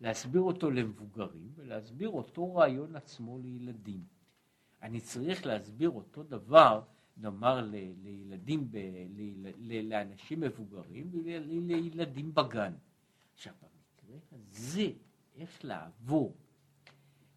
להסביר 0.00 0.40
אותו 0.42 0.70
למבוגרים 0.70 1.52
ולהסביר 1.54 2.08
אותו 2.08 2.54
רעיון 2.54 2.96
עצמו 2.96 3.38
לילדים. 3.38 4.04
אני 4.82 5.00
צריך 5.00 5.46
להסביר 5.46 5.90
אותו 5.90 6.22
דבר, 6.22 6.82
נאמר 7.16 7.60
ל, 7.60 7.74
לילדים, 8.02 8.70
ב, 8.70 8.76
ל, 9.16 9.48
ל, 9.58 9.88
לאנשים 9.88 10.40
מבוגרים 10.40 11.10
ולילדים 11.12 12.34
בגן. 12.34 12.72
עכשיו, 13.34 13.52
במקרה 14.10 14.38
הזה, 14.50 14.86
איך 15.34 15.64
לעבור, 15.64 16.34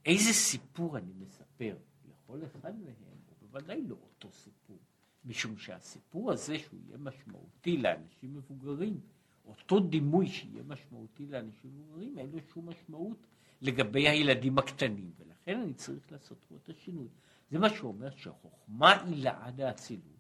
איזה 0.06 0.34
סיפור 0.34 0.98
אני 0.98 1.14
מספר 1.14 1.76
לכל 2.10 2.40
אחד 2.46 2.76
מהם, 2.80 2.96
הוא 3.40 3.50
בוודאי 3.52 3.82
לא 3.88 3.96
אותו 3.96 4.32
סיפור, 4.32 4.80
משום 5.26 5.58
שהסיפור 5.58 6.32
הזה, 6.32 6.60
שהוא 6.60 6.80
יהיה 6.88 6.98
משמעותי 6.98 7.78
לאנשים 7.78 8.34
מבוגרים, 8.34 9.00
אותו 9.46 9.80
דימוי 9.80 10.28
שיהיה 10.28 10.64
משמעותי 10.64 11.26
לאנשים 11.26 11.72
מבוגרים, 11.80 12.18
אין 12.20 12.30
לו 12.32 12.40
שום 12.54 12.70
משמעות 12.70 13.18
לגבי 13.62 14.08
הילדים 14.10 14.58
הקטנים, 14.58 15.12
ולכן 15.18 15.60
אני 15.60 15.74
צריך 15.74 16.12
לעשות 16.12 16.46
פה 16.50 16.56
את 16.56 16.70
השינוי. 16.70 17.08
זה 17.52 17.60
מה 17.60 17.70
שאומר 17.70 18.10
שהחוכמה 18.16 19.02
היא 19.04 19.24
לעד 19.24 19.62
האצילות. 19.62 20.14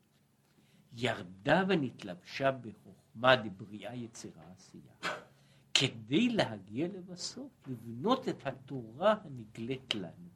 ירדה 0.95 1.63
ונתלבשה 1.67 2.51
בחוכמה 2.51 3.35
דבריאה 3.35 3.95
יצירה 3.95 4.43
עשייה, 4.51 4.93
כדי 5.73 6.29
להגיע 6.29 6.87
לבסוף, 6.87 7.51
לבנות 7.67 8.29
את 8.29 8.47
התורה 8.47 9.15
הנגלית 9.23 9.95
לנו. 9.95 10.29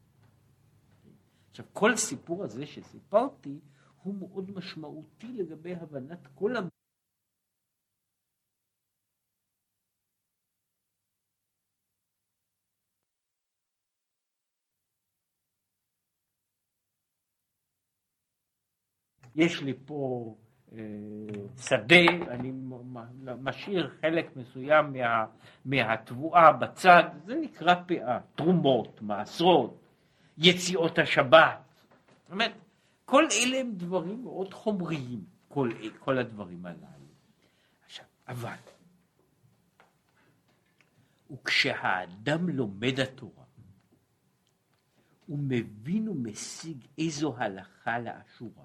עכשיו, 1.50 1.66
כל 1.72 1.92
הסיפור 1.92 2.44
הזה 2.44 2.66
שסיפרתי 2.66 3.60
הוא 4.02 4.14
מאוד 4.14 4.50
משמעותי 4.50 5.32
לגבי 5.32 5.74
הבנת 5.74 6.26
כל 6.34 6.56
יש 19.38 19.62
לי 19.62 19.74
פה 19.86 20.34
שדה, 21.58 21.96
אני 22.28 22.52
משאיר 23.40 23.90
חלק 24.00 24.36
מסוים 24.36 24.92
מה, 24.92 25.26
מהתבואה 25.64 26.52
בצד, 26.52 27.02
זה 27.26 27.34
נקרא 27.34 27.74
פאה, 27.86 28.18
תרומות, 28.34 29.02
מעשרות, 29.02 29.80
יציאות 30.38 30.98
השבת. 30.98 31.58
זאת 32.22 32.32
אומרת, 32.32 32.52
כל 33.04 33.24
אלה 33.32 33.60
הם 33.60 33.72
דברים 33.76 34.22
מאוד 34.22 34.54
חומריים, 34.54 35.24
כל, 35.48 35.70
כל 35.98 36.18
הדברים 36.18 36.66
הללו. 36.66 37.08
עכשיו, 37.86 38.06
אבל, 38.28 38.56
וכשהאדם 41.30 42.48
לומד 42.48 43.00
התורה, 43.00 43.44
הוא 45.26 45.38
מבין 45.38 46.08
ומשיג 46.08 46.84
איזו 46.98 47.34
הלכה 47.36 47.98
לאשורה. 47.98 48.64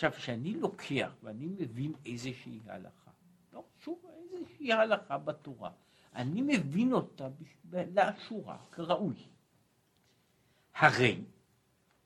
עכשיו, 0.00 0.12
כשאני 0.12 0.54
לוקח 0.54 1.12
ואני 1.22 1.46
מבין 1.46 1.92
איזושהי 2.06 2.60
הלכה, 2.66 3.10
לא 3.52 3.64
שוב, 3.82 4.04
איזושהי 4.32 4.72
הלכה 4.72 5.18
בתורה, 5.18 5.70
אני 6.14 6.42
מבין 6.42 6.92
אותה 6.92 7.28
לאשורה, 7.72 8.58
כראוי. 8.72 9.14
הרי 10.74 11.24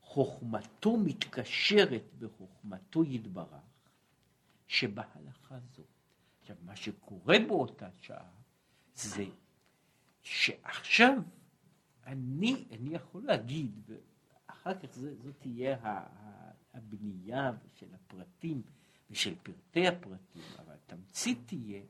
חוכמתו 0.01 0.97
מתקשרת 0.97 2.03
בחוכמתו 2.19 3.05
יתברך, 3.05 3.89
שבהלכה 4.67 5.59
זו. 5.77 5.83
עכשיו, 6.41 6.57
מה 6.65 6.77
שקורה 6.77 7.37
באותה 7.49 7.89
שעה 8.01 8.31
זה 8.95 9.25
שעכשיו 10.23 11.13
אני, 12.07 12.65
אני 12.71 12.95
יכול 12.95 13.25
להגיד, 13.25 13.81
ואחר 13.87 14.75
כך 14.75 14.95
זה, 14.95 15.15
זאת 15.15 15.35
תהיה 15.41 15.77
הבנייה 16.75 17.53
ושל 17.65 17.95
הפרטים 17.95 18.63
ושל 19.11 19.35
פרטי 19.43 19.89
הפרטים, 19.89 20.43
אבל 20.59 20.73
התמצית 20.73 21.39
תהיה, 21.47 21.83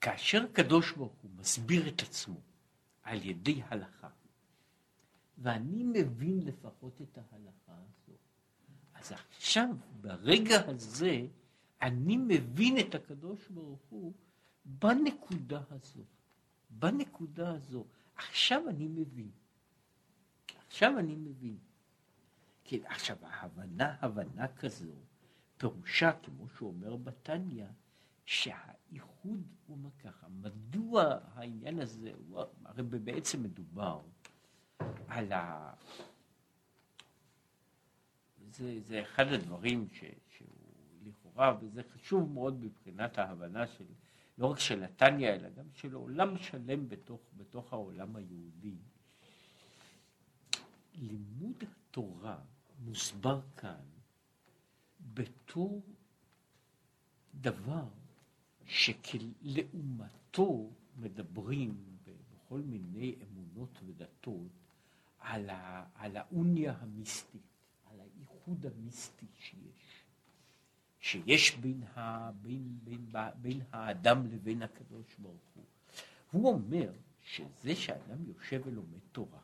כאשר 0.00 0.46
קדוש 0.52 0.92
ברוך 0.92 1.12
הוא 1.22 1.30
מסביר 1.36 1.88
את 1.88 2.02
עצמו 2.02 2.40
על 3.02 3.26
ידי 3.26 3.62
הלכה, 3.68 4.08
ואני 5.38 5.82
מבין 5.84 6.40
לפחות 6.44 7.02
את 7.02 7.18
ההלכה 7.18 7.72
הזו, 7.72 8.16
אז 8.94 9.12
עכשיו, 9.12 9.68
ברגע 10.00 10.70
הזה, 10.70 11.26
אני 11.82 12.16
מבין 12.16 12.78
את 12.78 12.94
הקדוש 12.94 13.48
ברוך 13.48 13.82
הוא 13.90 14.12
בנקודה 14.64 15.60
הזו. 15.70 16.02
בנקודה 16.70 17.54
הזו. 17.54 17.84
עכשיו 18.16 18.68
אני 18.68 18.88
מבין. 18.88 19.30
עכשיו 20.72 20.98
אני 20.98 21.16
מבין. 21.16 21.58
כן, 22.64 22.78
עכשיו, 22.84 23.16
ההבנה, 23.22 23.96
הבנה 24.00 24.48
כזו, 24.48 24.92
פירושה, 25.56 26.12
כמו 26.12 26.48
שהוא 26.48 26.68
אומר 26.68 26.96
בתניא, 26.96 27.66
שהאיחוד 28.24 29.42
הוא 29.66 29.90
ככה, 29.98 30.26
מדוע 30.28 31.18
העניין 31.34 31.78
הזה, 31.78 32.12
הוא, 32.28 32.42
הרי 32.64 32.82
בעצם 32.82 33.42
מדובר 33.42 34.00
על 35.08 35.32
ה... 35.32 35.72
זה, 38.50 38.80
זה 38.80 39.02
אחד 39.02 39.26
הדברים 39.26 39.88
ש, 39.92 40.04
שהוא 40.28 40.48
לכאורה, 41.02 41.56
וזה 41.60 41.82
חשוב 41.82 42.32
מאוד 42.32 42.64
מבחינת 42.64 43.18
ההבנה 43.18 43.66
של, 43.66 43.86
לא 44.38 44.46
רק 44.46 44.58
של 44.58 44.84
התניא, 44.84 45.28
אלא 45.28 45.48
גם 45.48 45.66
של 45.72 45.94
עולם 45.94 46.38
שלם 46.38 46.88
בתוך, 46.88 47.20
בתוך 47.36 47.72
העולם 47.72 48.16
היהודי. 48.16 48.76
לימוד 50.94 51.64
התורה 51.72 52.38
מוסבר 52.78 53.40
כאן 53.56 53.84
בתור 55.14 55.82
דבר 57.34 57.88
שכלעומתו 58.66 60.10
מדברים 60.96 61.92
בכל 62.52 62.60
מיני 62.60 63.14
אמונות 63.22 63.78
ודתות 63.86 64.48
על, 65.18 65.50
ה, 65.50 65.84
על 65.94 66.16
האוניה 66.16 66.74
המיסטית, 66.80 67.42
על 67.90 68.00
האיחוד 68.00 68.66
המיסטי 68.66 69.26
שיש, 69.38 70.04
שיש 71.00 71.56
בין, 71.56 71.82
ה, 71.82 72.32
בין, 72.32 72.78
בין, 72.84 73.06
בין, 73.12 73.30
בין 73.42 73.60
האדם 73.72 74.26
לבין 74.26 74.62
הקדוש 74.62 75.06
ברוך 75.18 75.50
הוא. 75.54 75.64
הוא 76.30 76.52
אומר 76.52 76.92
שזה 77.22 77.76
שאדם 77.76 78.24
יושב 78.26 78.62
ולומד 78.64 79.00
תורה, 79.12 79.40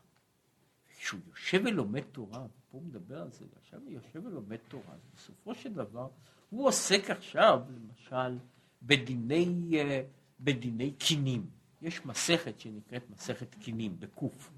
כשהוא 1.09 1.21
יושב 1.29 1.61
ולומד 1.65 2.01
תורה, 2.01 2.45
ופה 2.45 2.79
הוא 2.79 2.83
מדבר 2.83 3.23
על 3.23 3.31
זה, 3.33 3.45
עכשיו 3.63 3.81
הוא 3.81 3.91
יושב 3.91 4.27
ולומד 4.27 4.57
תורה, 4.57 4.95
בסופו 5.15 5.55
של 5.55 5.73
דבר 5.73 6.09
הוא 6.51 6.69
עוסק 6.69 7.11
עכשיו, 7.11 7.61
למשל, 7.71 8.39
בדיני, 8.83 9.71
אה, 9.75 10.03
בדיני 10.41 10.93
קינים, 10.93 11.47
יש 11.83 12.07
מסכת 12.07 12.61
שנקראת 12.61 13.11
מסכת 13.11 13.55
קינים, 13.55 14.01
בקוף, 14.01 14.51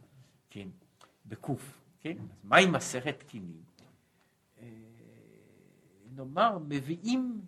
כן, 0.51 0.68
בקוף, 1.26 1.80
כן, 2.01 2.16
אז 2.18 2.44
מהי 2.44 2.66
מסכת 2.66 3.22
קינים? 3.22 3.62
אה, 4.59 4.66
נאמר, 6.14 6.59
מביאים, 6.59 7.40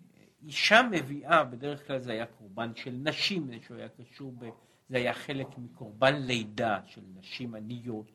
אישה 0.43 0.81
מביאה, 0.91 1.43
בדרך 1.43 1.87
כלל 1.87 1.99
זה 1.99 2.11
היה 2.11 2.25
קורבן 2.25 2.75
של 2.75 2.91
נשים, 2.91 3.47
זה 3.67 3.75
היה 3.75 3.89
קשור, 3.89 4.33
ב, 4.39 4.49
זה 4.89 4.97
היה 4.97 5.13
חלק 5.13 5.47
מקורבן 5.57 6.15
לידה 6.15 6.79
של 6.85 7.01
נשים 7.15 7.55
עניות, 7.55 8.11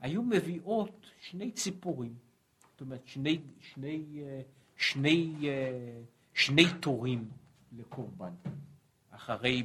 היו 0.00 0.22
מביאות 0.22 1.10
שני 1.20 1.52
ציפורים, 1.52 2.14
זאת 2.70 2.80
אומרת 2.80 3.06
שני, 3.06 3.40
שני, 3.60 4.22
אה, 4.22 4.40
שני, 4.76 5.34
שני, 5.36 6.64
שני 6.64 6.64
תורים 6.80 7.30
לקורבן. 7.72 8.32
אחרי, 9.10 9.62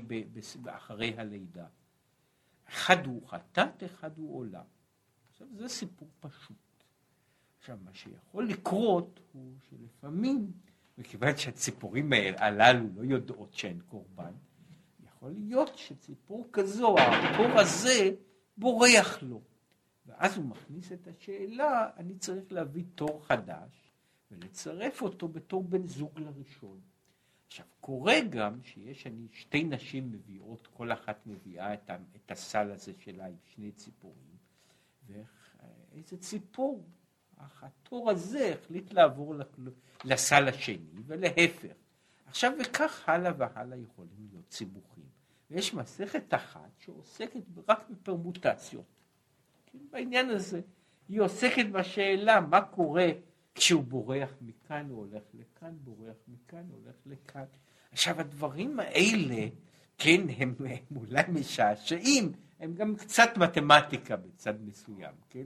אחרי 0.68 1.14
הלידה. 1.18 1.66
אחד 2.70 3.06
הוא 3.06 3.28
חטאת, 3.28 3.84
אחד 3.84 4.18
הוא 4.18 4.38
עולם. 4.38 4.64
עכשיו, 5.32 5.48
זה 5.56 5.68
סיפור 5.68 6.08
פשוט. 6.20 6.58
עכשיו, 7.60 7.78
מה 7.86 7.94
שיכול 7.94 8.48
לקרות 8.48 9.20
הוא 9.34 9.54
שלפעמים, 9.70 10.52
מכיוון 10.98 11.38
שהציפורים 11.38 12.14
הללו 12.38 12.88
לא 12.96 13.04
יודעות 13.04 13.54
שהן 13.54 13.80
קורבן, 13.88 14.34
יכול 15.06 15.32
להיות 15.32 15.78
שציפור 15.78 16.48
כזו, 16.52 16.96
התור 17.00 17.60
הזה, 17.60 18.12
בורח 18.58 19.24
לו. 19.24 19.42
ואז 20.06 20.38
הוא 20.38 20.46
מכניס 20.46 20.92
את 20.92 21.08
השאלה, 21.08 21.90
אני 21.98 22.16
צריך 22.16 22.52
להביא 22.52 22.84
תור 22.96 23.26
חדש 23.26 23.92
ולצרף 24.32 25.02
אותו 25.02 25.28
בתור 25.28 25.64
בן 25.64 25.88
זוג 25.88 26.20
לראשון. 26.20 26.82
עכשיו, 27.48 27.66
קורה 27.82 28.16
גם 28.30 28.64
שיש 28.64 29.08
אני, 29.08 29.28
שתי 29.32 29.64
נשים 29.64 30.12
מביאות, 30.12 30.68
כל 30.74 30.92
אחת 30.92 31.28
מביאה 31.28 31.74
את, 31.74 31.90
את 32.16 32.32
הסל 32.32 32.72
הזה 32.72 32.94
שלה 33.00 33.26
עם 33.26 33.36
שני 33.46 33.72
ציפורים, 33.72 34.38
ואיזה 35.08 36.18
ציפור, 36.18 36.86
התור 37.38 38.10
הזה 38.10 38.54
החליט 38.54 38.94
לעבור 38.94 39.36
לסל 40.06 40.48
השני, 40.48 41.02
ולהפך. 41.06 41.74
עכשיו, 42.26 42.52
וכך 42.62 43.10
הלאה 43.10 43.32
והלאה 43.38 43.78
יכולים 43.78 44.28
להיות 44.32 44.52
סיבוכים. 44.52 45.06
ויש 45.50 45.74
מסכת 45.74 46.34
אחת 46.34 46.70
שעוסקת 46.80 47.44
רק 47.68 47.90
בפרמוטציות. 47.90 48.95
בעניין 49.92 50.30
הזה, 50.30 50.62
היא 51.10 51.22
עוסקת 51.22 51.66
בשאלה 51.66 52.42
מה 52.42 52.62
קורה 52.62 53.08
כשהוא 53.56 53.84
בורח 53.84 54.30
מכאן 54.42 54.90
הוא 54.90 54.98
הולך 54.98 55.24
לכאן, 55.34 55.74
בורח 55.84 56.16
מכאן 56.28 56.64
הולך 56.72 56.96
לכאן. 57.06 57.46
עכשיו 57.92 58.20
הדברים 58.20 58.80
האלה, 58.80 59.48
כן, 59.98 60.22
הם, 60.38 60.56
הם 60.60 60.98
אולי 60.98 61.24
משעשעים, 61.30 62.32
הם 62.60 62.74
גם 62.74 62.96
קצת 62.96 63.30
מתמטיקה 63.38 64.16
בצד 64.16 64.54
מסוים, 64.66 65.14
כן? 65.30 65.46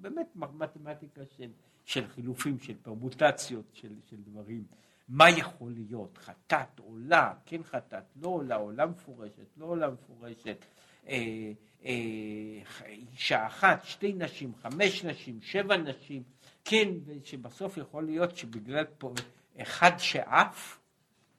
באמת 0.00 0.36
מתמטיקה 0.36 1.20
של, 1.36 1.50
של 1.84 2.08
חילופים, 2.08 2.58
של 2.58 2.74
פרמוטציות, 2.82 3.64
של, 3.72 3.94
של 4.10 4.16
דברים. 4.16 4.64
מה 5.08 5.30
יכול 5.30 5.72
להיות? 5.72 6.18
חטאת 6.18 6.78
עולה, 6.78 7.34
כן 7.46 7.62
חטאת, 7.62 8.04
לא 8.16 8.28
עולה, 8.28 8.56
עולה 8.56 8.86
מפורשת, 8.86 9.46
לא 9.56 9.64
עולה 9.64 9.90
מפורשת. 9.90 10.64
אה, 11.08 11.52
אישה 11.82 13.46
אחת, 13.46 13.84
שתי 13.84 14.12
נשים, 14.12 14.54
חמש 14.54 15.04
נשים, 15.04 15.42
שבע 15.42 15.76
נשים. 15.76 16.22
כן, 16.64 16.88
שבסוף 17.24 17.76
יכול 17.76 18.04
להיות 18.04 18.36
שבגלל 18.36 18.84
פה 18.98 19.14
אחד 19.62 19.98
שעף, 19.98 20.78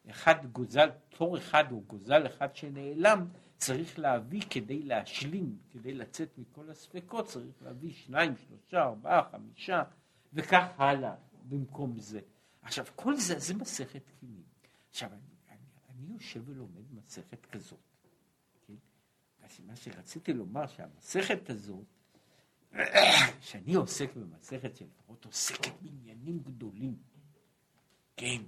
אחד 0.10 0.46
גוזל, 0.46 0.90
תור 1.10 1.38
אחד 1.38 1.72
או 1.72 1.82
גוזל 1.82 2.28
אחד 2.28 2.56
שנעלם, 2.56 3.28
צריך 3.58 4.00
להביא 4.00 4.42
כדי 4.50 4.84
להשלים, 4.84 5.58
כדי 5.72 5.94
לצאת 5.94 6.38
מכל 6.38 6.70
הספקות, 6.70 7.26
צריך 7.26 7.62
להביא 7.62 7.94
שניים, 7.94 8.34
שלושה, 8.38 8.84
ארבעה, 8.84 9.22
חמישה, 9.32 9.84
וכך 10.34 10.68
הלאה 10.78 11.16
במקום 11.50 12.00
זה. 12.00 12.20
עכשיו, 12.62 12.86
כל 12.96 13.16
זה, 13.16 13.40
זה 13.40 13.54
מסכת 13.54 14.04
קינים. 14.20 14.44
עכשיו, 14.90 15.10
אני, 15.10 15.20
אני, 15.50 15.58
אני 15.90 16.14
יושב 16.14 16.50
ולומד 16.50 16.94
מסכת 16.94 17.46
כזאת. 17.46 17.91
מה 19.60 19.76
שרציתי 19.76 20.34
לומר, 20.34 20.68
שהמסכת 20.68 21.50
הזאת, 21.50 21.86
שאני 23.40 23.74
עוסק 23.74 24.16
במסכת 24.16 24.76
שלפחות 24.76 25.26
עוסקת 25.26 25.72
בעניינים 25.82 26.40
גדולים, 26.40 26.96
כן, 28.18 28.42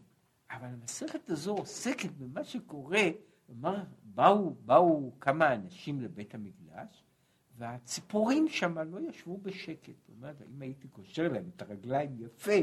אבל 0.52 0.68
המסכת 0.68 1.30
הזו 1.30 1.52
עוסקת 1.52 2.12
במה 2.12 2.44
שקורה, 2.44 3.02
כלומר, 3.48 3.84
באו, 4.04 4.56
באו 4.66 5.12
כמה 5.20 5.54
אנשים 5.54 6.02
לבית 6.02 6.36
המקדש, 6.36 7.04
והציפורים 7.58 8.48
שם 8.50 8.80
לא 8.80 9.00
ישבו 9.10 9.38
בשקט. 9.38 9.94
זאת 10.00 10.10
אומרת, 10.18 10.36
אם 10.56 10.62
הייתי 10.62 10.88
קושר 10.88 11.28
להם 11.28 11.50
את 11.56 11.62
הרגליים 11.62 12.16
יפה, 12.20 12.60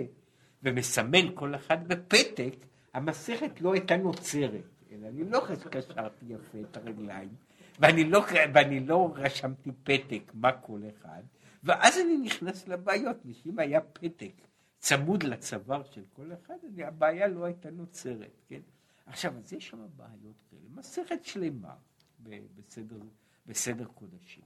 ומסמן 0.63 1.35
כל 1.35 1.55
אחד 1.55 1.89
בפתק, 1.89 2.55
המסכת 2.95 3.61
לא 3.61 3.73
הייתה 3.73 3.97
נוצרת, 3.97 4.65
אלא 4.93 5.09
אני 5.09 5.31
לא 5.31 5.47
קשרתי 5.71 6.27
יפה 6.29 6.59
את 6.71 6.77
הרגליים, 6.77 7.35
ואני 7.81 8.05
לא, 8.05 8.25
ואני 8.55 8.81
לא 8.81 9.13
רשמתי 9.17 9.71
פתק 9.83 10.33
מה 10.35 10.61
כל 10.61 10.83
אחד, 10.89 11.23
ואז 11.63 11.99
אני 11.99 12.17
נכנס 12.17 12.69
לבעיות, 12.69 13.17
שאם 13.33 13.59
היה 13.59 13.81
פתק 13.81 14.33
צמוד 14.79 15.23
לצוואר 15.23 15.85
של 15.85 16.05
כל 16.13 16.33
אחד, 16.33 16.55
הבעיה 16.85 17.29
לא 17.29 17.45
הייתה 17.45 17.71
נוצרת, 17.71 18.41
כן? 18.47 18.61
עכשיו, 19.07 19.39
אז 19.39 19.53
יש 19.53 19.69
שם 19.69 19.87
בעיות 19.97 20.43
כאלה, 20.51 20.63
מסכת 20.75 21.25
שלמה 21.25 21.75
בסדר, 22.21 22.99
בסדר 23.47 23.85
קודשים. 23.85 24.45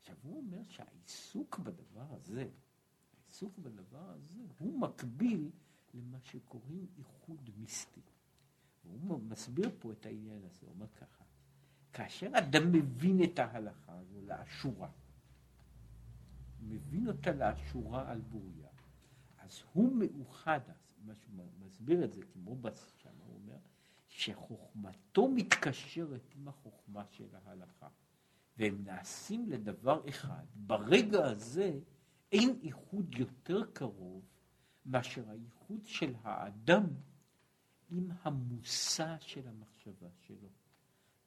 עכשיו, 0.00 0.16
הוא 0.22 0.36
אומר 0.36 0.62
שהעיסוק 0.68 1.58
בדבר 1.58 2.06
הזה, 2.10 2.46
העיסוק 3.24 3.58
בדבר 3.58 4.10
הזה, 4.10 4.40
הוא 4.58 4.78
מקביל 4.78 5.50
למה 5.94 6.18
שקוראים 6.22 6.86
איחוד 6.98 7.50
מיסטי. 7.56 8.00
והוא 8.84 9.20
מסביר 9.22 9.70
פה 9.78 9.92
את 9.92 10.06
העניין 10.06 10.44
הזה, 10.44 10.66
הוא 10.66 10.70
אומר 10.74 10.86
ככה, 10.96 11.23
כאשר 11.94 12.30
אדם 12.38 12.72
מבין 12.72 13.22
את 13.24 13.38
ההלכה 13.38 13.92
הזו 13.98 14.20
לאשורה, 14.26 14.88
מבין 16.60 17.08
אותה 17.08 17.32
לאשורה 17.32 18.10
על 18.10 18.20
בוריה, 18.20 18.68
אז 19.38 19.62
הוא 19.72 19.92
מאוחד, 19.96 20.60
מה 21.04 21.14
שהוא 21.14 21.34
מסביר 21.58 22.04
את 22.04 22.12
זה, 22.12 22.20
כמו 22.32 22.56
שם 23.02 23.10
הוא 23.18 23.34
אומר, 23.34 23.58
שחוכמתו 24.08 25.28
מתקשרת 25.28 26.34
עם 26.34 26.48
החוכמה 26.48 27.04
של 27.10 27.28
ההלכה, 27.32 27.88
והם 28.56 28.84
נעשים 28.84 29.48
לדבר 29.48 30.08
אחד. 30.08 30.44
ברגע 30.54 31.24
הזה 31.24 31.78
אין 32.32 32.58
איחוד 32.62 33.14
יותר 33.14 33.64
קרוב 33.72 34.22
מאשר 34.86 35.30
האיחוד 35.30 35.80
של 35.84 36.14
האדם 36.22 36.84
עם 37.90 38.10
המושא 38.22 39.16
של 39.20 39.48
המחשבה 39.48 40.08
שלו. 40.20 40.48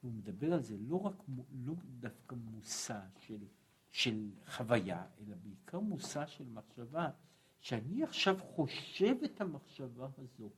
הוא 0.01 0.11
מדבר 0.11 0.53
על 0.53 0.61
זה 0.61 0.77
לא 0.79 0.95
רק, 0.95 1.23
לא 1.65 1.73
דווקא 1.99 2.35
מושא 2.35 2.99
של 3.19 3.47
של 3.91 4.29
חוויה, 4.45 5.05
אלא 5.19 5.35
בעיקר 5.43 5.79
מושא 5.79 6.25
של 6.25 6.43
מחשבה, 6.49 7.09
שאני 7.59 8.03
עכשיו 8.03 8.37
חושב 8.41 9.15
את 9.25 9.41
המחשבה 9.41 10.07
הזו, 10.17 10.49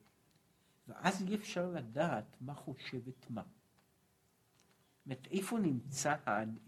ואז 0.88 1.22
אי 1.22 1.36
אפשר 1.36 1.72
לדעת 1.72 2.38
מה 2.42 2.54
חושבת 2.54 3.30
מה. 3.30 3.44
אומרת, 5.06 5.28
איפה 5.32 5.60
נמצא, 5.60 6.16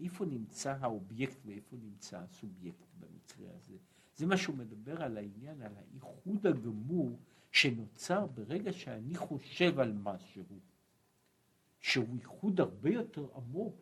איפה 0.00 0.24
נמצא 0.24 0.76
האובייקט 0.80 1.36
ואיפה 1.44 1.76
נמצא 1.76 2.18
הסובייקט 2.18 2.86
במקרה 3.00 3.46
הזה. 3.56 3.76
זה 4.16 4.26
מה 4.26 4.36
שהוא 4.36 4.56
מדבר 4.56 5.02
על 5.02 5.16
העניין, 5.16 5.62
על 5.62 5.72
האיחוד 5.76 6.46
הגמור 6.46 7.18
שנוצר 7.50 8.26
ברגע 8.26 8.72
שאני 8.72 9.16
חושב 9.16 9.78
על 9.78 9.92
משהו, 9.92 10.44
שהוא 11.82 12.16
איחוד 12.16 12.60
הרבה 12.60 12.90
יותר 12.90 13.28
עמוק 13.34 13.76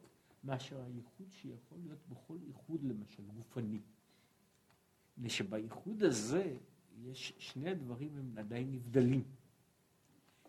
מאשר 0.44 0.82
הייחוד 0.82 1.26
שיכול 1.30 1.78
להיות 1.82 1.98
בכל 2.08 2.38
איחוד 2.48 2.84
למשל 2.84 3.22
גופני. 3.22 3.80
מפני 5.16 5.30
שבייחוד 5.30 6.02
הזה 6.02 6.56
יש 6.96 7.32
שני 7.38 7.70
הדברים 7.70 8.16
הם 8.16 8.38
עדיין 8.38 8.72
נבדלים. 8.72 9.24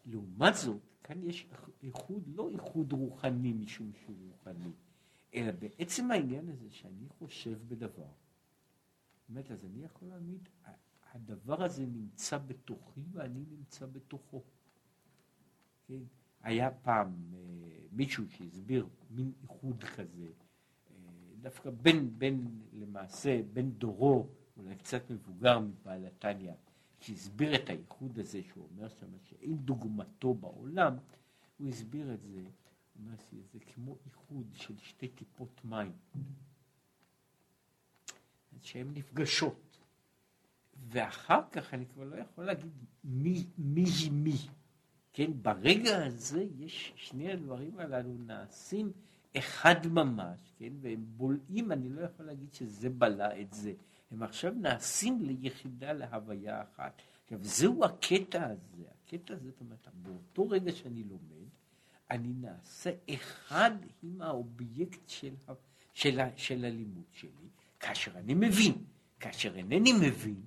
לעומת 0.05 0.53
זאת, 0.55 0.81
כאן 1.03 1.23
יש 1.23 1.47
איחוד, 1.83 2.23
לא 2.27 2.49
איחוד 2.49 2.93
רוחני 2.93 3.53
משום 3.53 3.91
שהוא 3.93 4.17
רוחני, 4.27 4.71
אלא 5.33 5.51
בעצם 5.51 6.11
העניין 6.11 6.49
הזה 6.49 6.69
שאני 6.69 7.07
חושב 7.09 7.59
בדבר. 7.67 8.11
באמת, 9.29 9.51
אז 9.51 9.65
אני 9.65 9.83
יכול 9.83 10.07
להעמיד, 10.07 10.49
הדבר 11.11 11.63
הזה 11.63 11.85
נמצא 11.85 12.37
בתוכי 12.37 13.03
ואני 13.11 13.45
נמצא 13.49 13.85
בתוכו. 13.85 14.43
כן? 15.87 16.03
היה 16.43 16.71
פעם 16.71 17.33
אה, 17.33 17.39
מישהו 17.91 18.29
שהסביר 18.29 18.87
מין 19.09 19.31
איחוד 19.43 19.83
כזה, 19.83 20.25
אה, 20.25 20.95
דווקא 21.41 21.69
בין, 21.69 22.19
בין 22.19 22.61
למעשה, 22.73 23.41
בין 23.53 23.71
דורו, 23.71 24.27
אולי 24.57 24.75
קצת 24.75 25.11
מבוגר 25.11 25.59
מבעל 25.59 26.05
התניא, 26.05 26.53
שהסביר 26.99 27.55
את 27.55 27.69
האיחוד 27.69 28.19
הזה, 28.19 28.43
שהוא 28.43 28.67
אומר 28.71 28.89
שם 28.89 29.17
שאין 29.23 29.57
דוגמתו 29.57 30.33
בעולם, 30.33 30.97
הוא 31.57 31.67
הסביר 31.67 32.13
את 32.13 32.21
זה, 32.21 32.27
הוא 32.27 33.05
אומרת, 33.05 33.19
זה 33.53 33.59
כמו 33.59 33.97
איחוד 34.05 34.47
של 34.53 34.77
שתי 34.77 35.07
טיפות 35.07 35.65
מים, 35.65 35.91
שהן 38.61 38.87
נפגשות. 38.93 39.71
ואחר 40.87 41.41
כך 41.51 41.73
אני 41.73 41.85
כבר 41.85 42.03
לא 42.03 42.15
יכול 42.15 42.45
להגיד 42.45 42.71
מי, 43.03 43.47
מי 43.57 43.85
מי. 44.11 44.37
כן, 45.13 45.31
ברגע 45.41 46.05
הזה 46.05 46.45
יש, 46.59 46.93
שני 46.95 47.31
הדברים 47.31 47.79
הללו 47.79 48.13
נעשים 48.17 48.91
אחד 49.37 49.87
ממש, 49.87 50.53
כן, 50.57 50.73
והם 50.81 51.05
בולעים, 51.07 51.71
אני 51.71 51.89
לא 51.89 52.01
יכול 52.01 52.25
להגיד 52.25 52.53
שזה 52.53 52.89
בלע 52.89 53.41
את 53.41 53.53
זה. 53.53 53.73
הם 54.11 54.23
עכשיו 54.23 54.53
נעשים 54.53 55.21
ליחידה, 55.21 55.93
להוויה 55.93 56.63
אחת. 56.63 57.01
עכשיו, 57.23 57.39
זהו 57.41 57.85
הקטע 57.85 58.45
הזה, 58.45 58.83
הקטע 59.05 59.33
הזה, 59.33 59.49
זאת 59.49 59.61
אומרת, 59.61 59.87
באותו 59.93 60.49
רגע 60.49 60.71
שאני 60.71 61.03
לומד, 61.03 61.49
אני 62.11 62.33
נעשה 62.33 62.91
אחד 63.13 63.71
עם 64.03 64.21
האובייקט 64.21 65.09
של, 65.09 65.33
של, 65.93 66.19
של 66.35 66.65
הלימוד 66.65 67.05
שלי, 67.11 67.49
כאשר 67.79 68.17
אני 68.17 68.33
מבין. 68.33 68.73
כאשר 69.21 69.55
אינני 69.55 69.93
מבין, 69.93 70.41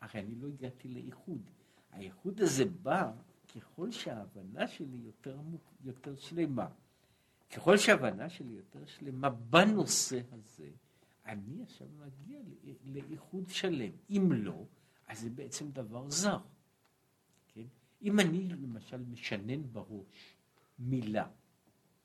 הרי 0.00 0.20
אני 0.20 0.34
לא 0.34 0.48
הגעתי 0.48 0.88
לאיחוד. 0.88 1.50
האיחוד 1.92 2.40
הזה 2.40 2.64
בא 2.64 3.12
ככל 3.54 3.90
שההבנה 3.90 4.68
שלי 4.68 4.96
יותר, 4.96 5.40
יותר 5.84 6.16
שלמה. 6.16 6.68
ככל 7.50 7.76
שההבנה 7.76 8.28
שלי 8.28 8.52
יותר 8.52 8.86
שלמה 8.86 9.30
בנושא 9.30 10.20
הזה, 10.32 10.70
אני 11.26 11.62
עכשיו 11.62 11.88
מגיע 11.88 12.40
לאיחוד 12.84 13.48
שלם. 13.48 13.92
אם 14.10 14.28
לא, 14.32 14.64
אז 15.06 15.20
זה 15.20 15.30
בעצם 15.30 15.70
דבר 15.70 16.10
זר. 16.10 16.38
כן? 17.48 17.66
אם 18.02 18.20
אני 18.20 18.48
למשל 18.48 19.02
משנן 19.02 19.72
בראש 19.72 20.36
מילה 20.78 21.28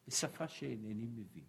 בשפה 0.07 0.47
שאינני 0.47 1.07
מבין, 1.07 1.45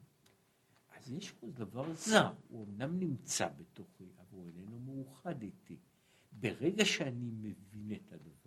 אז 0.97 1.13
יש 1.13 1.31
פה 1.31 1.51
דבר 1.51 1.95
זר, 1.95 2.33
הוא 2.49 2.67
אמנם 2.67 2.99
נמצא 2.99 3.49
בתוכי, 3.57 4.05
אבל 4.19 4.27
הוא 4.31 4.47
איננו 4.47 4.79
מאוחד 4.79 5.43
איתי. 5.43 5.77
ברגע 6.33 6.85
שאני 6.85 7.31
מבין 7.31 7.93
את 7.93 8.13
הדבר, 8.13 8.38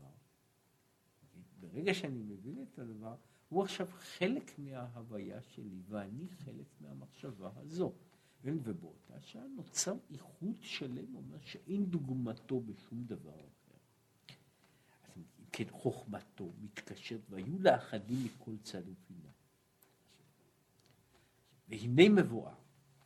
ברגע 1.71 1.93
שאני 1.93 2.23
מבין 2.23 2.61
את 2.61 2.79
הדבר, 2.79 3.15
הוא 3.49 3.63
עכשיו 3.63 3.87
חלק 3.91 4.59
מההוויה 4.59 5.41
שלי, 5.41 5.81
ואני 5.89 6.27
חלק 6.29 6.67
מהמחשבה 6.81 7.51
הזו. 7.55 7.93
כן, 8.41 8.57
ובאותה 8.63 9.21
שעה 9.21 9.47
נוצר 9.55 9.95
איחוד 10.09 10.55
שלם, 10.61 11.15
אומר 11.15 11.37
שאין 11.41 11.85
דוגמתו 11.85 12.59
בשום 12.59 13.03
דבר 13.03 13.33
אחר. 13.35 13.77
אז 15.03 15.17
אם 15.17 15.45
כן, 15.51 15.63
חוכמתו 15.69 16.51
מתקשרת, 16.61 17.21
והיו 17.29 17.59
לאחדים 17.59 18.25
מכל 18.25 18.57
צד 18.63 18.81
ופינה. 18.81 19.29
והנה 21.69 22.09
מבואר, 22.09 22.55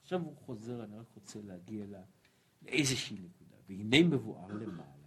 עכשיו 0.01 0.21
הוא 0.21 0.35
חוזר, 0.35 0.83
אני 0.83 0.97
רק 0.97 1.07
רוצה 1.15 1.41
להגיע 1.41 1.85
לאיזושהי 2.61 3.17
נקודה, 3.17 3.55
והנה 3.67 4.03
מבואר 4.03 4.47
למעלה, 4.47 5.04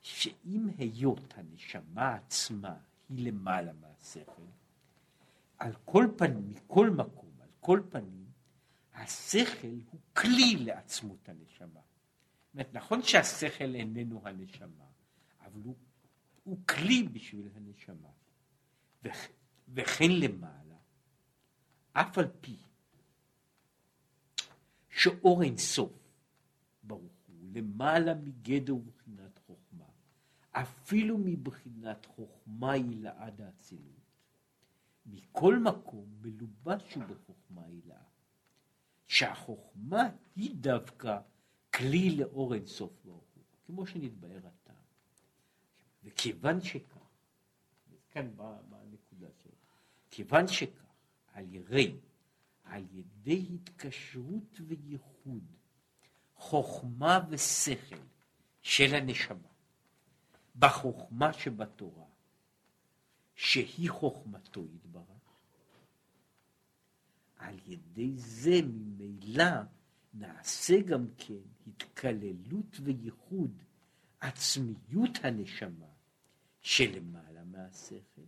שאם 0.00 0.68
היות 0.78 1.34
הנשמה 1.36 2.14
עצמה 2.14 2.76
היא 3.08 3.26
למעלה 3.26 3.72
מהשכל, 3.72 4.42
על 5.58 5.72
כל 5.84 6.06
פנים, 6.16 6.50
מכל 6.50 6.90
מקום, 6.90 7.30
על 7.40 7.48
כל 7.60 7.80
פנים, 7.90 8.26
השכל 8.94 9.78
הוא 9.90 10.00
כלי 10.12 10.56
לעצמות 10.56 11.28
הנשמה. 11.28 11.80
אומרת, 12.54 12.74
נכון 12.74 13.02
שהשכל 13.02 13.74
איננו 13.74 14.20
הנשמה, 14.24 14.84
אבל 15.40 15.60
הוא, 15.64 15.76
הוא 16.44 16.58
כלי 16.66 17.02
בשביל 17.02 17.48
הנשמה. 17.54 18.08
וכן 19.68 20.10
למעלה, 20.10 20.76
אף 21.92 22.18
על 22.18 22.28
פי 22.40 22.56
שאור 24.88 25.42
אין 25.42 25.56
סוף, 25.56 25.92
ברוך 26.82 27.12
הוא, 27.26 27.36
למעלה 27.52 28.14
מגדר 28.14 28.74
אפילו 30.52 31.18
מבחינת 31.18 32.06
חוכמה 32.06 32.72
היא 32.72 33.02
לעד 33.02 33.40
האצילות. 33.40 34.00
מכל 35.06 35.58
מקום 35.58 36.06
מלובש 36.20 36.94
הוא 36.94 37.04
בחוכמה 37.04 37.64
הילאה. 37.64 38.02
שהחוכמה 39.06 40.02
היא 40.36 40.54
דווקא 40.54 41.18
כלי 41.74 42.16
לאור 42.16 42.54
אין 42.54 42.66
סוף 42.66 42.92
ברוך 43.04 43.24
הוא, 43.34 43.44
כמו 43.66 43.86
שנתבהר 43.86 44.46
עתה. 44.46 44.72
וכיוון 46.04 46.60
שכך, 46.60 46.96
כאן 48.10 48.36
באה 48.36 48.56
הנקודה 48.72 49.28
שלו, 49.42 49.52
כיוון 50.10 50.48
שכך, 50.48 50.84
על 51.32 51.54
ירי, 51.54 51.96
על 52.64 52.84
ידי 52.92 53.46
התקשרות 53.54 54.60
וייחוד, 54.66 55.44
חוכמה 56.34 57.20
ושכל 57.30 57.96
של 58.62 58.94
הנשמה, 58.94 59.49
בחוכמה 60.60 61.32
שבתורה, 61.32 62.04
שהיא 63.34 63.90
חוכמתו 63.90 64.64
יתברך, 64.74 65.04
על 67.36 67.58
ידי 67.66 68.12
זה 68.16 68.60
ממילא 68.64 69.62
נעשה 70.14 70.80
גם 70.80 71.06
כן 71.18 71.42
התקללות 71.66 72.76
וייחוד 72.82 73.62
עצמיות 74.20 75.10
הנשמה 75.22 75.86
שלמעלה 76.60 77.44
מהשכל, 77.44 78.22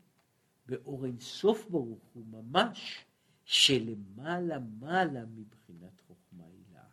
באור 0.67 1.07
אין 1.07 1.21
סוף 1.21 1.71
ברוך 1.71 2.03
הוא 2.13 2.27
ממש 2.27 3.05
שלמעלה 3.45 4.59
מעלה 4.59 5.25
מבחינת 5.25 6.01
חוכמה 6.07 6.45
הילה. 6.45 6.85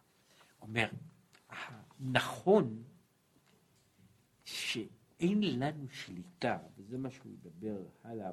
אומר, 0.62 0.90
נכון 2.00 2.84
שאין 5.20 5.59
לנו 5.59 5.89
שליטה, 5.89 6.57
וזה 6.78 6.97
מה 6.97 7.11
שהוא 7.11 7.32
ידבר 7.32 7.86
הלאה 8.03 8.32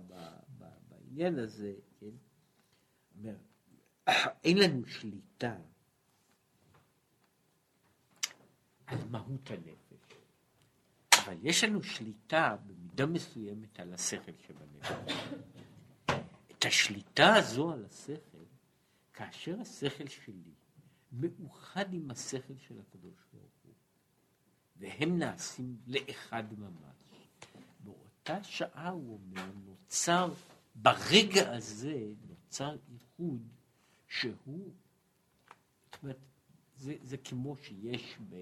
בעניין 0.89 1.39
הזה, 1.39 1.74
כן? 2.01 2.11
אומר, 3.18 3.37
אין 4.45 4.59
לנו 4.59 4.87
שליטה 4.87 5.57
על 8.87 8.99
מהות 9.11 9.51
הנפש, 9.51 10.14
אבל 11.24 11.37
יש 11.43 11.64
לנו 11.64 11.82
שליטה 11.82 12.57
במידה 12.66 13.07
מסוימת 13.07 13.80
על 13.80 13.95
השכל 13.95 14.32
שבנפש. 14.47 15.12
את 16.51 16.64
השליטה 16.64 17.34
הזו 17.34 17.72
על 17.72 17.84
השכל, 17.84 18.45
כאשר 19.12 19.61
השכל 19.61 20.09
שלי 20.09 20.55
מאוחד 21.12 21.95
עם 21.95 22.11
השכל 22.11 22.55
של 22.59 22.80
הקדוש 22.80 23.14
ברוך 23.32 23.46
והם 24.79 25.18
נעשים 25.18 25.77
לאחד 25.87 26.45
ממש, 26.59 26.97
באותה 27.85 28.43
שעה 28.43 28.89
הוא 28.89 29.18
אומר, 29.18 29.51
נוצר, 29.64 30.33
ברגע 30.74 31.57
הזה 31.57 32.07
נוצר 32.29 32.77
איחוד 32.93 33.49
שהוא, 34.09 34.72
זאת 35.85 36.03
אומרת, 36.03 36.18
זה, 36.77 36.95
זה 37.03 37.16
כמו 37.16 37.57
שיש, 37.57 38.16
ב, 38.31 38.37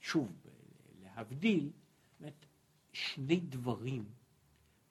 שוב, 0.00 0.28
ב, 0.28 0.48
להבדיל, 1.02 1.70
אומרת, 2.20 2.46
שני 2.92 3.40
דברים 3.40 4.04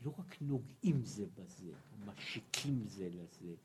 לא 0.02 0.14
רק 0.20 0.42
נוגעים 0.42 1.06
זה 1.06 1.26
בזה, 1.36 1.72
משיקים 2.06 2.88
זה 2.88 3.10
לזה, 3.10 3.56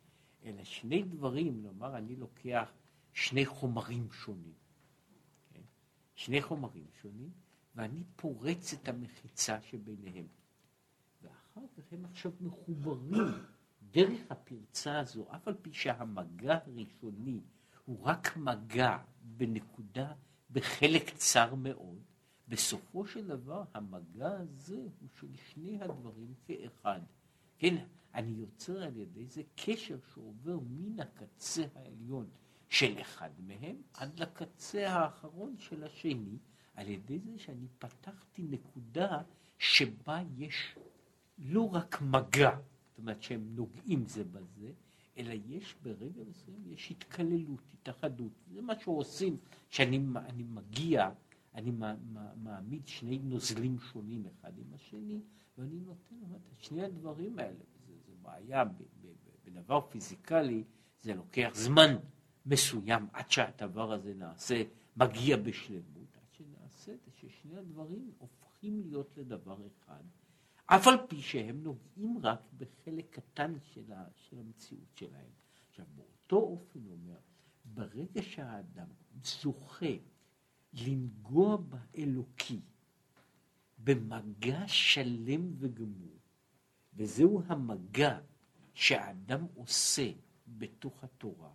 אלא 0.45 0.65
שני 0.65 1.03
דברים, 1.03 1.63
נאמר, 1.63 1.97
אני 1.97 2.17
לוקח 2.17 2.73
שני 3.13 3.47
חומרים 3.47 4.13
שונים? 4.13 4.68
שני 6.19 6.43
חומרים 6.43 6.85
שונים, 7.03 7.31
ואני 7.75 8.05
פורץ 8.17 8.73
את 8.73 8.89
המחיצה 8.89 9.63
שביניהם. 9.63 10.27
ואחר 11.23 11.61
כך 11.77 11.93
הם 11.93 12.05
עכשיו 12.05 12.33
מחוברים 12.41 13.25
דרך 13.91 14.21
הפרצה 14.31 14.99
הזו, 14.99 15.27
אף 15.37 15.49
על 15.49 15.55
פי 15.63 15.73
שהמגע 15.73 16.59
הראשוני 16.67 17.41
הוא 17.85 18.03
רק 18.03 18.37
מגע 18.37 18.99
בנקודה, 19.23 20.13
בחלק 20.51 21.11
צר 21.15 21.55
מאוד, 21.55 22.03
בסופו 22.49 23.07
של 23.07 23.27
דבר 23.27 23.65
המגע 23.75 24.31
הזה 24.31 24.87
הוא 25.01 25.09
של 25.21 25.37
שני 25.37 25.79
הדברים 25.83 26.35
כאחד. 26.47 27.01
כן, 27.59 27.85
אני 28.15 28.31
יוצר 28.31 28.83
על 28.83 28.97
ידי 28.97 29.27
זה 29.27 29.43
קשר 29.57 29.99
שעובר 30.15 30.59
מן 30.69 31.01
הקצה 31.01 31.65
העליון 31.75 32.31
של 32.69 33.01
אחד 33.01 33.31
מהם 33.39 33.77
עד 33.95 34.21
לקצה 34.21 34.89
האחרון 34.91 35.55
של 35.59 35.85
השני, 35.85 36.39
על 36.75 36.89
ידי 36.89 37.19
זה 37.19 37.39
שאני 37.39 37.67
פתחתי 37.79 38.43
נקודה 38.43 39.23
שבה 39.59 40.21
יש 40.37 40.77
לא 41.39 41.75
רק 41.75 42.03
מגע, 42.03 42.51
זאת 42.89 42.99
אומרת 42.99 43.23
שהם 43.23 43.55
נוגעים 43.55 44.07
זה 44.07 44.25
בזה, 44.25 44.73
אלא 45.17 45.35
יש 45.47 45.75
ברגע 45.83 46.23
מסוים, 46.31 46.63
יש 46.67 46.91
התקללות, 46.91 47.61
התאחדות. 47.75 48.33
זה 48.53 48.63
מה 48.63 48.79
שעושים, 48.81 49.37
שאני 49.69 49.99
מגיע, 50.49 51.11
אני 51.55 51.73
מעמיד 52.37 52.89
שני 52.89 53.19
נוזלים 53.19 53.79
שונים 53.79 54.27
אחד 54.27 54.59
עם 54.59 54.75
השני, 54.75 55.21
ואני 55.59 55.81
נותן 55.81 56.17
את 56.35 56.63
שני 56.63 56.85
הדברים 56.85 57.39
האלה. 57.39 57.65
זה 58.07 58.13
בעיה 58.23 58.65
בדבר 59.45 59.81
פיזיקלי, 59.91 60.65
זה 61.01 61.15
לוקח 61.15 61.51
זמן 61.55 61.97
מסוים 62.47 63.07
עד 63.13 63.31
שהדבר 63.31 63.93
הזה 63.93 64.15
נעשה, 64.15 64.63
מגיע 64.97 65.37
בשלמות, 65.37 66.17
עד 66.17 66.29
זה, 66.85 66.97
ששני 67.17 67.57
הדברים 67.57 68.11
הופכים 68.19 68.81
להיות 68.81 69.17
לדבר 69.17 69.67
אחד, 69.67 70.03
אף 70.67 70.87
על 70.87 71.07
פי 71.09 71.23
שהם 71.23 71.63
נוגעים 71.63 72.19
רק 72.23 72.41
בחלק 72.59 73.07
קטן 73.11 73.55
של, 73.61 73.93
ה, 73.93 74.05
של 74.15 74.39
המציאות 74.39 74.97
שלהם. 74.97 75.31
עכשיו, 75.69 75.87
באותו 75.97 76.37
אופן 76.37 76.81
אומר, 76.87 77.19
ברגע 77.65 78.23
שהאדם 78.23 78.89
זוכה 79.23 79.97
לנגוע 80.73 81.57
באלוקי 81.57 82.61
במגע 83.79 84.65
שלם 84.67 85.53
וגמור, 85.59 86.19
וזהו 86.95 87.43
המגע 87.47 88.19
שהאדם 88.75 89.47
עושה 89.55 90.13
בתוך 90.49 91.05
התורה, 91.05 91.53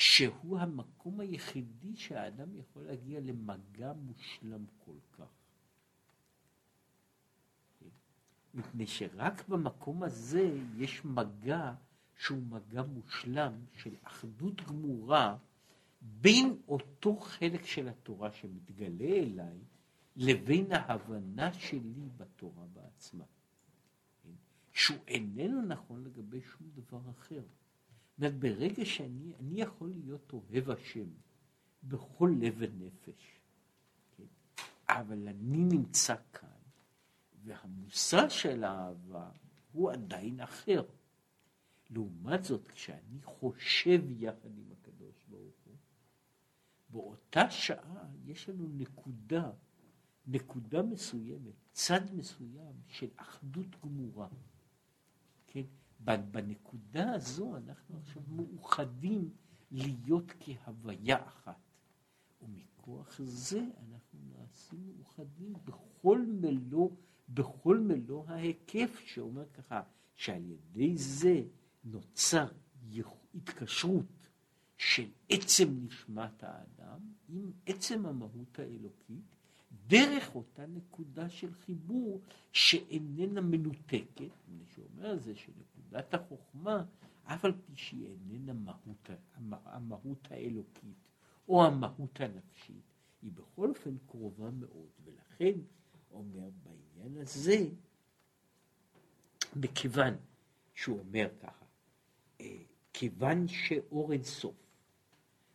שהוא 0.00 0.58
המקום 0.58 1.20
היחידי 1.20 1.96
שהאדם 1.96 2.56
יכול 2.56 2.82
להגיע 2.82 3.20
למגע 3.20 3.92
מושלם 3.92 4.64
כל 4.84 4.96
כך. 5.12 5.28
מפני 8.54 8.86
שרק 8.86 9.48
במקום 9.48 10.02
הזה 10.02 10.58
יש 10.76 11.04
מגע 11.04 11.74
שהוא 12.16 12.42
מגע 12.42 12.82
מושלם 12.82 13.52
של 13.72 13.94
אחדות 14.02 14.60
גמורה 14.60 15.36
בין 16.00 16.56
אותו 16.68 17.16
חלק 17.16 17.64
של 17.64 17.88
התורה 17.88 18.32
שמתגלה 18.32 19.04
אליי 19.04 19.58
לבין 20.16 20.72
ההבנה 20.72 21.52
שלי 21.52 22.08
בתורה 22.16 22.66
בעצמה. 22.72 23.24
שהוא 24.72 24.98
איננו 25.08 25.62
נכון 25.62 26.04
לגבי 26.04 26.40
שום 26.40 26.70
דבר 26.74 27.10
אחר. 27.10 27.42
אומרת, 28.20 28.38
ברגע 28.38 28.84
שאני 28.84 29.34
אני 29.40 29.60
יכול 29.60 29.88
להיות 29.88 30.32
אוהב 30.32 30.70
השם 30.70 31.08
בכל 31.82 32.34
לב 32.40 32.54
ונפש, 32.58 33.40
כן? 34.16 34.24
אבל 34.88 35.28
אני 35.28 35.64
נמצא 35.64 36.14
כאן, 36.32 36.48
והמושא 37.44 38.28
של 38.28 38.64
האהבה 38.64 39.30
הוא 39.72 39.90
עדיין 39.90 40.40
אחר. 40.40 40.82
לעומת 41.90 42.44
זאת, 42.44 42.68
כשאני 42.68 43.22
חושב 43.24 44.10
יחד 44.10 44.58
עם 44.58 44.72
הקדוש 44.72 45.24
ברוך 45.28 45.56
הוא, 45.64 45.76
באותה 46.90 47.50
שעה 47.50 48.06
יש 48.24 48.48
לנו 48.48 48.68
נקודה, 48.68 49.50
נקודה 50.26 50.82
מסוימת, 50.82 51.54
צד 51.72 52.14
מסוים 52.14 52.74
של 52.88 53.08
אחדות 53.16 53.76
גמורה. 53.84 54.28
כן? 55.46 55.64
בנקודה 56.04 57.12
הזו 57.12 57.56
אנחנו 57.56 57.98
עכשיו 57.98 58.22
מאוחדים 58.28 59.30
להיות 59.70 60.32
כהוויה 60.40 61.26
אחת. 61.26 61.60
ומכוח 62.42 63.20
זה 63.22 63.60
אנחנו 63.60 64.18
נעשים 64.28 64.92
מאוחדים 64.96 65.52
בכל 65.64 66.26
מלוא, 66.26 66.90
בכל 67.28 67.78
מלוא 67.78 68.24
ההיקף 68.26 68.98
שאומר 69.06 69.44
ככה, 69.54 69.82
שעל 70.14 70.42
ידי 70.46 70.96
זה 70.96 71.42
נוצר 71.84 72.48
התקשרות 73.34 74.28
של 74.76 75.08
עצם 75.28 75.68
נשמת 75.82 76.42
האדם 76.42 77.00
עם 77.28 77.52
עצם 77.66 78.06
המהות 78.06 78.58
האלוקית, 78.58 79.36
דרך 79.86 80.34
אותה 80.34 80.66
נקודה 80.66 81.28
של 81.28 81.54
חיבור 81.54 82.20
שאיננה 82.52 83.40
מנותקת, 83.40 84.30
מה 84.48 84.64
שאומר 84.74 85.18
זה 85.18 85.34
שנקודת 85.90 86.14
החוכמה, 86.14 86.84
אף 87.24 87.44
על 87.44 87.52
פי 87.52 87.76
שהיא 87.76 88.06
איננה 88.06 88.52
מהות, 88.52 89.10
המהות 89.64 90.28
האלוקית 90.30 91.08
או 91.48 91.64
המהות 91.64 92.20
הנפשית, 92.20 92.94
היא 93.22 93.32
בכל 93.32 93.68
אופן 93.68 93.96
קרובה 94.06 94.50
מאוד, 94.50 94.88
ולכן 95.04 95.60
אומר 96.10 96.48
בעניין 96.62 97.16
הזה, 97.22 97.68
מכיוון 99.56 100.14
שהוא 100.74 100.98
אומר 100.98 101.28
ככה, 101.40 101.64
אה, 102.40 102.62
כיוון 102.92 103.48
שאור 103.48 104.12
אין 104.12 104.22
סוף 104.22 104.56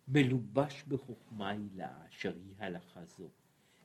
מלובש 0.07 0.83
בחוכמה 0.87 1.49
הילה 1.49 2.07
אשר 2.09 2.35
היא 2.35 2.55
הלכה 2.57 3.05
זו, 3.05 3.29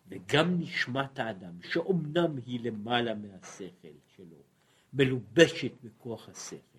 וגם 0.09 0.61
נשמת 0.61 1.19
האדם, 1.19 1.63
שאומנם 1.63 2.37
היא 2.47 2.61
למעלה 2.61 3.15
מהשכל 3.15 3.99
שלו, 4.07 4.50
מלובשת 4.93 5.73
בכוח 5.83 6.29
השכל, 6.29 6.79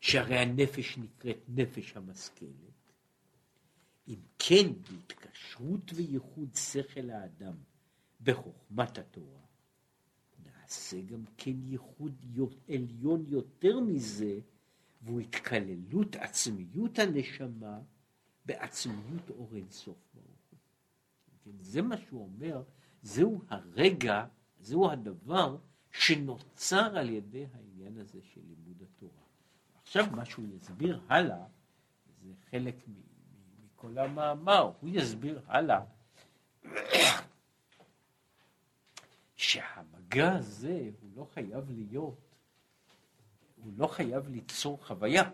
שהרי 0.00 0.38
הנפש 0.38 0.98
נקראת 0.98 1.38
נפש 1.48 1.96
המשכלת, 1.96 2.78
אם 4.08 4.20
כן 4.38 4.66
בהתקשרות 4.90 5.92
וייחוד 5.94 6.54
שכל 6.54 7.10
האדם 7.10 7.54
בחוכמת 8.20 8.98
התורה, 8.98 9.40
נעשה 10.44 11.00
גם 11.00 11.24
כן 11.36 11.62
ייחוד 11.62 12.12
עליון 12.68 13.24
יותר 13.28 13.80
מזה, 13.80 14.40
והוא 15.02 15.20
התקללות 15.20 16.16
עצמיות 16.16 16.98
הנשמה 16.98 17.80
בעצמיות 18.46 19.30
אור 19.30 19.54
אינסוף 19.56 19.96
ברוך 20.14 20.26
הוא. 20.50 20.58
כן, 21.44 21.50
זה 21.60 21.82
מה 21.82 21.96
שהוא 21.96 22.22
אומר, 22.22 22.62
זהו 23.02 23.42
הרגע, 23.48 24.26
זהו 24.60 24.90
הדבר 24.90 25.58
שנוצר 25.98 26.98
על 26.98 27.08
ידי 27.08 27.46
העניין 27.54 27.98
הזה 27.98 28.18
של 28.34 28.40
לימוד 28.48 28.82
התורה. 28.82 29.22
עכשיו 29.82 30.06
מה 30.10 30.24
שהוא 30.24 30.46
יסביר 30.56 31.00
הלאה, 31.08 31.44
זה 32.22 32.32
חלק 32.50 32.74
מכל 33.64 33.98
המאמר, 33.98 34.72
הוא 34.80 34.90
יסביר 34.92 35.40
הלאה 35.46 35.80
שהמגע 39.36 40.32
הזה 40.32 40.90
הוא 41.00 41.10
לא 41.16 41.26
חייב 41.34 41.70
להיות 41.70 42.28
הוא 43.64 43.72
לא 43.76 43.86
חייב 43.86 44.28
ליצור 44.28 44.86
חוויה. 44.86 45.30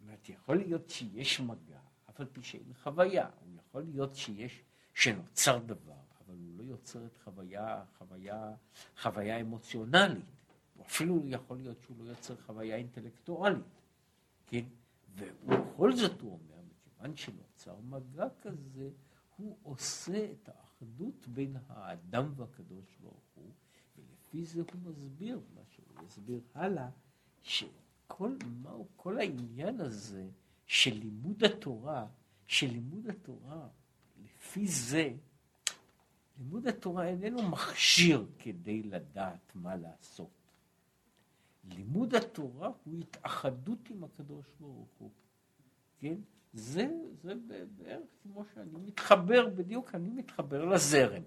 אומרת, 0.00 0.28
יכול 0.28 0.56
להיות 0.56 0.90
שיש 0.90 1.40
מגע, 1.40 1.78
אף 2.10 2.20
על 2.20 2.26
פי 2.26 2.42
שאין 2.42 2.72
חוויה. 2.82 3.28
יכול 3.56 3.82
להיות 3.82 4.14
שיש, 4.14 4.62
שנוצר 4.94 5.58
דבר, 5.58 6.07
אבל 6.68 6.74
הוא 6.74 6.80
יוצר 6.80 7.06
את 7.06 7.16
חוויה, 7.24 7.84
חוויה, 7.98 8.54
חוויה 9.00 9.40
אמוציונלית. 9.40 10.24
או 10.78 10.84
אפילו 10.84 11.22
יכול 11.26 11.56
להיות 11.56 11.80
שהוא 11.82 11.96
לא 11.98 12.10
יוצר 12.10 12.36
חוויה 12.36 12.76
אינטלקטואלית, 12.76 13.64
כן? 14.46 14.64
ובכל 15.16 15.96
זאת 15.96 16.20
הוא 16.20 16.32
אומר, 16.32 16.62
מכיוון 16.70 17.16
שנוצר 17.16 17.76
מגע 17.80 18.28
כזה, 18.42 18.90
הוא 19.36 19.56
עושה 19.62 20.32
את 20.32 20.48
האחדות 20.48 21.28
בין 21.28 21.56
האדם 21.68 22.32
והקדוש 22.36 22.96
ברוך 23.02 23.24
הוא, 23.34 23.52
לפי 24.12 24.44
זה 24.44 24.60
הוא 24.60 24.90
מסביר 24.90 25.40
מה 25.54 25.60
שהוא 25.70 26.06
יסביר 26.06 26.40
הלאה, 26.54 26.90
שכל 27.42 28.36
מהו 28.62 28.86
כל 28.96 29.18
העניין 29.18 29.80
הזה 29.80 30.28
של 30.66 30.94
לימוד 30.94 31.44
התורה, 31.44 32.06
של 32.46 32.66
לימוד 32.66 33.06
התורה, 33.06 33.68
לפי 34.24 34.66
זה, 34.66 35.14
לימוד 36.38 36.66
התורה 36.66 37.08
איננו 37.08 37.48
מכשיר 37.48 38.26
כדי 38.38 38.82
לדעת 38.82 39.52
מה 39.54 39.76
לעשות. 39.76 40.30
לימוד 41.64 42.14
התורה 42.14 42.70
הוא 42.84 42.94
התאחדות 43.00 43.90
עם 43.90 44.04
הקדוש 44.04 44.46
ברוך 44.60 44.88
הוא, 44.98 45.10
כן? 45.98 46.14
זה, 46.52 46.88
זה 47.22 47.34
בערך 47.76 48.08
כמו 48.22 48.44
שאני 48.54 48.78
מתחבר, 48.78 49.48
בדיוק 49.48 49.94
אני 49.94 50.08
מתחבר 50.10 50.64
לזרם, 50.64 51.22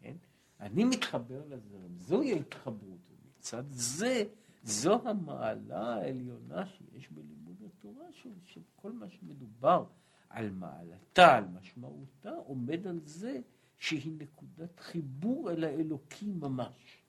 כן? 0.00 0.16
אני 0.60 0.84
מתחבר 0.84 1.42
לזרם, 1.48 1.98
זוהי 1.98 2.32
ההתחברות. 2.32 2.98
מצד 3.38 3.64
זה, 3.70 4.24
זו 4.62 5.08
המעלה 5.08 5.94
העליונה 5.94 6.66
שיש 6.66 7.10
בלימוד 7.10 7.56
התורה, 7.66 8.04
של 8.44 8.60
כל 8.76 8.92
מה 8.92 9.08
שמדובר 9.08 9.84
על 10.28 10.50
מעלתה, 10.50 11.36
על 11.36 11.44
משמעותה, 11.44 12.30
עומד 12.30 12.86
על 12.86 13.00
זה 13.04 13.40
שהיא 13.82 14.12
נקודת 14.18 14.80
חיבור 14.80 15.50
אל 15.50 15.64
האלוקי 15.64 16.32
ממש. 16.32 17.02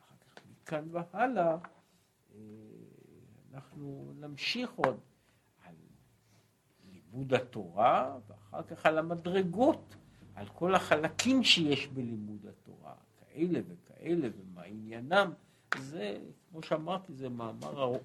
אחר 0.00 0.14
כך 0.36 0.42
מכאן 0.50 0.88
והלאה 0.90 1.56
אה, 2.34 2.38
אנחנו 3.54 4.12
נמשיך 4.20 4.70
עוד 4.72 5.00
על 5.64 5.74
לימוד 6.92 7.34
התורה, 7.34 8.18
ואחר 8.28 8.62
כך 8.62 8.86
על 8.86 8.98
המדרגות. 8.98 9.96
על 10.34 10.46
כל 10.54 10.74
החלקים 10.74 11.44
שיש 11.44 11.86
בלימוד 11.86 12.46
התורה, 12.46 12.94
כאלה 13.20 13.60
וכאלה, 13.68 14.28
ומה 14.38 14.62
עניינם, 14.62 15.32
זה, 15.78 16.18
כמו 16.50 16.62
שאמרתי, 16.62 17.12
זה 17.14 17.28
מאמר 17.28 17.82
ארוך. 17.82 18.02